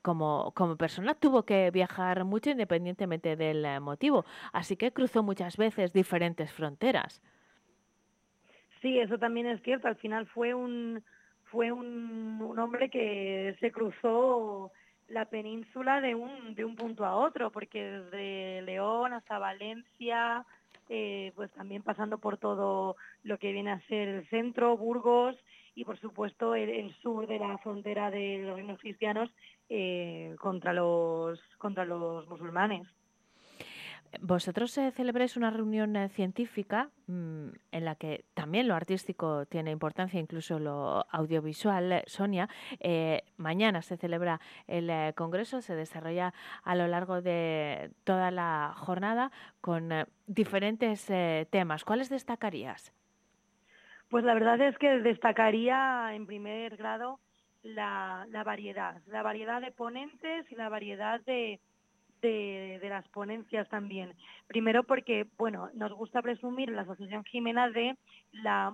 como, 0.01 0.53
persona 0.77 1.13
tuvo 1.13 1.43
que 1.43 1.71
viajar 1.71 2.23
mucho 2.23 2.49
independientemente 2.49 3.35
del 3.35 3.81
motivo, 3.81 4.25
así 4.53 4.77
que 4.77 4.93
cruzó 4.93 5.21
muchas 5.21 5.57
veces 5.57 5.91
diferentes 5.91 6.51
fronteras. 6.51 7.21
Sí, 8.81 8.99
eso 8.99 9.17
también 9.17 9.47
es 9.47 9.61
cierto. 9.61 9.87
Al 9.87 9.97
final 9.97 10.25
fue 10.27 10.53
un 10.53 11.03
fue 11.45 11.71
un, 11.71 12.39
un 12.41 12.59
hombre 12.59 12.89
que 12.89 13.55
se 13.59 13.71
cruzó 13.71 14.71
la 15.07 15.25
península 15.25 16.01
de 16.01 16.15
un 16.15 16.55
de 16.55 16.65
un 16.65 16.75
punto 16.75 17.05
a 17.05 17.15
otro, 17.15 17.51
porque 17.51 17.83
desde 17.83 18.61
León 18.61 19.13
hasta 19.13 19.39
Valencia, 19.39 20.45
eh, 20.87 21.31
pues 21.35 21.51
también 21.51 21.83
pasando 21.83 22.19
por 22.19 22.37
todo 22.37 22.95
lo 23.23 23.37
que 23.37 23.51
viene 23.51 23.71
a 23.71 23.81
ser 23.87 24.07
el 24.07 24.29
centro, 24.29 24.77
Burgos 24.77 25.35
y 25.75 25.83
por 25.85 25.99
supuesto 25.99 26.55
el, 26.55 26.93
sur 27.01 27.27
de 27.27 27.39
la 27.39 27.57
frontera 27.59 28.11
de 28.11 28.39
los 28.39 28.55
reinos 28.55 28.79
cristianos 28.79 29.29
eh, 29.69 30.35
contra 30.39 30.73
los 30.73 31.39
contra 31.57 31.85
los 31.85 32.27
musulmanes. 32.27 32.87
Vosotros 34.21 34.75
eh, 34.77 34.91
celebráis 34.91 35.37
una 35.37 35.51
reunión 35.51 35.95
eh, 35.95 36.09
científica 36.09 36.89
mmm, 37.07 37.49
en 37.71 37.85
la 37.85 37.95
que 37.95 38.25
también 38.33 38.67
lo 38.67 38.73
artístico 38.73 39.45
tiene 39.45 39.71
importancia, 39.71 40.19
incluso 40.19 40.57
lo 40.57 41.05
audiovisual. 41.11 42.03
Sonia, 42.07 42.49
eh, 42.79 43.23
mañana 43.37 43.81
se 43.81 43.97
celebra 43.97 44.39
el 44.67 44.89
eh, 44.89 45.13
Congreso, 45.15 45.61
se 45.61 45.75
desarrolla 45.75 46.33
a 46.63 46.75
lo 46.75 46.87
largo 46.87 47.21
de 47.21 47.91
toda 48.03 48.31
la 48.31 48.73
jornada 48.75 49.31
con 49.61 49.91
eh, 49.91 50.05
diferentes 50.25 51.09
eh, 51.09 51.47
temas. 51.51 51.85
¿Cuáles 51.85 52.09
destacarías? 52.09 52.91
Pues 54.09 54.23
la 54.23 54.33
verdad 54.33 54.59
es 54.59 54.75
que 54.79 54.89
destacaría 55.01 56.15
en 56.15 56.25
primer 56.25 56.77
grado 56.77 57.19
la 57.61 58.25
variedad, 58.43 59.01
la 59.05 59.21
variedad 59.21 59.61
de 59.61 59.71
ponentes 59.71 60.51
y 60.51 60.55
la 60.55 60.69
variedad 60.69 61.21
de, 61.21 61.59
de, 62.21 62.79
las 62.89 63.07
ponencias 63.09 63.67
también. 63.69 64.13
Primero 64.47 64.83
porque, 64.83 65.27
bueno, 65.37 65.69
nos 65.73 65.93
gusta 65.93 66.21
presumir 66.21 66.69
la 66.69 66.81
Asociación 66.81 67.23
Jimena 67.25 67.69
de 67.69 67.95
la, 68.31 68.73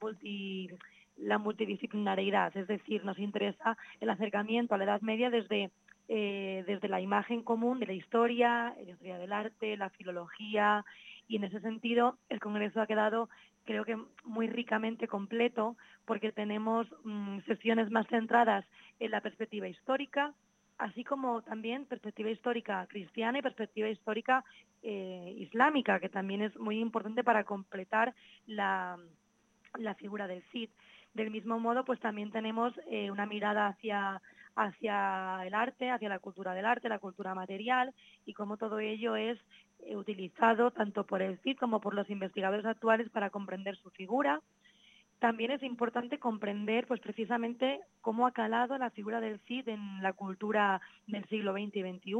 multi, 0.00 0.68
la 1.16 1.38
multidisciplinariedad, 1.38 2.56
es 2.56 2.66
decir, 2.66 3.04
nos 3.04 3.18
interesa 3.18 3.76
el 4.00 4.10
acercamiento 4.10 4.74
a 4.74 4.78
la 4.78 4.84
Edad 4.84 5.00
Media 5.00 5.30
desde, 5.30 5.70
eh, 6.08 6.64
desde 6.66 6.88
la 6.88 7.00
imagen 7.00 7.42
común 7.42 7.80
de 7.80 7.86
la 7.86 7.92
historia, 7.92 8.74
la 8.76 8.90
historia 8.90 9.18
del 9.18 9.32
arte, 9.32 9.76
la 9.76 9.90
filología, 9.90 10.84
y 11.26 11.36
en 11.36 11.44
ese 11.44 11.60
sentido 11.60 12.18
el 12.28 12.40
Congreso 12.40 12.80
ha 12.80 12.86
quedado 12.86 13.28
creo 13.68 13.84
que 13.84 13.98
muy 14.24 14.46
ricamente 14.46 15.06
completo 15.08 15.76
porque 16.06 16.32
tenemos 16.32 16.86
mmm, 17.04 17.40
sesiones 17.40 17.90
más 17.90 18.06
centradas 18.08 18.64
en 18.98 19.10
la 19.10 19.20
perspectiva 19.20 19.68
histórica, 19.68 20.32
así 20.78 21.04
como 21.04 21.42
también 21.42 21.86
perspectiva 21.86 22.30
histórica 22.30 22.86
cristiana 22.88 23.38
y 23.38 23.42
perspectiva 23.42 23.88
histórica 23.88 24.44
eh, 24.82 25.34
islámica, 25.38 26.00
que 26.00 26.08
también 26.08 26.42
es 26.42 26.56
muy 26.56 26.78
importante 26.78 27.24
para 27.24 27.44
completar 27.44 28.14
la, 28.46 28.96
la 29.76 29.94
figura 29.96 30.26
del 30.26 30.42
Cid. 30.52 30.70
Del 31.14 31.30
mismo 31.30 31.58
modo, 31.58 31.84
pues 31.84 31.98
también 32.00 32.30
tenemos 32.30 32.72
eh, 32.90 33.10
una 33.10 33.26
mirada 33.26 33.66
hacia, 33.66 34.22
hacia 34.54 35.40
el 35.44 35.54
arte, 35.54 35.90
hacia 35.90 36.08
la 36.08 36.20
cultura 36.20 36.54
del 36.54 36.66
arte, 36.66 36.88
la 36.88 37.00
cultura 37.00 37.34
material, 37.34 37.92
y 38.24 38.34
cómo 38.34 38.56
todo 38.56 38.78
ello 38.78 39.16
es 39.16 39.38
eh, 39.80 39.96
utilizado 39.96 40.70
tanto 40.70 41.04
por 41.04 41.22
el 41.22 41.38
CID 41.38 41.58
como 41.58 41.80
por 41.80 41.94
los 41.94 42.08
investigadores 42.08 42.66
actuales 42.66 43.10
para 43.10 43.30
comprender 43.30 43.76
su 43.76 43.90
figura, 43.90 44.40
también 45.18 45.50
es 45.50 45.62
importante 45.62 46.18
comprender 46.18 46.86
pues 46.86 47.00
precisamente 47.00 47.80
cómo 48.00 48.26
ha 48.26 48.32
calado 48.32 48.78
la 48.78 48.90
figura 48.90 49.20
del 49.20 49.40
Cid 49.40 49.68
en 49.68 50.02
la 50.02 50.12
cultura 50.12 50.80
del 51.06 51.24
siglo 51.26 51.52
XX 51.52 51.76
y 51.76 51.82
XXI, 51.82 52.14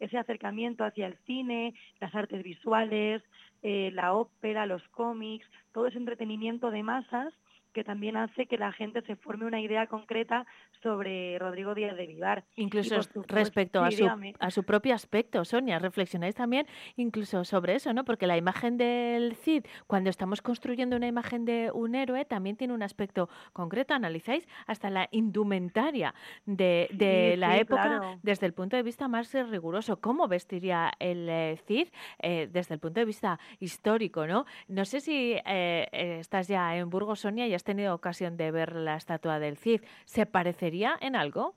ese 0.00 0.18
acercamiento 0.18 0.84
hacia 0.84 1.06
el 1.06 1.16
cine, 1.26 1.74
las 2.00 2.14
artes 2.14 2.42
visuales, 2.42 3.22
eh, 3.62 3.90
la 3.92 4.14
ópera, 4.14 4.66
los 4.66 4.86
cómics, 4.88 5.46
todo 5.72 5.86
ese 5.86 5.98
entretenimiento 5.98 6.70
de 6.70 6.82
masas 6.82 7.34
que 7.76 7.84
también 7.84 8.16
hace 8.16 8.46
que 8.46 8.56
la 8.56 8.72
gente 8.72 9.02
se 9.02 9.16
forme 9.16 9.44
una 9.44 9.60
idea 9.60 9.86
concreta 9.86 10.46
sobre 10.82 11.38
Rodrigo 11.38 11.74
Díaz 11.74 11.94
de 11.94 12.06
Vivar. 12.06 12.42
Incluso 12.56 12.94
respecto 13.28 13.84
a, 13.84 13.90
su, 13.90 14.08
a 14.40 14.50
su 14.50 14.64
propio 14.64 14.94
aspecto, 14.94 15.44
Sonia, 15.44 15.78
reflexionáis 15.78 16.34
también 16.34 16.66
incluso 16.96 17.44
sobre 17.44 17.74
eso, 17.74 17.92
¿no? 17.92 18.06
Porque 18.06 18.26
la 18.26 18.38
imagen 18.38 18.78
del 18.78 19.36
Cid, 19.36 19.66
cuando 19.86 20.08
estamos 20.08 20.40
construyendo 20.40 20.96
una 20.96 21.06
imagen 21.06 21.44
de 21.44 21.70
un 21.70 21.94
héroe, 21.94 22.24
también 22.24 22.56
tiene 22.56 22.72
un 22.72 22.82
aspecto 22.82 23.28
concreto. 23.52 23.92
Analizáis 23.92 24.48
hasta 24.66 24.88
la 24.88 25.10
indumentaria 25.10 26.14
de, 26.46 26.88
de 26.92 27.36
la 27.36 27.58
época 27.58 28.18
desde 28.22 28.46
el 28.46 28.54
punto 28.54 28.76
de 28.76 28.84
vista 28.84 29.06
más 29.06 29.34
riguroso. 29.34 30.00
¿Cómo 30.00 30.28
vestiría 30.28 30.92
el 30.98 31.28
eh, 31.28 31.58
Cid 31.66 31.88
eh, 32.20 32.48
desde 32.50 32.72
el 32.72 32.80
punto 32.80 33.00
de 33.00 33.04
vista 33.04 33.38
histórico, 33.60 34.26
¿no? 34.26 34.46
No 34.66 34.86
sé 34.86 35.02
si 35.02 35.36
eh, 35.44 36.18
estás 36.20 36.48
ya 36.48 36.74
en 36.74 36.88
Burgos, 36.88 37.20
Sonia, 37.20 37.46
y 37.46 37.52
has 37.52 37.65
tenido 37.66 37.94
ocasión 37.94 38.38
de 38.38 38.50
ver 38.50 38.74
la 38.74 38.96
estatua 38.96 39.38
del 39.38 39.58
Cid. 39.58 39.82
¿Se 40.06 40.24
parecería 40.24 40.96
en 41.02 41.14
algo? 41.16 41.54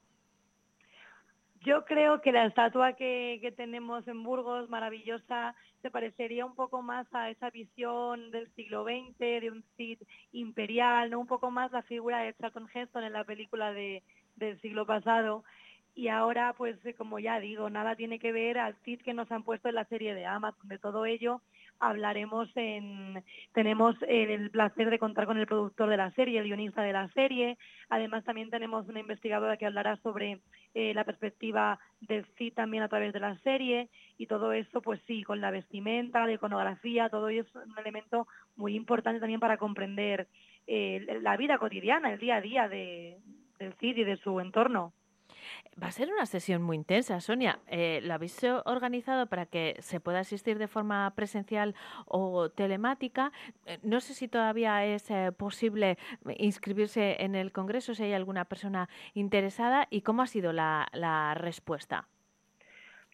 Yo 1.61 1.85
creo 1.85 2.21
que 2.21 2.31
la 2.31 2.45
estatua 2.45 2.93
que, 2.93 3.53
tenemos 3.55 4.07
en 4.07 4.23
Burgos, 4.23 4.69
maravillosa, 4.69 5.55
se 5.81 5.91
parecería 5.91 6.45
un 6.45 6.55
poco 6.55 6.81
más 6.81 7.05
a 7.13 7.29
esa 7.29 7.49
visión 7.49 8.31
del 8.31 8.49
siglo 8.55 8.83
XX, 8.83 9.17
de 9.17 9.51
un 9.51 9.63
Cid 9.75 9.99
imperial, 10.31 11.09
¿no? 11.09 11.19
un 11.19 11.27
poco 11.27 11.51
más 11.51 11.71
la 11.71 11.83
figura 11.83 12.19
de 12.19 12.33
Charlton 12.35 12.69
Heston 12.73 13.03
en 13.03 13.13
la 13.13 13.25
película 13.25 13.73
de, 13.73 14.03
del 14.37 14.59
siglo 14.61 14.85
pasado. 14.85 15.43
Y 15.95 16.07
ahora, 16.07 16.53
pues 16.53 16.77
como 16.97 17.19
ya 17.19 17.41
digo, 17.41 17.69
nada 17.69 17.95
tiene 17.95 18.19
que 18.19 18.31
ver 18.31 18.57
al 18.57 18.75
Cid 18.85 19.01
que 19.01 19.13
nos 19.13 19.29
han 19.31 19.43
puesto 19.43 19.67
en 19.67 19.75
la 19.75 19.85
serie 19.85 20.15
de 20.15 20.25
Amazon. 20.25 20.69
De 20.69 20.79
todo 20.79 21.05
ello 21.05 21.41
hablaremos 21.79 22.49
en... 22.55 23.23
Tenemos 23.53 23.95
el 24.07 24.51
placer 24.51 24.89
de 24.89 24.99
contar 24.99 25.25
con 25.25 25.37
el 25.37 25.47
productor 25.47 25.89
de 25.89 25.97
la 25.97 26.11
serie, 26.11 26.39
el 26.39 26.45
guionista 26.45 26.81
de 26.81 26.93
la 26.93 27.07
serie. 27.09 27.57
Además, 27.89 28.23
también 28.23 28.49
tenemos 28.49 28.87
una 28.87 28.99
investigadora 28.99 29.57
que 29.57 29.65
hablará 29.65 29.97
sobre 29.97 30.39
eh, 30.73 30.93
la 30.93 31.03
perspectiva 31.03 31.79
del 32.01 32.25
CID 32.37 32.53
también 32.53 32.83
a 32.83 32.89
través 32.89 33.13
de 33.13 33.19
la 33.19 33.37
serie. 33.39 33.89
Y 34.17 34.27
todo 34.27 34.53
eso, 34.53 34.81
pues 34.81 35.01
sí, 35.07 35.23
con 35.23 35.41
la 35.41 35.51
vestimenta, 35.51 36.25
la 36.25 36.33
iconografía, 36.33 37.09
todo 37.09 37.29
ello 37.29 37.43
es 37.43 37.55
un 37.55 37.77
elemento 37.77 38.27
muy 38.55 38.75
importante 38.75 39.19
también 39.19 39.39
para 39.39 39.57
comprender 39.57 40.27
eh, 40.67 41.19
la 41.21 41.37
vida 41.37 41.57
cotidiana, 41.57 42.13
el 42.13 42.19
día 42.19 42.35
a 42.35 42.41
día 42.41 42.69
de, 42.69 43.17
del 43.57 43.73
CID 43.73 43.97
y 43.97 44.03
de 44.03 44.17
su 44.17 44.39
entorno. 44.39 44.93
Va 45.81 45.87
a 45.87 45.91
ser 45.91 46.11
una 46.11 46.25
sesión 46.25 46.61
muy 46.61 46.75
intensa, 46.75 47.21
Sonia. 47.21 47.59
Eh, 47.67 48.01
¿Lo 48.03 48.13
habéis 48.13 48.37
organizado 48.65 49.27
para 49.27 49.45
que 49.45 49.77
se 49.79 49.99
pueda 49.99 50.19
asistir 50.19 50.57
de 50.57 50.67
forma 50.67 51.13
presencial 51.15 51.75
o 52.05 52.49
telemática? 52.49 53.31
Eh, 53.65 53.79
no 53.83 54.01
sé 54.01 54.13
si 54.13 54.27
todavía 54.27 54.85
es 54.85 55.09
eh, 55.09 55.31
posible 55.31 55.97
inscribirse 56.37 57.23
en 57.23 57.35
el 57.35 57.51
Congreso, 57.51 57.95
si 57.95 58.03
hay 58.03 58.13
alguna 58.13 58.45
persona 58.45 58.89
interesada 59.13 59.87
y 59.89 60.01
cómo 60.01 60.21
ha 60.21 60.27
sido 60.27 60.51
la 60.51 61.33
respuesta. 61.35 62.07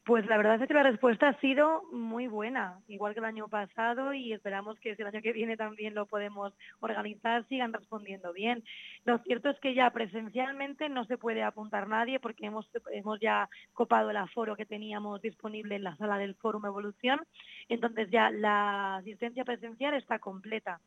Pues 0.05 0.23
la 0.27 0.37
verdad 0.37 0.61
es 0.61 0.67
que 0.67 0.73
la 0.75 0.83
respuesta 0.83 1.29
ha 1.29 1.39
sido 1.39 1.81
muy 1.91 2.27
buena, 2.27 2.79
igual 2.87 3.15
que 3.15 3.19
el 3.21 3.25
año 3.25 3.47
pasado 3.47 4.13
y 4.13 4.33
esperamos 4.33 4.79
que 4.79 4.91
el 4.91 5.07
año 5.07 5.19
que 5.19 5.33
viene 5.33 5.57
también 5.57 5.95
lo 5.95 6.05
podemos 6.05 6.53
organizar, 6.79 7.43
sigan 7.47 7.73
respondiendo 7.73 8.31
bien. 8.31 8.63
Lo 9.03 9.17
cierto 9.23 9.49
es 9.49 9.59
que 9.59 9.73
ya 9.73 9.89
presencialmente 9.89 10.89
no 10.89 11.05
se 11.05 11.17
puede 11.17 11.41
apuntar 11.41 11.87
nadie 11.87 12.19
porque 12.19 12.45
hemos, 12.45 12.69
hemos 12.91 13.19
ya 13.19 13.49
copado 13.73 14.11
el 14.11 14.17
aforo 14.17 14.55
que 14.55 14.67
teníamos 14.67 15.23
disponible 15.23 15.75
en 15.75 15.83
la 15.83 15.97
sala 15.97 16.19
del 16.19 16.35
Fórum 16.35 16.67
Evolución, 16.67 17.19
entonces 17.67 18.11
ya 18.11 18.29
la 18.29 18.97
asistencia 18.97 19.43
presencial 19.43 19.95
está 19.95 20.19
completa 20.19 20.81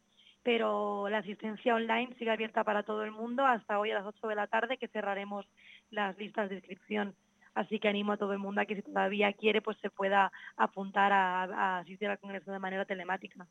pero 0.44 1.08
la 1.08 1.18
asistencia 1.18 1.74
online 1.74 2.14
sigue 2.16 2.30
abierta 2.30 2.62
para 2.62 2.84
todo 2.84 3.02
el 3.02 3.10
mundo 3.10 3.44
hasta 3.44 3.80
hoy 3.80 3.90
a 3.90 3.94
las 3.96 4.06
8 4.06 4.28
de 4.28 4.34
la 4.36 4.46
tarde 4.46 4.78
que 4.78 4.88
cerraremos 4.88 5.44
las 5.90 6.16
listas 6.16 6.48
de 6.48 6.54
inscripción. 6.54 7.14
Así 7.58 7.80
que 7.80 7.88
animo 7.88 8.12
a 8.12 8.16
todo 8.16 8.32
el 8.32 8.38
mundo 8.38 8.60
a 8.60 8.66
que 8.66 8.76
si 8.76 8.82
todavía 8.82 9.32
quiere, 9.32 9.60
pues 9.60 9.76
se 9.78 9.90
pueda 9.90 10.30
apuntar 10.56 11.12
a, 11.12 11.78
asistir 11.78 12.08
al 12.08 12.20
Congreso 12.20 12.52
de 12.52 12.60
manera 12.60 12.84
telemática. 12.84 13.48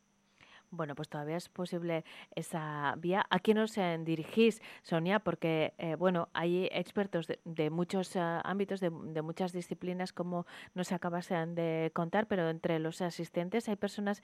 Bueno, 0.69 0.95
pues 0.95 1.09
todavía 1.09 1.35
es 1.35 1.49
posible 1.49 2.05
esa 2.33 2.95
vía. 2.99 3.25
¿A 3.29 3.39
quién 3.39 3.57
os 3.57 3.77
eh, 3.77 3.97
dirigís, 3.99 4.61
Sonia? 4.81 5.19
Porque, 5.19 5.73
eh, 5.77 5.95
bueno, 5.95 6.29
hay 6.31 6.69
expertos 6.71 7.27
de, 7.27 7.69
muchos 7.69 8.15
eh, 8.15 8.21
ámbitos, 8.45 8.79
de, 8.79 8.89
muchas 8.89 9.51
disciplinas, 9.51 10.13
como 10.13 10.45
nos 10.73 10.93
acabas 10.93 11.27
de 11.27 11.91
contar, 11.93 12.27
pero 12.27 12.49
entre 12.49 12.79
los 12.79 13.01
asistentes 13.01 13.67
hay 13.67 13.75
personas, 13.75 14.21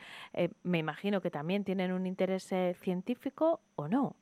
me 0.64 0.78
imagino 0.78 1.20
que 1.20 1.30
también 1.30 1.66
tienen 1.66 1.92
un 1.92 2.06
interés 2.06 2.54
científico 2.80 3.60
o 3.76 3.90
no. 3.90 4.16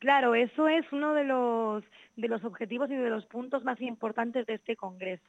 Claro, 0.00 0.34
eso 0.34 0.66
es 0.66 0.90
uno 0.92 1.12
de 1.12 1.24
los, 1.24 1.84
de 2.16 2.28
los 2.28 2.42
objetivos 2.42 2.90
y 2.90 2.96
de 2.96 3.10
los 3.10 3.26
puntos 3.26 3.64
más 3.64 3.78
importantes 3.82 4.46
de 4.46 4.54
este 4.54 4.74
Congreso. 4.74 5.28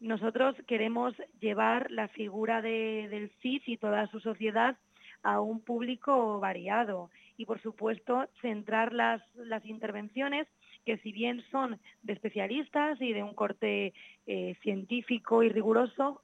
Nosotros 0.00 0.56
queremos 0.66 1.14
llevar 1.40 1.92
la 1.92 2.08
figura 2.08 2.60
del 2.60 3.30
CIS 3.40 3.62
y 3.68 3.76
toda 3.76 4.08
su 4.08 4.18
sociedad 4.18 4.76
a 5.22 5.40
un 5.40 5.60
público 5.60 6.40
variado 6.40 7.08
y, 7.36 7.46
por 7.46 7.62
supuesto, 7.62 8.26
centrar 8.42 8.92
las, 8.92 9.22
las 9.36 9.64
intervenciones 9.64 10.48
que 10.84 10.98
si 10.98 11.12
bien 11.12 11.44
son 11.52 11.78
de 12.02 12.14
especialistas 12.14 13.00
y 13.00 13.12
de 13.12 13.22
un 13.22 13.32
corte 13.32 13.94
eh, 14.26 14.56
científico 14.60 15.44
y 15.44 15.50
riguroso, 15.50 16.20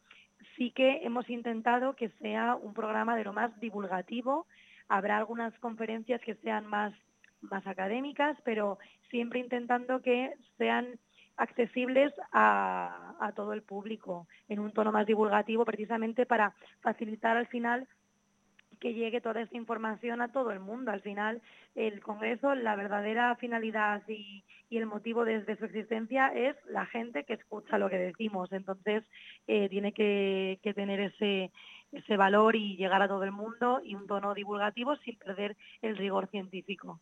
sí 0.56 0.72
que 0.72 1.04
hemos 1.04 1.30
intentado 1.30 1.94
que 1.94 2.08
sea 2.20 2.56
un 2.56 2.74
programa 2.74 3.16
de 3.16 3.22
lo 3.22 3.32
más 3.32 3.58
divulgativo. 3.60 4.48
Habrá 4.88 5.18
algunas 5.18 5.56
conferencias 5.60 6.20
que 6.20 6.34
sean 6.34 6.66
más 6.66 6.92
más 7.42 7.66
académicas, 7.66 8.36
pero 8.44 8.78
siempre 9.10 9.40
intentando 9.40 10.00
que 10.00 10.32
sean 10.58 10.98
accesibles 11.40 12.12
a, 12.32 13.32
todo 13.34 13.52
el 13.52 13.62
público 13.62 14.26
en 14.48 14.58
un 14.58 14.72
tono 14.72 14.92
más 14.92 15.06
divulgativo 15.06 15.64
precisamente 15.64 16.26
para 16.26 16.54
facilitar 16.80 17.36
al 17.36 17.46
final 17.46 17.88
que 18.78 18.94
llegue 18.94 19.20
toda 19.20 19.42
esta 19.42 19.56
información 19.56 20.20
a 20.22 20.32
todo 20.32 20.50
el 20.52 20.60
mundo. 20.60 20.90
Al 20.90 21.02
final, 21.02 21.40
el 21.74 22.00
Congreso, 22.00 22.54
la 22.54 22.76
verdadera 22.76 23.36
finalidad 23.36 24.02
y, 24.08 24.44
el 24.70 24.86
motivo 24.86 25.24
de, 25.24 25.44
su 25.56 25.64
existencia 25.64 26.28
es 26.28 26.56
la 26.66 26.86
gente 26.86 27.24
que 27.24 27.34
escucha 27.34 27.78
lo 27.78 27.90
que 27.90 27.98
decimos. 27.98 28.52
Entonces, 28.52 29.04
eh, 29.48 29.68
tiene 29.68 29.92
que, 29.92 30.58
tener 30.74 31.00
ese 31.00 32.16
valor 32.16 32.54
y 32.54 32.76
llegar 32.76 33.02
a 33.02 33.08
todo 33.08 33.24
el 33.24 33.32
mundo 33.32 33.80
y 33.84 33.94
un 33.96 34.06
tono 34.06 34.32
divulgativo 34.32 34.96
sin 34.96 35.18
perder 35.18 35.56
el 35.82 35.96
rigor 35.96 36.28
científico. 36.28 37.00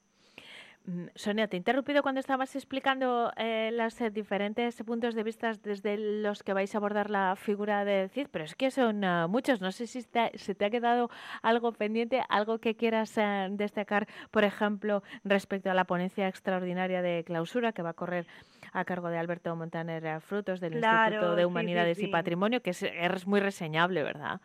Mm, 0.89 1.09
Sonia, 1.15 1.49
te 1.49 1.57
he 1.57 1.59
interrumpido 1.59 2.03
cuando 2.03 2.19
estabas 2.19 2.57
explicando 2.57 3.31
eh, 3.37 3.69
los 3.75 4.01
eh, 4.01 4.09
diferentes 4.09 4.83
puntos 4.85 5.15
de 5.15 5.23
vista 5.23 5.53
desde 5.63 5.99
los 6.23 6.43
que 6.43 6.55
vais 6.55 6.75
a 6.75 6.79
abordar 6.79 7.11
la 7.11 7.37
figura 7.37 7.85
de 7.85 8.09
Cid, 8.09 8.29
pero 8.31 8.47
es 8.47 8.55
que 8.55 8.71
son 8.71 9.05
ah, 9.05 9.27
muchos. 9.29 9.61
No 9.61 9.71
sé 9.71 9.87
si 9.87 10.01
se 10.01 10.55
te 10.55 10.65
ha 10.65 10.71
quedado 10.71 11.11
algo 11.43 11.73
pendiente, 11.73 12.23
algo 12.31 12.59
que 12.59 12.75
quieras 12.75 13.19
eh, 13.19 13.49
destacar, 13.51 14.09
por 14.31 14.45
ejemplo, 14.45 15.03
respecto 15.25 15.71
a 15.71 15.75
la 15.75 15.85
ponencia 15.85 16.27
extraordinaria 16.27 17.03
de 17.03 17.23
clausura 17.23 17.73
que 17.73 17.83
va 17.83 17.91
a 17.91 17.95
correr 17.95 18.27
a 18.73 18.87
cargo 18.87 19.11
de 19.11 19.19
Alberto 19.19 19.55
Montaner 19.57 20.23
Frutos 20.23 20.59
del 20.59 20.77
Instituto 20.77 21.37
de 21.37 21.45
Humanidades 21.45 22.01
y 22.01 22.07
Patrimonio, 22.07 22.63
que 22.63 22.71
es, 22.71 22.83
es 22.83 23.27
muy 23.27 23.41
reseñable, 23.41 24.03
¿verdad? 24.03 24.41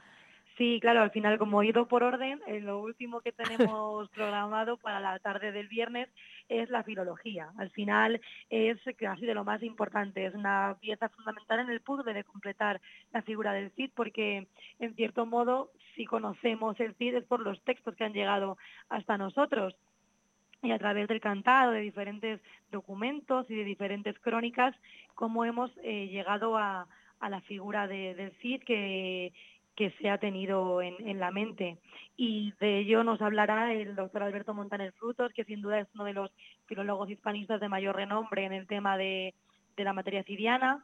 Sí, 0.57 0.77
claro, 0.79 1.01
al 1.01 1.09
final, 1.09 1.39
como 1.39 1.61
he 1.61 1.67
ido 1.67 1.87
por 1.87 2.03
orden, 2.03 2.39
eh, 2.45 2.59
lo 2.59 2.79
último 2.79 3.21
que 3.21 3.31
tenemos 3.31 4.07
programado 4.09 4.77
para 4.77 4.99
la 4.99 5.17
tarde 5.17 5.51
del 5.51 5.67
viernes 5.67 6.09
es 6.47 6.69
la 6.69 6.83
filología. 6.83 7.49
Al 7.57 7.71
final 7.71 8.21
es 8.51 8.77
casi 8.97 9.25
de 9.25 9.33
lo 9.33 9.43
más 9.43 9.63
importante, 9.63 10.25
es 10.25 10.35
una 10.35 10.77
pieza 10.79 11.09
fundamental 11.09 11.61
en 11.61 11.69
el 11.69 11.81
puzzle 11.81 12.13
de 12.13 12.23
completar 12.23 12.81
la 13.11 13.23
figura 13.23 13.51
del 13.53 13.71
Cid, 13.71 13.91
porque 13.95 14.47
en 14.79 14.95
cierto 14.95 15.25
modo, 15.25 15.71
si 15.95 16.05
conocemos 16.05 16.79
el 16.79 16.93
Cid 16.95 17.15
es 17.15 17.23
por 17.23 17.39
los 17.39 17.59
textos 17.63 17.95
que 17.95 18.03
han 18.03 18.13
llegado 18.13 18.57
hasta 18.89 19.17
nosotros 19.17 19.75
y 20.61 20.71
a 20.71 20.77
través 20.77 21.07
del 21.07 21.19
cantado, 21.19 21.71
de 21.71 21.81
diferentes 21.81 22.39
documentos 22.71 23.49
y 23.49 23.55
de 23.55 23.63
diferentes 23.63 24.17
crónicas, 24.19 24.75
cómo 25.15 25.45
hemos 25.45 25.71
eh, 25.83 26.07
llegado 26.09 26.57
a, 26.57 26.87
la 27.21 27.39
figura 27.39 27.87
del 27.87 28.33
Cid 28.41 28.63
que 28.63 29.31
que 29.75 29.91
se 29.99 30.09
ha 30.09 30.17
tenido 30.17 30.81
en, 30.81 31.19
la 31.19 31.31
mente. 31.31 31.77
Y 32.15 32.53
de 32.59 32.79
ello 32.79 33.03
nos 33.03 33.21
hablará 33.21 33.73
el 33.73 33.95
doctor 33.95 34.23
Alberto 34.23 34.53
Montaner 34.53 34.93
Frutos, 34.93 35.31
que 35.33 35.45
sin 35.45 35.61
duda 35.61 35.79
es 35.79 35.87
uno 35.95 36.03
de 36.03 36.13
los 36.13 36.31
filólogos 36.65 37.09
hispanistas 37.09 37.59
de 37.59 37.69
mayor 37.69 37.95
renombre 37.95 38.45
en 38.45 38.53
el 38.53 38.67
tema 38.67 38.97
de, 38.97 39.33
la 39.77 39.93
materia 39.93 40.23
cidiana. 40.23 40.83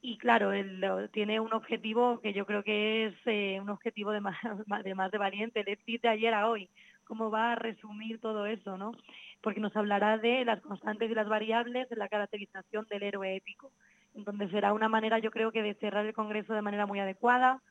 Y 0.00 0.16
claro, 0.18 0.52
él 0.52 0.84
tiene 1.12 1.40
un 1.40 1.52
objetivo 1.52 2.20
que 2.20 2.32
yo 2.32 2.46
creo 2.46 2.62
que 2.62 3.06
es 3.06 3.14
eh, 3.26 3.58
un 3.60 3.70
objetivo 3.70 4.12
de 4.12 4.20
más, 4.20 4.36
de 4.84 4.94
más 4.94 5.10
de 5.10 5.18
valiente, 5.18 5.60
el 5.60 6.00
de 6.00 6.08
ayer 6.08 6.34
a 6.34 6.48
hoy. 6.48 6.70
¿Cómo 7.04 7.30
va 7.30 7.52
a 7.52 7.56
resumir 7.56 8.20
todo 8.20 8.46
eso, 8.46 8.76
no? 8.76 8.92
Porque 9.40 9.60
nos 9.60 9.74
hablará 9.74 10.18
de 10.18 10.44
las 10.44 10.60
constantes 10.60 11.10
y 11.10 11.14
las 11.14 11.28
variables 11.28 11.88
de 11.88 11.96
la 11.96 12.08
caracterización 12.08 12.86
del 12.88 13.02
héroe 13.02 13.34
épico. 13.34 13.72
Entonces 14.14 14.50
será 14.50 14.72
una 14.72 14.88
manera, 14.88 15.18
yo 15.18 15.30
creo 15.30 15.50
que 15.50 15.62
de 15.62 15.74
cerrar 15.74 16.04
el 16.04 16.12
Congreso 16.12 16.52
de 16.52 16.62
manera 16.62 16.86
muy 16.86 17.00
adecuada, 17.00 17.62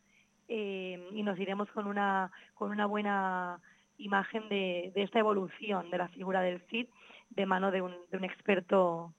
eh, 0.48 1.10
y 1.12 1.24
nos 1.24 1.40
iremos 1.40 1.70
con 1.72 1.88
una, 1.88 2.32
con 2.54 2.72
una 2.72 2.86
buena 2.86 3.60
imagen 3.98 4.48
de, 4.50 4.92
esta 4.96 5.20
evolución 5.20 5.90
de 5.90 5.98
la 5.98 6.08
figura 6.10 6.42
del 6.42 6.62
Cid 6.70 6.88
de 7.30 7.46
mano 7.46 7.72
de 7.72 7.82
un, 7.82 7.96
de 8.12 8.18
un 8.18 8.24
experto 8.24 9.14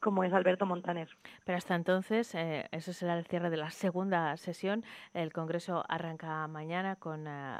como 0.00 0.24
es 0.24 0.32
Alberto 0.32 0.66
Montaner. 0.66 1.08
Pero 1.44 1.58
hasta 1.58 1.74
entonces, 1.74 2.34
eh, 2.34 2.66
eso 2.72 2.92
será 2.92 3.18
el 3.18 3.26
cierre 3.26 3.50
de 3.50 3.58
la 3.58 3.70
segunda 3.70 4.36
sesión. 4.38 4.82
El 5.12 5.32
Congreso 5.32 5.84
arranca 5.88 6.46
mañana 6.48 6.96
con 6.96 7.26
eh, 7.28 7.58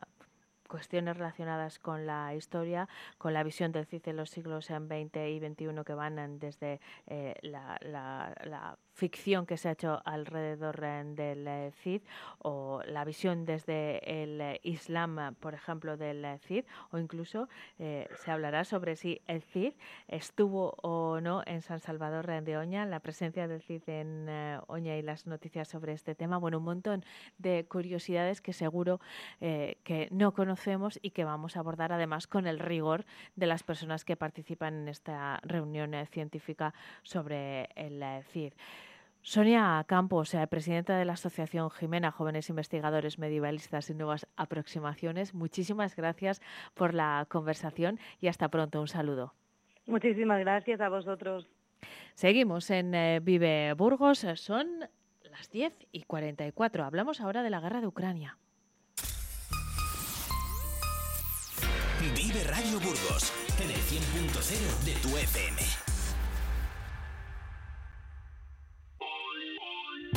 cuestiones 0.71 1.17
relacionadas 1.17 1.79
con 1.79 2.07
la 2.07 2.35
historia, 2.35 2.89
con 3.19 3.35
la 3.35 3.43
visión 3.43 3.73
del 3.73 3.87
CID 3.87 4.09
en 4.09 4.17
los 4.17 4.31
siglos 4.31 4.67
XX 4.67 5.17
y 5.29 5.41
XXI 5.41 5.85
que 5.85 5.95
van 5.95 6.39
desde 6.39 6.81
eh, 7.07 7.35
la, 7.43 7.77
la, 7.83 8.79
ficción 9.01 9.47
que 9.47 9.57
se 9.57 9.69
ha 9.71 9.73
hecho 9.73 10.03
alrededor 10.05 10.79
del 10.81 11.73
CID 11.83 12.03
o 12.39 12.83
la 12.87 13.05
visión 13.07 13.47
desde 13.47 14.23
el 14.23 14.61
Islam, 14.63 15.35
por 15.41 15.55
ejemplo, 15.55 15.97
del 15.97 16.27
CID, 16.41 16.65
o 16.91 16.99
incluso 16.99 17.49
se 17.79 18.31
hablará 18.31 18.65
sobre 18.65 18.97
si 18.97 19.23
el 19.27 19.41
CID 19.41 19.73
estuvo 20.09 20.75
o 20.83 21.21
no 21.23 21.43
en 21.47 21.63
San 21.63 21.81
Salvador 21.81 22.27
de 22.27 22.59
Oña, 22.59 22.85
la 22.85 23.01
presencia 23.01 23.49
del 23.49 23.63
CID 23.63 23.89
en 23.89 24.29
Oña 24.67 24.97
y 24.99 25.03
las 25.03 25.27
noticias 25.27 25.69
sobre 25.69 25.95
este 25.95 26.15
tema. 26.15 26.37
Bueno, 26.37 26.59
un 26.59 26.65
montón 26.65 27.05
de 27.39 27.65
curiosidades 27.67 28.43
que 28.43 28.53
seguro 28.53 29.01
que 29.41 30.09
no 30.11 30.35
conocemos 30.35 30.99
y 31.01 31.11
que 31.11 31.25
vamos 31.25 31.57
a 31.57 31.61
abordar 31.61 31.93
además 31.93 32.27
con 32.27 32.47
el 32.47 32.59
rigor 32.59 33.07
de 33.37 33.47
las 33.47 33.63
personas 33.63 34.05
que 34.05 34.17
participan 34.17 34.75
en 34.75 34.89
esta 34.89 35.41
reunión 35.43 35.95
eh, 35.95 36.07
científica 36.07 36.75
sobre 37.03 37.69
el 37.75 38.03
eh, 38.03 38.23
CID. 38.33 38.53
Sonia 39.23 39.85
Campos, 39.87 40.35
eh, 40.35 40.47
presidenta 40.47 40.97
de 40.97 41.05
la 41.05 41.13
Asociación 41.13 41.71
Jimena 41.71 42.11
Jóvenes 42.11 42.49
Investigadores 42.49 43.19
Medievalistas 43.19 43.91
y 43.91 43.95
Nuevas 43.95 44.27
Aproximaciones, 44.37 45.35
muchísimas 45.35 45.95
gracias 45.95 46.41
por 46.75 46.95
la 46.95 47.27
conversación 47.29 47.99
y 48.21 48.29
hasta 48.29 48.49
pronto. 48.49 48.81
Un 48.81 48.89
saludo. 48.89 49.35
Muchísimas 49.87 50.41
gracias 50.41 50.81
a 50.81 50.89
vosotros. 50.89 51.49
Seguimos 52.15 52.71
en 52.71 52.93
Vive 53.23 53.75
Burgos. 53.75 54.27
Son 54.35 54.89
las 55.31 55.51
10 55.51 55.73
y 55.93 56.03
44. 56.03 56.85
Hablamos 56.85 57.21
ahora 57.21 57.43
de 57.43 57.51
la 57.51 57.61
guerra 57.61 57.81
de 57.81 57.87
Ucrania. 57.87 58.39
Vive 62.01 62.45
Radio 62.45 62.81
Burgos 62.81 63.33
en 63.61 63.71
el 63.71 63.77
100.0 63.77 64.85
de 64.85 64.93
tu 65.03 65.17
FM. 65.17 65.80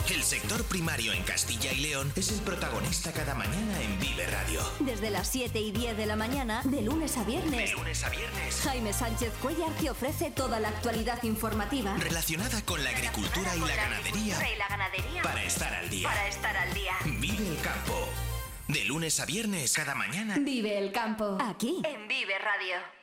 El 0.09 0.21
sector 0.21 0.61
primario 0.65 1.13
en 1.13 1.23
Castilla 1.23 1.71
y 1.71 1.79
León 1.79 2.11
es 2.17 2.29
el 2.31 2.41
protagonista 2.41 3.13
cada 3.13 3.35
mañana 3.35 3.81
en 3.81 3.99
Vive 4.01 4.27
Radio. 4.27 4.59
Desde 4.81 5.09
las 5.09 5.29
7 5.29 5.59
y 5.61 5.71
10 5.71 5.95
de 5.95 6.05
la 6.05 6.17
mañana, 6.17 6.61
de 6.65 6.81
lunes 6.81 7.17
a 7.17 7.23
viernes. 7.23 7.69
De 7.69 7.75
lunes 7.77 8.03
a 8.03 8.09
viernes. 8.09 8.61
Jaime 8.63 8.91
Sánchez 8.91 9.31
Cuellar 9.41 9.71
te 9.79 9.89
ofrece 9.89 10.29
toda 10.29 10.59
la 10.59 10.69
actualidad 10.69 11.23
informativa 11.23 11.95
relacionada 11.97 12.61
con 12.65 12.83
la 12.83 12.89
agricultura 12.89 13.55
y 13.55 13.59
la, 13.61 13.75
ganadería. 13.75 14.53
Y 14.53 14.57
la 14.57 14.67
ganadería. 14.67 15.21
Para 15.21 15.43
estar 15.43 15.73
al 15.73 15.89
día. 15.89 16.09
Para 16.09 16.27
estar 16.27 16.57
al 16.57 16.73
día. 16.73 16.93
Vive 17.05 17.47
el 17.47 17.61
campo. 17.61 18.09
De 18.67 18.83
lunes 18.83 19.19
a 19.21 19.25
viernes, 19.25 19.73
cada 19.73 19.95
mañana. 19.95 20.37
Vive 20.37 20.77
el 20.77 20.91
campo. 20.91 21.37
Aquí. 21.39 21.81
En 21.85 22.09
Vive 22.09 22.37
Radio. 22.39 23.02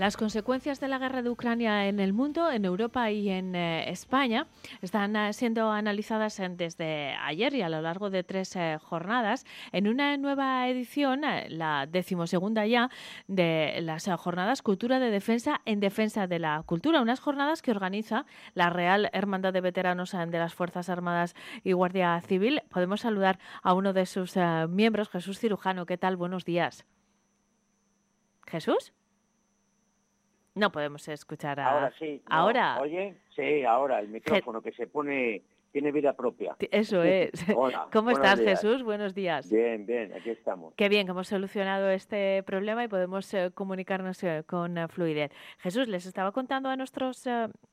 Las 0.00 0.16
consecuencias 0.16 0.80
de 0.80 0.88
la 0.88 0.96
guerra 0.96 1.20
de 1.20 1.28
Ucrania 1.28 1.86
en 1.86 2.00
el 2.00 2.14
mundo, 2.14 2.50
en 2.50 2.64
Europa 2.64 3.10
y 3.10 3.28
en 3.28 3.54
eh, 3.54 3.90
España 3.90 4.46
están 4.80 5.14
eh, 5.14 5.34
siendo 5.34 5.70
analizadas 5.70 6.40
desde 6.52 7.14
ayer 7.22 7.52
y 7.52 7.60
a 7.60 7.68
lo 7.68 7.82
largo 7.82 8.08
de 8.08 8.24
tres 8.24 8.56
eh, 8.56 8.78
jornadas 8.80 9.44
en 9.72 9.88
una 9.88 10.16
nueva 10.16 10.66
edición, 10.68 11.20
la 11.48 11.86
decimosegunda 11.86 12.64
ya, 12.64 12.88
de 13.28 13.80
las 13.82 14.08
jornadas 14.16 14.62
Cultura 14.62 15.00
de 15.00 15.10
Defensa 15.10 15.60
en 15.66 15.80
Defensa 15.80 16.26
de 16.26 16.38
la 16.38 16.62
Cultura, 16.64 17.02
unas 17.02 17.20
jornadas 17.20 17.60
que 17.60 17.70
organiza 17.70 18.24
la 18.54 18.70
Real 18.70 19.10
Hermandad 19.12 19.52
de 19.52 19.60
Veteranos 19.60 20.12
de 20.12 20.38
las 20.38 20.54
Fuerzas 20.54 20.88
Armadas 20.88 21.34
y 21.62 21.72
Guardia 21.72 22.18
Civil. 22.22 22.62
Podemos 22.70 23.02
saludar 23.02 23.38
a 23.62 23.74
uno 23.74 23.92
de 23.92 24.06
sus 24.06 24.34
miembros, 24.70 25.10
Jesús 25.10 25.38
Cirujano. 25.38 25.84
¿Qué 25.84 25.98
tal? 25.98 26.16
Buenos 26.16 26.46
días. 26.46 26.86
Jesús. 28.46 28.94
No 30.60 30.70
podemos 30.70 31.08
escuchar 31.08 31.58
a... 31.58 31.70
Ahora 31.70 31.92
sí. 31.98 32.20
¿Ahora? 32.26 32.78
Oye, 32.82 33.14
sí, 33.34 33.64
ahora 33.64 34.00
el 34.00 34.08
micrófono 34.08 34.60
que 34.60 34.72
se 34.72 34.86
pone 34.86 35.40
tiene 35.72 35.92
vida 35.92 36.14
propia. 36.14 36.56
Eso 36.70 37.02
es. 37.02 37.30
¿Cómo 37.92 38.10
estás, 38.10 38.40
Jesús? 38.40 38.82
Buenos 38.82 39.14
días. 39.14 39.50
Bien, 39.50 39.86
bien, 39.86 40.12
aquí 40.12 40.30
estamos. 40.30 40.74
Qué 40.74 40.88
bien 40.88 41.06
que 41.06 41.12
hemos 41.12 41.28
solucionado 41.28 41.90
este 41.90 42.42
problema 42.42 42.84
y 42.84 42.88
podemos 42.88 43.32
eh, 43.34 43.50
comunicarnos 43.54 44.22
eh, 44.24 44.42
con 44.46 44.78
uh, 44.78 44.88
fluidez. 44.88 45.32
Jesús, 45.58 45.88
les 45.88 46.06
estaba 46.06 46.32
contando 46.32 46.68
a 46.68 46.76
nuestros 46.76 47.26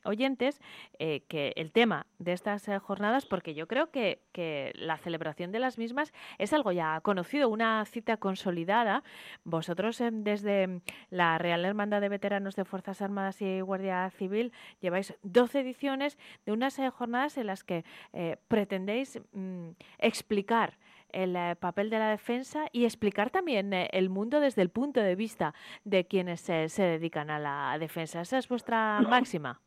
oyentes 0.04 0.60
que 0.98 1.54
el 1.56 1.72
tema 1.72 2.06
de 2.20 2.34
estas 2.34 2.70
jornadas, 2.82 3.26
porque 3.26 3.54
yo 3.54 3.68
creo 3.68 3.92
que, 3.92 4.22
que, 4.32 4.72
la 4.76 4.98
celebración 4.98 5.52
de 5.52 5.60
las 5.60 5.78
mismas 5.78 6.14
es 6.38 6.54
algo 6.54 6.72
ya 6.72 7.00
conocido, 7.02 7.50
una 7.50 7.84
cita 7.86 8.18
consolidada. 8.18 9.04
Vosotros 9.44 10.02
desde 10.12 10.82
la 11.10 11.38
Real 11.38 11.66
Hermandad 11.66 12.02
de 12.02 12.10
Veteranos 12.10 12.56
de 12.56 12.66
Fuerzas 12.66 13.02
Armadas 13.02 13.42
y 13.42 13.62
Guardia 13.62 14.10
Civil 14.12 14.52
lleváis 14.80 15.16
12 15.24 15.62
ediciones 15.62 16.18
de 16.46 16.52
unas 16.52 16.80
jornadas 16.92 17.38
en 17.38 17.48
las 17.48 17.64
que 17.64 17.84
eh, 18.14 18.38
pretendéis 18.48 19.20
mm, 19.34 19.70
explicar 20.00 20.78
el 21.10 21.36
eh, 21.36 21.56
papel 21.60 21.90
de 21.90 22.00
la 22.00 22.10
defensa 22.10 22.68
y 22.72 22.86
explicar 22.86 23.30
también 23.30 23.74
eh, 23.74 23.90
el 23.92 24.10
mundo 24.10 24.40
desde 24.40 24.62
el 24.62 24.70
punto 24.70 25.00
de 25.02 25.16
vista 25.16 25.54
de 25.84 26.06
quienes 26.06 26.42
se 26.42 26.84
dedican 26.84 27.30
a 27.30 27.40
la 27.40 27.78
defensa. 27.80 28.22
¿Esa 28.22 28.38
es 28.38 28.48
vuestra 28.48 29.02
máxima? 29.02 29.60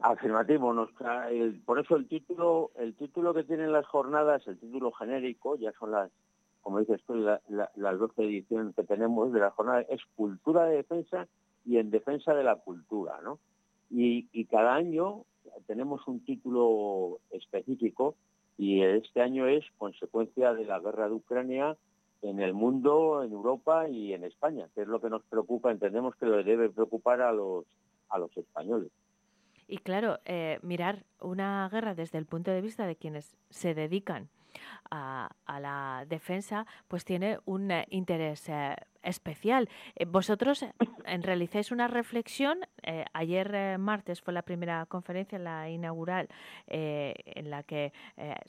Afirmativo, 0.00 0.88
por 1.64 1.78
eso 1.78 1.94
el 1.94 2.08
título, 2.08 2.72
el 2.76 2.94
título 2.96 3.32
que 3.32 3.44
tienen 3.44 3.72
las 3.72 3.86
jornadas, 3.86 4.44
el 4.48 4.58
título 4.58 4.90
genérico, 4.90 5.56
ya 5.56 5.70
son 5.78 5.92
las, 5.92 6.10
como 6.60 6.80
dices 6.80 7.00
tú, 7.06 7.14
las 7.14 7.98
12 7.98 8.22
ediciones 8.24 8.74
que 8.74 8.82
tenemos 8.82 9.32
de 9.32 9.38
la 9.38 9.50
jornada, 9.50 9.82
es 9.82 10.00
Cultura 10.16 10.64
de 10.64 10.76
Defensa 10.76 11.28
y 11.64 11.78
en 11.78 11.90
Defensa 11.90 12.34
de 12.34 12.42
la 12.42 12.56
Cultura, 12.56 13.20
¿no? 13.22 13.38
Y, 13.90 14.28
y 14.32 14.46
cada 14.46 14.74
año 14.74 15.24
tenemos 15.66 16.06
un 16.06 16.24
título 16.24 17.20
específico 17.30 18.14
y 18.58 18.82
este 18.82 19.20
año 19.20 19.46
es 19.46 19.64
consecuencia 19.78 20.52
de 20.54 20.64
la 20.64 20.78
guerra 20.80 21.08
de 21.08 21.14
Ucrania 21.14 21.76
en 22.22 22.40
el 22.40 22.54
mundo, 22.54 23.22
en 23.24 23.32
Europa 23.32 23.88
y 23.88 24.12
en 24.12 24.24
España, 24.24 24.68
que 24.74 24.82
es 24.82 24.88
lo 24.88 25.00
que 25.00 25.10
nos 25.10 25.22
preocupa, 25.24 25.72
entendemos 25.72 26.14
que 26.16 26.26
lo 26.26 26.42
debe 26.42 26.70
preocupar 26.70 27.20
a 27.20 27.32
los, 27.32 27.64
a 28.08 28.18
los 28.18 28.36
españoles. 28.36 28.92
Y 29.66 29.78
claro, 29.78 30.18
eh, 30.24 30.58
mirar 30.62 31.04
una 31.20 31.68
guerra 31.70 31.94
desde 31.94 32.18
el 32.18 32.26
punto 32.26 32.50
de 32.50 32.60
vista 32.60 32.86
de 32.86 32.96
quienes 32.96 33.36
se 33.50 33.74
dedican 33.74 34.28
a, 34.90 35.28
la 35.60 36.04
defensa, 36.08 36.66
pues 36.88 37.04
tiene 37.04 37.38
un 37.44 37.70
eh, 37.70 37.86
interés 37.90 38.48
eh, 38.48 38.76
especial. 39.02 39.68
Eh, 39.94 40.04
vosotros 40.04 40.64
realizáis 41.04 41.72
una 41.72 41.88
reflexión, 41.88 42.60
ayer 43.12 43.78
martes 43.78 44.20
fue 44.20 44.32
la 44.32 44.42
primera 44.42 44.86
conferencia, 44.86 45.38
la 45.38 45.68
inaugural, 45.68 46.28
en 46.66 47.50
la 47.50 47.62
que 47.64 47.92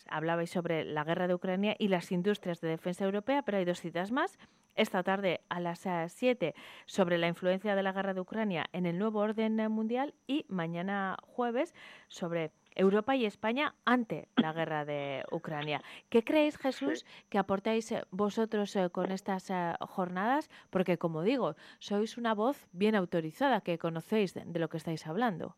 hablabais 0.08 0.50
sobre 0.50 0.86
la 0.86 1.04
guerra 1.04 1.28
de 1.28 1.34
Ucrania 1.34 1.76
y 1.78 1.88
las 1.88 2.12
industrias 2.12 2.62
de 2.62 2.70
defensa 2.70 3.06
europea, 3.06 3.42
pero 3.42 3.58
hay 3.58 3.66
dos 3.66 3.80
citas 3.80 4.12
más. 4.12 4.38
Esta 4.76 5.04
tarde 5.04 5.42
a 5.50 5.60
las 5.60 5.88
7 6.08 6.56
sobre 6.86 7.18
la 7.18 7.28
influencia 7.28 7.76
de 7.76 7.84
la 7.84 7.92
guerra 7.92 8.14
de 8.14 8.22
Ucrania 8.22 8.66
en 8.74 8.86
el 8.86 8.98
nuevo 8.98 9.20
orden 9.20 9.56
mundial 9.72 10.16
y 10.26 10.46
mañana 10.48 11.18
jueves 11.22 11.74
sobre 12.08 12.52
Europa 12.76 13.16
y 13.16 13.26
España 13.26 13.76
ante 13.86 14.28
la 14.38 14.54
guerra 14.54 14.86
de 14.86 15.24
Ucrania. 15.32 15.82
¿Qué 16.10 16.24
creéis, 16.24 16.58
Jesús, 16.58 17.06
que 17.30 17.38
aportáis 17.38 17.92
eh, 17.92 18.04
vosotros 18.12 18.76
eh, 18.76 18.90
con 18.92 19.12
estas 19.12 19.50
eh, 19.50 19.74
jornadas? 19.82 20.50
Porque, 20.70 20.98
como 20.98 21.24
digo, 21.24 21.56
sois 21.80 22.18
una 22.18 22.34
voz 22.34 22.68
bien 22.72 22.96
autorizada, 22.96 23.62
que 23.62 23.78
conocéis 23.78 24.34
de, 24.34 24.60
lo 24.60 24.70
que 24.70 24.78
estáis 24.78 25.06
hablando. 25.08 25.56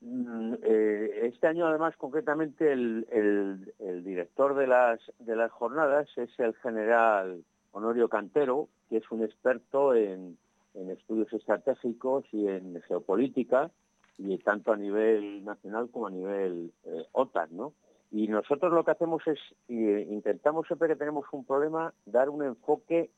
mm, 0.00 0.54
eh, 0.62 1.20
este 1.24 1.46
año 1.48 1.66
además 1.66 1.96
concretamente 1.96 2.72
el, 2.72 3.06
el- 3.10 3.74
el 3.80 4.04
director 4.04 4.54
de 4.54 4.66
las, 4.66 5.00
de 5.18 5.34
las 5.36 5.50
jornadas 5.50 6.08
es 6.16 6.30
el 6.38 6.54
general 6.56 7.42
Honorio 7.72 8.08
Cantero, 8.08 8.68
que 8.88 8.98
es 8.98 9.10
un 9.10 9.22
experto 9.24 9.94
en, 9.94 10.38
en 10.74 10.90
estudios 10.90 11.32
estratégicos 11.32 12.24
y 12.32 12.46
en 12.48 12.80
geopolítica, 12.88 13.70
y 14.18 14.36
tanto 14.38 14.72
a 14.72 14.76
nivel 14.76 15.44
nacional 15.44 15.88
como 15.90 16.08
a 16.08 16.10
nivel 16.10 16.72
eh, 16.84 17.04
OTAN, 17.12 17.50
¿no? 17.56 17.72
Y 18.10 18.26
nosotros 18.28 18.72
lo 18.72 18.84
que 18.84 18.90
hacemos 18.90 19.22
es, 19.26 19.38
eh, 19.68 20.06
intentamos 20.10 20.66
siempre 20.66 20.88
que 20.88 20.96
tenemos 20.96 21.24
un 21.32 21.44
problema, 21.44 21.92
dar 22.06 22.28
un 22.30 22.42
enfoque, 22.42 23.10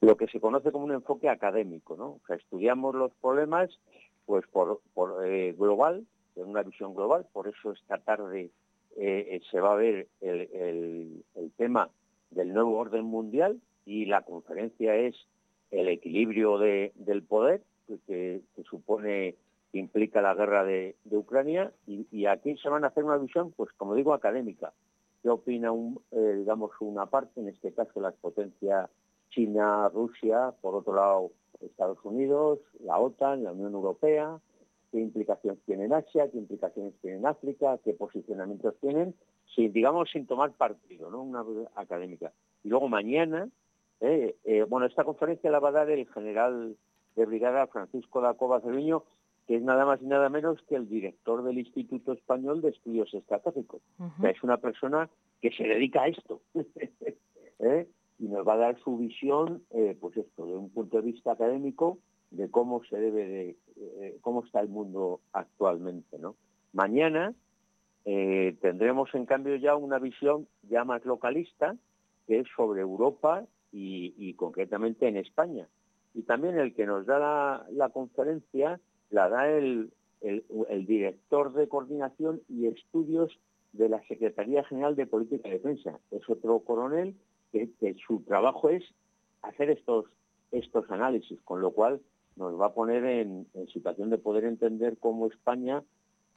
lo 0.00 0.16
que 0.16 0.26
se 0.26 0.40
conoce 0.40 0.72
como 0.72 0.84
un 0.86 0.92
enfoque 0.92 1.28
académico, 1.28 1.96
¿no? 1.96 2.06
O 2.06 2.20
sea, 2.26 2.36
estudiamos 2.36 2.94
los 2.94 3.12
problemas 3.20 3.70
pues 4.26 4.44
por, 4.48 4.80
eh, 5.24 5.54
global, 5.56 6.06
en 6.36 6.46
una 6.48 6.62
visión 6.62 6.94
global, 6.94 7.26
por 7.32 7.48
eso 7.48 7.72
esta 7.72 7.98
tarde 7.98 8.50
eh, 8.96 9.40
se 9.50 9.60
va 9.60 9.72
a 9.72 9.76
ver 9.76 10.08
el, 10.20 11.24
tema 11.56 11.88
del 12.30 12.52
nuevo 12.52 12.76
orden 12.78 13.04
mundial 13.04 13.60
y 13.86 14.04
la 14.06 14.22
conferencia 14.22 14.94
es 14.96 15.16
el 15.70 15.88
equilibrio 15.88 16.58
de- 16.58 16.92
del 16.96 17.22
poder 17.22 17.62
que 18.06 18.42
supone 18.68 19.34
implica 19.78 20.20
la 20.20 20.34
guerra 20.34 20.64
de, 20.64 20.96
Ucrania 21.10 21.72
y, 21.86 22.26
aquí 22.26 22.56
se 22.58 22.68
van 22.68 22.84
a 22.84 22.88
hacer 22.88 23.04
una 23.04 23.16
visión, 23.16 23.52
pues 23.52 23.70
como 23.76 23.94
digo, 23.94 24.12
académica. 24.12 24.72
¿Qué 25.22 25.30
opina, 25.30 25.72
un, 25.72 26.00
eh, 26.12 26.36
digamos, 26.38 26.70
una 26.80 27.06
parte, 27.06 27.40
en 27.40 27.48
este 27.48 27.72
caso 27.72 28.00
las 28.00 28.14
potencias 28.14 28.88
China, 29.30 29.88
Rusia, 29.88 30.54
por 30.60 30.74
otro 30.74 30.94
lado 30.94 31.30
Estados 31.60 31.98
Unidos, 32.04 32.60
la 32.80 32.98
OTAN, 32.98 33.44
la 33.44 33.52
Unión 33.52 33.72
Europea, 33.74 34.38
qué 34.90 35.00
implicaciones 35.00 35.60
tiene 35.66 35.84
en 35.84 35.92
Asia, 35.92 36.30
qué 36.30 36.38
implicaciones 36.38 36.94
tiene 37.00 37.18
en 37.18 37.26
África, 37.26 37.78
qué 37.84 37.94
posicionamientos 37.94 38.74
tienen, 38.80 39.14
sin, 39.54 39.72
digamos, 39.72 40.10
sin 40.10 40.26
tomar 40.26 40.52
partido, 40.52 41.10
¿no? 41.10 41.22
Una 41.22 41.44
académica. 41.74 42.32
Y 42.62 42.68
luego 42.68 42.88
mañana, 42.88 43.48
eh, 44.00 44.36
eh, 44.44 44.64
bueno, 44.68 44.86
esta 44.86 45.04
conferencia 45.04 45.50
la 45.50 45.58
va 45.58 45.70
a 45.70 45.72
dar 45.72 45.90
el 45.90 46.06
general 46.08 46.76
de 47.16 47.26
brigada 47.26 47.66
Francisco 47.66 48.20
da 48.20 48.34
Cova 48.34 48.60
Cerviño, 48.60 49.02
que 49.48 49.56
es 49.56 49.62
nada 49.62 49.86
más 49.86 50.00
y 50.02 50.04
nada 50.04 50.28
menos 50.28 50.60
que 50.68 50.76
el 50.76 50.90
director 50.90 51.42
del 51.42 51.58
Instituto 51.58 52.12
Español 52.12 52.60
de 52.60 52.68
Estudios 52.68 53.12
Estratégicos. 53.14 53.80
O 53.98 54.20
sea, 54.20 54.30
es 54.30 54.42
una 54.42 54.58
persona 54.58 55.08
que 55.40 55.50
se 55.52 55.64
dedica 55.64 56.02
a 56.02 56.08
esto. 56.08 56.42
¿eh? 57.58 57.88
Y 58.18 58.28
nos 58.28 58.46
va 58.46 58.54
a 58.54 58.58
dar 58.58 58.78
su 58.80 58.98
visión, 58.98 59.62
eh, 59.70 59.96
pues 59.98 60.18
esto, 60.18 60.44
de 60.44 60.54
un 60.54 60.68
punto 60.68 60.98
de 60.98 61.10
vista 61.10 61.32
académico, 61.32 61.96
de 62.30 62.50
cómo 62.50 62.84
se 62.84 62.98
debe 62.98 63.26
de, 63.26 63.56
eh, 63.76 64.18
cómo 64.20 64.44
está 64.44 64.60
el 64.60 64.68
mundo 64.68 65.20
actualmente, 65.32 66.18
¿no? 66.18 66.36
Mañana 66.74 67.34
tendremos 68.04 69.14
en 69.14 69.26
cambio 69.26 69.56
ya 69.56 69.76
una 69.76 69.98
visión 69.98 70.48
ya 70.62 70.82
más 70.84 71.04
localista, 71.04 71.76
que 72.26 72.38
es 72.38 72.46
sobre 72.56 72.80
Europa 72.80 73.44
y, 73.70 74.14
y 74.16 74.32
concretamente 74.32 75.08
en 75.08 75.18
España. 75.18 75.68
Y 76.14 76.22
también 76.22 76.58
el 76.58 76.74
que 76.74 76.86
nos 76.86 77.04
da 77.04 77.18
la, 77.18 77.66
la 77.70 77.90
conferencia 77.90 78.80
la 79.10 79.28
da 79.28 79.48
el, 79.48 79.90
el- 80.20 80.44
director 80.86 81.52
de 81.52 81.68
coordinación 81.68 82.40
y 82.48 82.66
estudios 82.66 83.38
de 83.72 83.88
la 83.88 84.02
Secretaría 84.06 84.64
General 84.64 84.96
de 84.96 85.06
Política 85.06 85.48
de 85.48 85.56
Defensa. 85.56 85.98
Es 86.10 86.28
otro 86.28 86.60
coronel 86.60 87.14
que, 87.52 87.68
su 88.06 88.20
trabajo 88.22 88.68
es 88.68 88.84
hacer 89.42 89.70
estos, 89.70 90.06
estos 90.52 90.90
análisis, 90.90 91.40
con 91.42 91.60
lo 91.60 91.70
cual 91.72 92.00
nos 92.36 92.58
va 92.60 92.66
a 92.66 92.74
poner 92.74 93.04
en, 93.04 93.46
en 93.54 93.68
situación 93.68 94.10
de 94.10 94.18
poder 94.18 94.44
entender 94.44 94.96
cómo 94.98 95.26
España 95.26 95.82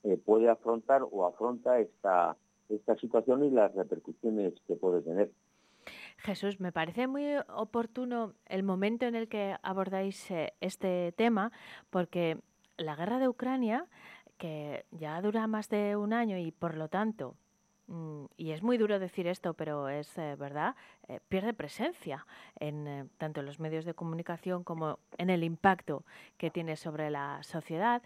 eh, 0.03 0.17
puede 0.17 0.49
afrontar 0.49 1.03
o 1.09 1.25
afronta 1.25 1.79
esta, 1.79 2.35
esta 2.69 2.95
situación 2.97 3.43
y 3.45 3.51
las 3.51 3.73
repercusiones 3.75 4.53
que 4.67 4.75
puede 4.75 5.01
tener. 5.01 5.31
Jesús, 6.17 6.59
me 6.59 6.71
parece 6.71 7.07
muy 7.07 7.25
oportuno 7.55 8.33
el 8.45 8.63
momento 8.63 9.05
en 9.05 9.15
el 9.15 9.27
que 9.27 9.55
abordáis 9.63 10.29
eh, 10.31 10.53
este 10.59 11.11
tema, 11.13 11.51
porque 11.89 12.37
la 12.81 12.95
guerra 12.95 13.19
de 13.19 13.27
Ucrania, 13.27 13.85
que 14.37 14.85
ya 14.91 15.21
dura 15.21 15.47
más 15.47 15.69
de 15.69 15.95
un 15.95 16.13
año 16.13 16.37
y 16.37 16.51
por 16.51 16.75
lo 16.75 16.87
tanto, 16.87 17.35
mm, 17.87 18.25
y 18.37 18.51
es 18.51 18.63
muy 18.63 18.77
duro 18.77 18.97
decir 18.99 19.27
esto, 19.27 19.53
pero 19.53 19.87
es 19.89 20.17
eh, 20.17 20.35
verdad, 20.35 20.75
eh, 21.07 21.19
pierde 21.29 21.53
presencia 21.53 22.25
en 22.59 22.87
eh, 22.87 23.05
tanto 23.17 23.39
en 23.41 23.45
los 23.45 23.59
medios 23.59 23.85
de 23.85 23.93
comunicación 23.93 24.63
como 24.63 24.99
en 25.17 25.29
el 25.29 25.43
impacto 25.43 26.03
que 26.37 26.49
tiene 26.49 26.75
sobre 26.75 27.09
la 27.11 27.39
sociedad. 27.43 28.01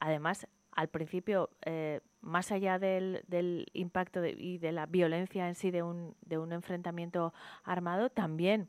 Además, 0.00 0.46
al 0.76 0.88
principio, 0.88 1.48
eh, 1.64 2.00
más 2.20 2.52
allá 2.52 2.78
del, 2.78 3.22
del 3.26 3.66
impacto 3.72 4.20
de- 4.20 4.36
y 4.38 4.58
de 4.58 4.72
la 4.72 4.84
violencia 4.86 5.48
en 5.48 5.54
sí 5.54 5.70
de 5.70 5.82
un, 5.82 6.14
de 6.20 6.36
un 6.38 6.52
enfrentamiento 6.52 7.32
armado, 7.64 8.10
también 8.10 8.68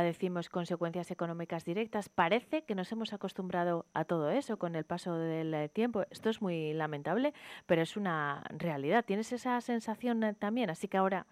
padecimos 0.00 0.50
consecuencias 0.50 1.10
económicas 1.10 1.64
directas. 1.64 2.10
Parece 2.10 2.60
que 2.64 2.74
nos 2.74 2.92
hemos 2.92 3.14
acostumbrado 3.14 3.86
a 3.94 4.04
todo 4.04 4.28
eso 4.28 4.58
con 4.58 4.74
el 4.74 4.84
paso 4.84 5.16
del 5.16 5.54
eh, 5.54 5.70
tiempo. 5.70 6.02
Esto 6.10 6.28
es 6.28 6.42
muy 6.42 6.74
lamentable, 6.74 7.32
pero 7.64 7.80
es 7.80 7.96
una 7.96 8.44
realidad. 8.50 9.06
¿Tienes 9.06 9.32
esa 9.32 9.58
sensación 9.62 10.22
eh, 10.22 10.34
también? 10.34 10.68
Así 10.68 10.86
que 10.86 10.98
ahora 10.98 11.24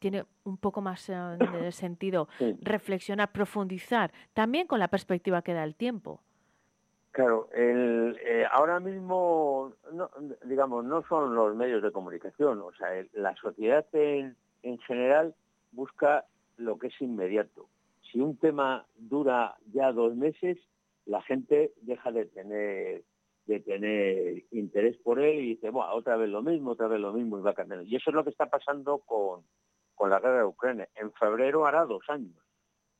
tiene 0.00 0.24
un 0.42 0.56
poco 0.56 0.80
más 0.80 1.08
eh, 1.08 1.14
de 1.14 1.70
sentido 1.70 2.26
Sí. 2.40 2.56
reflexionar, 2.60 3.30
profundizar, 3.30 4.10
también 4.34 4.66
con 4.66 4.80
la 4.80 4.88
perspectiva 4.88 5.42
que 5.42 5.54
da 5.54 5.62
el 5.62 5.76
tiempo. 5.76 6.20
Claro, 7.12 7.48
el, 7.54 8.18
eh, 8.26 8.44
ahora 8.50 8.80
mismo, 8.80 9.74
no, 9.92 10.10
digamos, 10.44 10.84
no 10.84 11.04
son 11.08 11.36
los 11.36 11.54
medios 11.54 11.84
de 11.84 11.92
comunicación, 11.92 12.58
o 12.62 12.72
sea, 12.72 12.96
el- 12.96 13.10
la 13.12 13.36
sociedad 13.36 13.86
en, 13.92 14.34
en 14.64 14.78
general 14.78 15.36
busca 15.70 16.24
lo 16.56 16.78
que 16.80 16.88
es 16.88 17.00
inmediato. 17.00 17.68
Si 18.10 18.20
un 18.20 18.36
tema 18.38 18.86
dura 18.96 19.56
ya 19.72 19.92
dos 19.92 20.14
meses, 20.16 20.58
la 21.04 21.22
gente 21.22 21.72
deja 21.82 22.12
de 22.12 22.26
tener 22.26 23.04
de 23.46 23.60
tener 23.60 24.44
interés 24.50 24.98
por 24.98 25.18
él 25.18 25.38
y 25.38 25.48
dice, 25.54 25.70
bueno, 25.70 25.94
otra 25.94 26.18
vez 26.18 26.28
lo 26.28 26.42
mismo, 26.42 26.72
otra 26.72 26.86
vez 26.86 27.00
lo 27.00 27.14
mismo 27.14 27.38
y 27.38 27.42
va 27.42 27.54
cambiando. 27.54 27.86
Y 27.86 27.96
eso 27.96 28.10
es 28.10 28.14
lo 28.14 28.22
que 28.22 28.28
está 28.28 28.44
pasando 28.46 28.98
con, 28.98 29.42
con 29.94 30.10
la 30.10 30.20
guerra 30.20 30.40
de 30.40 30.44
Ucrania. 30.44 30.88
En 30.94 31.10
febrero 31.14 31.66
hará 31.66 31.86
dos 31.86 32.02
años. 32.08 32.36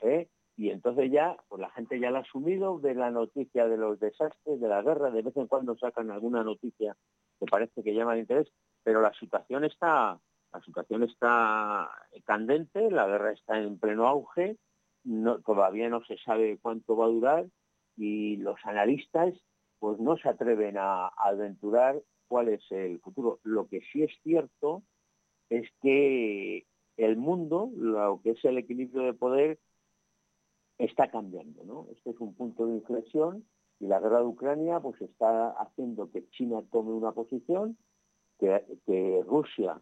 ¿eh? 0.00 0.26
Y 0.56 0.70
entonces 0.70 1.10
ya, 1.12 1.36
pues 1.48 1.60
la 1.60 1.70
gente 1.70 2.00
ya 2.00 2.10
la 2.10 2.20
ha 2.20 2.22
asumido 2.22 2.78
de 2.78 2.94
la 2.94 3.10
noticia 3.10 3.68
de 3.68 3.76
los 3.76 4.00
desastres, 4.00 4.58
de 4.58 4.68
la 4.68 4.82
guerra, 4.82 5.10
de 5.10 5.22
vez 5.22 5.36
en 5.36 5.46
cuando 5.46 5.76
sacan 5.76 6.10
alguna 6.10 6.42
noticia 6.42 6.96
que 7.38 7.46
parece 7.46 7.82
que 7.82 7.94
llama 7.94 8.14
de 8.14 8.20
interés, 8.20 8.48
pero 8.82 9.00
la 9.00 9.12
situación 9.14 9.64
está, 9.64 10.18
la 10.52 10.60
situación 10.62 11.04
está 11.04 11.90
candente, 12.24 12.90
la 12.90 13.06
guerra 13.06 13.32
está 13.32 13.60
en 13.60 13.78
pleno 13.78 14.08
auge, 14.08 14.56
no, 15.04 15.40
todavía 15.40 15.88
no 15.88 16.04
se 16.04 16.16
sabe 16.18 16.58
cuánto 16.60 16.96
va 16.96 17.06
a 17.06 17.10
durar 17.10 17.46
y 17.96 18.36
los 18.36 18.58
analistas 18.64 19.34
pues 19.78 19.98
no 20.00 20.16
se 20.16 20.28
atreven 20.28 20.76
a, 20.78 21.08
aventurar 21.08 22.00
cuál 22.26 22.48
es 22.48 22.62
el 22.70 23.00
futuro. 23.00 23.40
Lo 23.42 23.68
que 23.68 23.80
sí 23.92 24.02
es 24.02 24.12
cierto 24.22 24.82
es 25.50 25.68
que 25.80 26.66
el 26.96 27.16
mundo, 27.16 27.70
lo 27.76 28.20
que 28.22 28.30
es 28.30 28.44
el 28.44 28.58
equilibrio 28.58 29.02
de 29.02 29.14
poder, 29.14 29.58
está 30.78 31.10
cambiando, 31.10 31.64
¿no? 31.64 31.86
Este 31.92 32.10
es 32.10 32.20
un 32.20 32.34
punto 32.34 32.66
de 32.66 32.74
inflexión 32.74 33.44
y 33.80 33.86
la 33.86 34.00
guerra 34.00 34.18
de 34.18 34.26
Ucrania 34.26 34.80
pues 34.80 35.00
está 35.00 35.50
haciendo 35.50 36.10
que 36.10 36.28
China 36.30 36.62
tome 36.70 36.92
una 36.92 37.12
posición, 37.12 37.76
que, 38.38 38.64
que 38.86 39.22
Rusia 39.26 39.80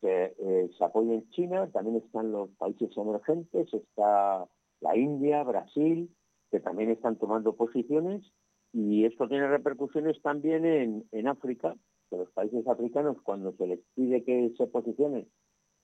se, 0.00 0.34
eh, 0.38 0.70
se 0.76 0.84
apoye 0.84 1.14
en 1.14 1.28
China, 1.30 1.70
también 1.70 1.96
están 1.96 2.32
los 2.32 2.50
países 2.50 2.96
emergentes, 2.96 3.72
está 3.72 4.46
la 4.80 4.96
India, 4.96 5.42
Brasil, 5.42 6.10
que 6.50 6.60
también 6.60 6.90
están 6.90 7.16
tomando 7.16 7.56
posiciones 7.56 8.24
y 8.72 9.04
esto 9.04 9.28
tiene 9.28 9.48
repercusiones 9.48 10.20
también 10.22 10.64
en, 10.64 11.04
en 11.12 11.28
África, 11.28 11.74
que 12.10 12.16
los 12.16 12.30
países 12.32 12.66
africanos 12.66 13.16
cuando 13.22 13.52
se 13.52 13.66
les 13.66 13.80
pide 13.94 14.24
que 14.24 14.52
se 14.56 14.66
posicionen 14.66 15.28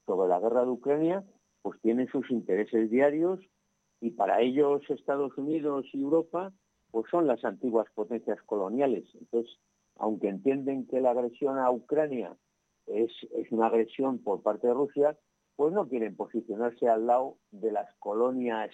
sobre 0.05 0.29
la 0.29 0.39
guerra 0.39 0.63
de 0.65 0.71
Ucrania, 0.71 1.23
pues 1.61 1.79
tienen 1.81 2.07
sus 2.07 2.29
intereses 2.29 2.89
diarios 2.89 3.39
y 4.01 4.11
para 4.11 4.41
ellos 4.41 4.81
Estados 4.89 5.37
Unidos 5.37 5.85
y 5.93 6.01
Europa 6.01 6.53
pues 6.91 7.05
son 7.09 7.27
las 7.27 7.43
antiguas 7.43 7.87
potencias 7.93 8.41
coloniales. 8.43 9.03
Entonces, 9.15 9.57
aunque 9.97 10.29
entienden 10.29 10.87
que 10.87 11.01
la 11.01 11.11
agresión 11.11 11.57
a 11.57 11.71
Ucrania 11.71 12.37
es, 12.85 13.11
es 13.35 13.51
una 13.51 13.67
agresión 13.67 14.19
por 14.19 14.41
parte 14.43 14.67
de 14.67 14.73
Rusia, 14.73 15.17
pues 15.55 15.73
no 15.73 15.87
quieren 15.87 16.15
posicionarse 16.15 16.87
al 16.87 17.07
lado 17.07 17.37
de 17.51 17.71
las 17.71 17.93
colonias, 17.99 18.71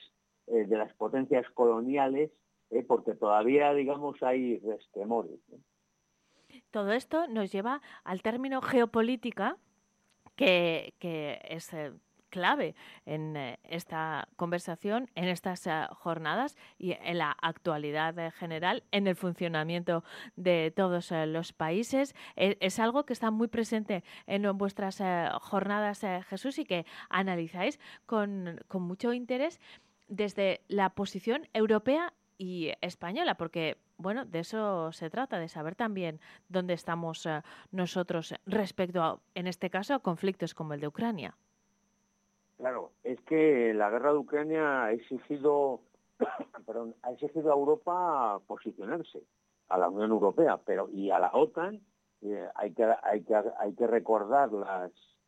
eh, 0.48 0.66
de 0.66 0.78
las 0.78 0.94
potencias 0.94 1.50
coloniales, 1.54 2.32
eh, 2.72 2.84
porque 2.84 3.14
todavía, 3.14 3.74
digamos, 3.74 4.22
hay 4.24 4.60
resquemores. 4.60 5.40
Todo 6.72 6.92
esto 6.92 7.28
nos 7.28 7.52
lleva 7.52 7.82
al 8.04 8.22
término 8.22 8.62
geopolítica, 8.62 9.58
que, 10.36 10.94
que 11.00 11.40
es 11.44 11.74
eh, 11.74 11.92
clave 12.32 12.74
en 13.06 13.38
eh, 13.38 13.60
esta 13.64 14.28
conversación, 14.38 15.12
en 15.14 15.26
estas 15.26 15.68
eh, 15.68 15.86
jornadas 15.92 16.58
y 16.80 16.94
en 16.94 17.20
la 17.20 17.38
actualidad 17.40 18.18
eh, 18.18 18.32
general, 18.32 18.84
en 18.92 19.06
el 19.06 19.16
funcionamiento 19.16 20.04
de 20.36 20.74
todos 20.76 21.12
los 21.28 21.54
países. 21.54 22.16
E, 22.36 22.58
es, 22.60 22.80
algo 22.80 23.06
que 23.06 23.14
está 23.14 23.30
muy 23.30 23.48
presente 23.48 24.04
en 24.26 24.58
vuestras 24.58 25.04
jornadas, 25.42 26.02
Jesús, 26.28 26.58
y 26.58 26.66
que 26.66 26.86
analizáis 27.10 27.80
con, 28.08 28.60
mucho 28.72 29.14
interés 29.14 29.60
desde 30.08 30.62
la 30.68 30.90
posición 30.90 31.48
europea 31.54 32.14
y 32.38 32.72
española, 32.82 33.36
porque 33.36 33.78
bueno, 33.98 34.26
de 34.26 34.40
eso 34.40 34.92
se 34.94 35.10
trata, 35.10 35.38
de 35.38 35.50
saber 35.50 35.76
también 35.76 36.20
dónde 36.48 36.74
estamos 36.74 37.28
nosotros 37.72 38.34
respecto 38.46 39.04
a, 39.04 39.20
en 39.36 39.46
este 39.48 39.70
caso, 39.70 39.94
a 39.94 40.00
conflictos 40.00 40.56
como 40.56 40.74
el 40.74 40.80
de 40.80 40.88
Ucrania. 40.88 41.36
Claro, 42.62 42.92
es 43.04 43.20
que 43.22 43.74
la 43.74 43.90
guerra 43.90 44.12
de 44.12 44.20
Ucrania 44.20 44.84
ha 44.84 44.92
exigido, 44.92 45.82
perdón, 46.68 46.96
ha 47.02 47.12
exigido 47.12 47.52
a 47.52 47.56
Europa 47.56 48.40
posicionarse, 48.46 49.24
a 49.68 49.80
la 49.80 49.90
Unión 49.90 50.12
Europea, 50.12 50.62
pero 50.64 50.88
y 50.92 51.10
a 51.10 51.18
la 51.18 51.32
OTAN 51.34 51.82
eh, 52.22 52.48
hay 52.54 52.72
que 52.74 52.86
hay 53.02 53.24
que 53.24 53.34
hay 53.36 53.74
que 53.74 53.88
recordar 53.88 54.52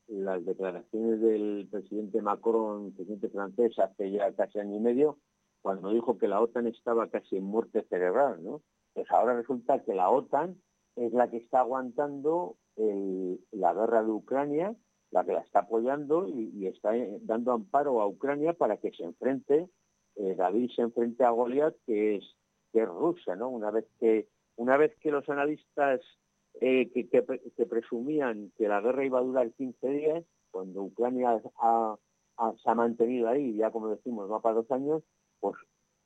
las 0.09 0.45
declaraciones 0.45 1.21
del 1.21 1.67
presidente 1.71 2.21
Macron, 2.21 2.93
presidente 2.93 3.29
francés, 3.29 3.79
hace 3.79 4.11
ya 4.11 4.31
casi 4.35 4.59
año 4.59 4.75
y 4.75 4.81
medio, 4.81 5.17
cuando 5.63 5.89
dijo 5.89 6.19
que 6.19 6.27
la 6.27 6.39
OTAN 6.39 6.67
estaba 6.67 7.09
casi 7.09 7.37
en 7.37 7.45
muerte 7.45 7.81
cerebral, 7.89 8.43
¿no? 8.43 8.61
Pues 8.93 9.09
ahora 9.09 9.33
resulta 9.33 9.81
que 9.81 9.95
la 9.95 10.11
OTAN 10.11 10.61
es 10.95 11.11
la 11.13 11.31
que 11.31 11.37
está 11.37 11.61
aguantando 11.61 12.57
la 12.75 13.73
guerra 13.73 14.03
de 14.03 14.11
Ucrania 14.11 14.75
la 15.13 15.23
que 15.23 15.33
la 15.33 15.41
está 15.41 15.59
apoyando 15.59 16.27
y, 16.27 16.65
está 16.65 16.97
eh, 16.97 17.19
dando 17.21 17.51
amparo 17.51 18.01
a 18.01 18.07
Ucrania 18.07 18.53
para 18.53 18.77
que 18.77 18.91
se 18.91 19.03
enfrente, 19.03 19.69
eh, 20.15 20.35
David 20.35 20.71
se 20.75 20.81
enfrente 20.81 21.23
a 21.23 21.29
Goliat, 21.29 21.75
que 21.85 22.15
es, 22.15 22.23
que 22.71 22.83
Rusia, 22.83 23.35
¿no? 23.35 23.49
Una 23.49 23.69
vez 23.69 23.85
que, 23.99 24.27
una 24.55 24.75
vez 24.75 24.95
que 24.99 25.11
los 25.11 25.29
analistas 25.29 26.01
eh, 26.55 26.89
que, 26.91 27.65
presumían 27.65 28.51
que 28.57 28.67
la 28.67 28.81
guerra 28.81 29.05
iba 29.05 29.19
a 29.19 29.23
durar 29.23 29.51
15 29.51 29.87
días, 29.87 30.25
cuando 30.49 30.81
Ucrania 30.81 31.39
se 31.41 31.49
ha 32.69 32.75
mantenido 32.75 33.27
ahí, 33.29 33.55
ya 33.55 33.69
como 33.69 33.89
decimos, 33.89 34.31
va 34.31 34.41
para 34.41 34.55
dos 34.55 34.71
años, 34.71 35.03
pues 35.39 35.55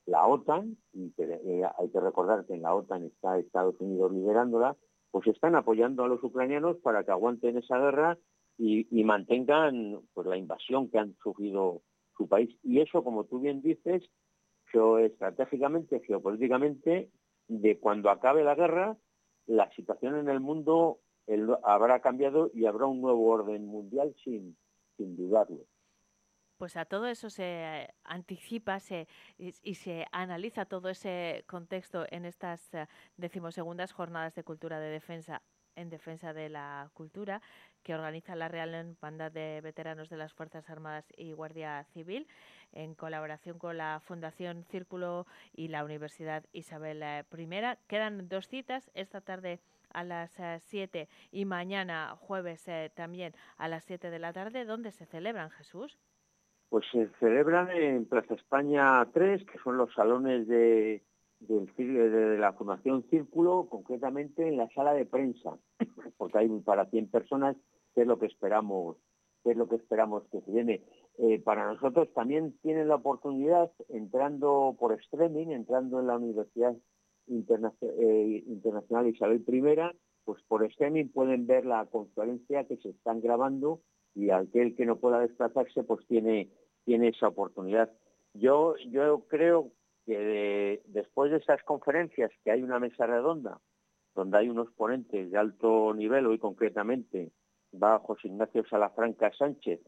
la 0.04 0.26
OTAN, 0.26 0.76
y 0.92 1.12
hay 1.18 1.88
que 1.90 2.00
recordar 2.00 2.44
que 2.44 2.54
en 2.54 2.62
la 2.62 2.74
OTAN 2.74 3.04
está 3.04 3.38
Estados 3.38 3.78
Unidos 3.80 4.12
liderándola, 4.12 4.76
pues 5.10 5.26
están 5.28 5.54
apoyando 5.54 6.04
a 6.04 6.08
los 6.08 6.22
ucranianos 6.22 6.76
para 6.78 7.04
que 7.04 7.10
aguanten 7.10 7.56
esa 7.56 7.78
guerra 7.78 8.18
y, 8.58 9.04
mantengan 9.04 10.00
pues, 10.12 10.26
la 10.26 10.36
invasión 10.36 10.90
que 10.90 10.98
han 10.98 11.14
sufrido 11.22 11.82
su 12.16 12.28
país. 12.28 12.54
Y 12.64 12.80
eso, 12.80 13.04
como 13.04 13.24
tú 13.24 13.38
bien 13.38 13.62
dices, 13.62 14.02
geoestratégicamente, 14.72 16.00
geopolíticamente, 16.00 17.10
de 17.46 17.78
cuando 17.78 18.10
acabe 18.10 18.42
la 18.42 18.56
guerra, 18.56 18.96
la 19.46 19.70
situación 19.72 20.16
en 20.18 20.28
el 20.28 20.40
mundo 20.40 20.98
habrá 21.62 22.00
cambiado 22.00 22.50
y 22.52 22.66
habrá 22.66 22.86
un 22.86 23.00
nuevo 23.00 23.26
orden 23.28 23.66
mundial 23.66 24.14
sin, 24.24 24.56
sin 24.96 25.16
dudarlo. 25.16 25.64
Pues 26.58 26.76
a 26.76 26.84
todo 26.84 27.06
eso 27.06 27.30
se 27.30 27.88
anticipa 28.02 28.80
se, 28.80 29.06
y, 29.38 29.52
se 29.52 30.06
analiza 30.10 30.64
todo 30.64 30.88
ese 30.88 31.44
contexto 31.46 32.04
en 32.10 32.24
estas 32.24 32.74
eh, 32.74 32.88
decimosegundas 33.16 33.92
jornadas 33.92 34.34
de 34.34 34.42
cultura 34.42 34.80
de 34.80 34.90
defensa 34.90 35.40
en 35.78 35.90
defensa 35.90 36.32
de 36.32 36.48
la 36.48 36.90
cultura 36.94 37.40
que 37.82 37.94
organiza 37.94 38.36
la 38.36 38.48
Real 38.48 38.96
Banda 39.00 39.30
de 39.30 39.60
Veteranos 39.62 40.10
de 40.10 40.16
las 40.16 40.34
Fuerzas 40.34 40.68
Armadas 40.68 41.06
y 41.16 41.32
Guardia 41.32 41.84
Civil 41.94 42.26
en 42.72 42.94
colaboración 42.94 43.58
con 43.58 43.78
la 43.78 44.00
Fundación 44.04 44.64
Círculo 44.64 45.26
y 45.54 45.68
la 45.68 45.84
Universidad 45.84 46.44
Isabel 46.52 47.02
I. 47.02 47.48
Quedan 47.86 48.28
dos 48.28 48.48
citas 48.48 48.90
esta 48.94 49.20
tarde 49.20 49.60
a 49.92 50.04
las 50.04 50.38
7 50.64 51.00
eh, 51.00 51.08
y 51.32 51.44
mañana 51.46 52.14
jueves 52.16 52.68
eh, 52.68 52.90
también 52.94 53.32
a 53.56 53.68
las 53.68 53.84
7 53.84 54.10
de 54.10 54.18
la 54.18 54.32
tarde. 54.32 54.66
¿Dónde 54.66 54.90
se 54.92 55.06
celebran, 55.06 55.50
Jesús? 55.50 55.98
Pues 56.68 56.84
se 56.92 57.08
celebran 57.18 57.70
en 57.70 58.04
Plaza 58.04 58.34
España 58.34 59.02
3, 59.14 59.46
que 59.46 59.58
son 59.60 59.78
los 59.78 59.92
salones 59.94 60.46
de 60.46 61.02
de 61.40 62.36
la 62.38 62.52
Fundación 62.52 63.04
Círculo, 63.10 63.68
concretamente 63.70 64.48
en 64.48 64.56
la 64.56 64.68
sala 64.70 64.92
de 64.92 65.06
prensa, 65.06 65.56
porque 66.16 66.38
hay 66.38 66.48
para 66.60 66.86
100 66.86 67.10
personas, 67.10 67.56
que 67.94 68.02
es 68.02 68.06
lo 68.06 68.18
que 68.18 68.26
esperamos, 68.26 68.96
que 69.42 69.52
es 69.52 69.56
lo 69.56 69.68
que 69.68 69.76
esperamos 69.76 70.24
que 70.30 70.40
se 70.40 70.50
viene. 70.50 70.82
Eh, 71.18 71.40
para 71.40 71.66
nosotros 71.66 72.12
también 72.14 72.56
tienen 72.62 72.88
la 72.88 72.96
oportunidad, 72.96 73.70
entrando 73.88 74.76
por 74.78 74.92
streaming, 75.00 75.48
entrando 75.48 76.00
en 76.00 76.06
la 76.06 76.16
Universidad 76.16 76.76
eh, 77.26 78.44
Internacional 78.46 79.08
Isabel 79.08 79.44
I, 79.46 79.98
pues 80.24 80.42
por 80.48 80.64
streaming 80.64 81.08
pueden 81.08 81.46
ver 81.46 81.66
la 81.66 81.86
conferencia 81.86 82.64
que 82.64 82.76
se 82.76 82.90
están 82.90 83.20
grabando 83.20 83.80
y 84.14 84.30
aquel 84.30 84.74
que 84.74 84.86
no 84.86 84.96
pueda 84.96 85.20
desplazarse, 85.20 85.84
pues 85.84 86.06
tiene, 86.06 86.50
tiene 86.84 87.08
esa 87.08 87.28
oportunidad. 87.28 87.90
Yo, 88.34 88.76
yo 88.90 89.24
creo 89.28 89.72
que 90.06 90.82
después 90.86 91.30
de 91.30 91.38
esas 91.38 91.62
conferencias, 91.64 92.30
que 92.44 92.50
hay 92.50 92.62
una 92.62 92.78
mesa 92.78 93.06
redonda, 93.06 93.60
donde 94.18 94.38
hay 94.38 94.48
unos 94.48 94.68
ponentes 94.72 95.30
de 95.30 95.38
alto 95.38 95.94
nivel, 95.94 96.26
hoy 96.26 96.40
concretamente 96.40 97.30
va 97.72 98.00
José 98.00 98.26
Ignacio 98.26 98.64
Salafranca 98.68 99.30
Sánchez 99.32 99.78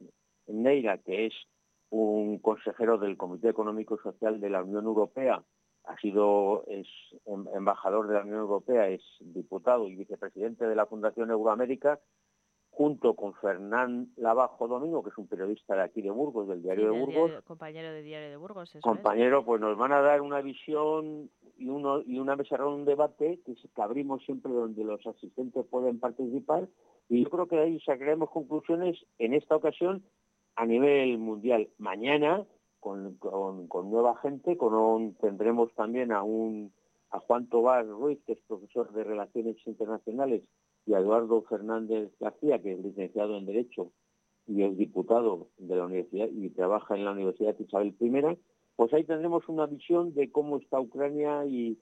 Neira, 0.47 0.99
que 0.99 1.26
es 1.26 1.35
un 1.91 2.39
consejero 2.39 2.97
del 2.99 3.16
Comité 3.16 3.49
Económico 3.49 3.97
y 3.97 4.03
Social 4.05 4.41
de 4.41 4.49
la 4.49 4.62
Unión 4.62 4.85
Europea, 4.85 5.43
ha 5.83 5.97
sido 5.97 6.62
es 6.68 6.87
em, 7.26 7.45
embajador 7.57 8.07
de 8.07 8.14
la 8.14 8.22
Unión 8.22 8.39
Europea, 8.39 8.89
es 8.89 9.03
diputado 9.18 9.89
y 9.89 9.97
vicepresidente 9.97 10.64
de 10.64 10.76
la 10.76 10.87
Fundación 10.87 11.33
Euroamérica, 11.33 11.99
junto 12.81 13.12
con 13.12 13.35
Fernán 13.35 14.09
Lavajo 14.16 14.66
Domingo, 14.66 15.03
que 15.03 15.11
es 15.11 15.18
un 15.18 15.26
periodista 15.26 15.74
de 15.74 15.83
aquí 15.83 16.01
de 16.01 16.11
Burgos, 16.11 16.49
del 16.49 16.62
Diario 16.62 16.91
de 16.91 16.99
Burgos. 16.99 17.45
compañero 17.45 17.93
de 17.93 18.01
Diario 18.01 18.31
de 18.31 18.39
Burgos. 18.39 18.72
compañero, 18.81 19.45
pues 19.45 19.61
nos 19.61 19.76
van 19.76 19.93
a 19.93 20.01
dar 20.01 20.22
una 20.22 20.41
visión 20.41 21.28
y, 21.59 21.68
uno, 21.68 22.01
y 22.01 22.18
una 22.18 22.37
mesa 22.37 22.64
un 22.64 22.87
debate 22.87 23.39
que, 23.45 23.55
abrimos 23.83 24.24
siempre 24.24 24.51
donde 24.51 24.83
los 24.83 25.07
asistentes 25.07 25.66
pueden 25.66 26.01
participar 26.01 26.68
y 27.11 27.24
yo 27.24 27.28
creo 27.28 27.49
que 27.49 27.59
ahí 27.59 27.78
sacaremos 27.81 28.31
conclusiones 28.31 28.97
en 29.18 29.35
esta 29.35 29.57
ocasión 29.57 30.03
a 30.57 30.64
nivel 30.64 31.18
mundial. 31.18 31.68
Mañana, 31.76 32.47
con, 32.78 33.18
con, 33.18 33.91
nueva 33.91 34.16
gente, 34.22 34.57
con 34.57 35.12
tendremos 35.20 35.70
también 35.74 36.12
a 36.12 36.22
un 36.22 36.72
a 37.11 37.18
Juan 37.18 37.47
Tobar 37.49 37.87
Ruiz, 37.87 38.20
que 38.24 38.33
es 38.33 38.41
profesor 38.49 38.91
de 38.93 39.05
Relaciones 39.05 39.57
Internacionales 39.66 40.45
y 40.87 40.95
a 40.95 40.99
Eduardo 40.99 41.43
Fernández 41.43 42.11
García, 42.18 42.61
que 42.61 42.72
es 42.72 42.81
licenciado 42.81 43.37
en 43.37 43.47
Derecho 43.47 43.93
y 44.47 44.62
es 44.62 44.76
diputado 44.76 45.49
de 45.59 45.76
la 45.76 45.85
universidad 45.85 46.28
y 46.28 46.49
trabaja 46.51 46.97
en 46.97 47.05
la 47.05 47.12
Universidad 47.12 47.57
Isabel 47.59 47.95
I, 48.01 48.39
pues 48.76 48.93
ahí 48.95 49.05
tendremos 49.05 49.49
una 49.49 49.66
visión 49.66 50.14
de 50.14 50.33
cómo 50.33 50.57
está 50.57 50.81
Ucrania 50.81 51.45
y, 51.47 51.78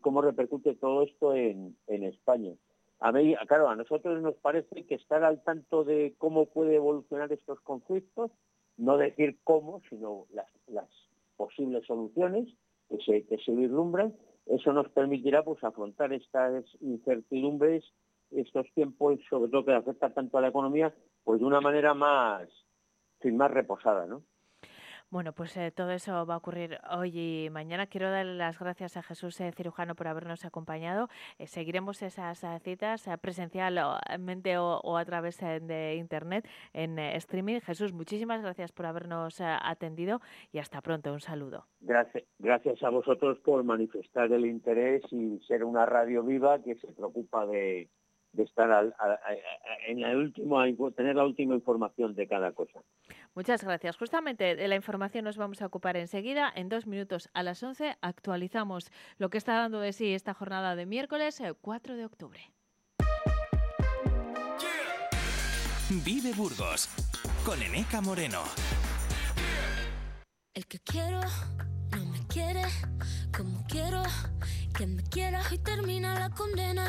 cómo 0.00 0.22
repercute 0.22 0.74
todo 0.76 1.02
esto 1.02 1.34
en, 1.34 1.76
España. 1.88 2.54
A 3.00 3.12
mí, 3.12 3.34
claro, 3.46 3.68
a 3.68 3.76
nosotros 3.76 4.22
nos 4.22 4.36
parece 4.36 4.86
que 4.86 4.94
estar 4.94 5.24
al 5.24 5.42
tanto 5.42 5.84
de 5.84 6.14
cómo 6.18 6.46
puede 6.46 6.76
evolucionar 6.76 7.32
estos 7.32 7.60
conflictos, 7.60 8.30
no 8.76 8.96
decir 8.96 9.36
cómo, 9.44 9.82
sino 9.90 10.26
las, 10.30 10.46
posibles 11.36 11.86
soluciones 11.86 12.48
que 12.88 12.98
se, 12.98 13.24
que 13.26 13.38
se 13.38 13.52
vislumbran, 13.52 14.14
eso 14.46 14.72
nos 14.72 14.88
permitirá 14.88 15.44
pues 15.44 15.62
afrontar 15.62 16.12
estas 16.12 16.64
incertidumbres 16.80 17.84
estos 18.30 18.66
tiempos, 18.74 19.18
sobre 19.28 19.50
todo 19.50 19.64
que 19.64 19.72
afecta 19.72 20.12
tanto 20.12 20.38
a 20.38 20.40
la 20.40 20.48
economía, 20.48 20.94
pues 21.24 21.40
de 21.40 21.46
una 21.46 21.60
manera 21.60 21.94
más, 21.94 22.48
sin 23.20 23.36
más 23.36 23.50
reposada, 23.50 24.06
¿no? 24.06 24.22
Bueno, 25.10 25.32
pues 25.32 25.56
eh, 25.56 25.70
todo 25.70 25.92
eso 25.92 26.26
va 26.26 26.34
a 26.34 26.36
ocurrir 26.36 26.78
hoy 26.90 27.18
y 27.18 27.50
mañana. 27.50 27.86
Quiero 27.86 28.10
darle 28.10 28.34
las 28.34 28.58
gracias 28.58 28.98
a 28.98 29.02
Jesús 29.02 29.40
eh, 29.40 29.50
Cirujano 29.52 29.94
por 29.94 30.06
habernos 30.06 30.44
acompañado. 30.44 31.08
Eh, 31.38 31.46
seguiremos 31.46 32.02
esas 32.02 32.44
citas 32.62 33.08
presencialmente 33.22 34.58
o, 34.58 34.80
o, 34.80 34.98
a 34.98 35.04
través 35.06 35.38
de 35.38 35.94
Internet 35.94 36.46
en 36.74 36.98
streaming. 36.98 37.60
Jesús, 37.60 37.94
muchísimas 37.94 38.42
gracias 38.42 38.70
por 38.70 38.84
habernos 38.84 39.40
atendido 39.40 40.20
y 40.52 40.58
hasta 40.58 40.82
pronto. 40.82 41.10
Un 41.10 41.20
saludo. 41.20 41.64
Gracias, 41.80 42.24
gracias 42.38 42.82
a 42.82 42.90
vosotros 42.90 43.38
por 43.38 43.64
manifestar 43.64 44.30
el 44.30 44.44
interés 44.44 45.02
y 45.10 45.38
ser 45.46 45.64
una 45.64 45.86
radio 45.86 46.22
viva 46.22 46.62
que 46.62 46.74
se 46.74 46.88
preocupa 46.88 47.46
de, 47.46 47.88
de 48.38 48.44
estar 48.44 48.94
en 49.86 50.02
el 50.02 50.16
último, 50.16 50.90
tener 50.92 51.16
la 51.16 51.24
última 51.24 51.54
información 51.54 52.14
de 52.14 52.26
cada 52.26 52.52
cosa. 52.52 52.80
Muchas 53.34 53.62
gracias. 53.62 53.96
Justamente 53.96 54.56
de 54.56 54.68
la 54.68 54.76
información 54.76 55.24
nos 55.24 55.36
vamos 55.36 55.60
a 55.60 55.66
ocupar 55.66 55.96
enseguida. 55.96 56.50
En 56.54 56.68
dos 56.68 56.86
minutos 56.86 57.28
a 57.34 57.42
las 57.42 57.62
11 57.62 57.96
actualizamos 58.00 58.90
lo 59.18 59.28
que 59.28 59.38
está 59.38 59.54
dando 59.54 59.80
de 59.80 59.92
sí 59.92 60.14
esta 60.14 60.32
jornada 60.32 60.76
de 60.76 60.86
miércoles 60.86 61.42
4 61.60 61.96
de 61.96 62.04
octubre. 62.04 62.40
Vive 66.04 66.32
Burgos 66.36 66.88
con 67.44 67.60
Eneca 67.62 68.00
Moreno. 68.00 68.42
El 70.54 70.66
que 70.66 70.78
quiero 70.80 71.20
no 71.92 72.04
me 72.06 72.26
quiere 72.26 72.62
como 73.36 73.64
quiero 73.68 74.02
que 74.76 74.86
me 74.86 75.02
quiera 75.02 75.42
y 75.50 75.58
termina 75.58 76.18
la 76.18 76.30
condena 76.30 76.88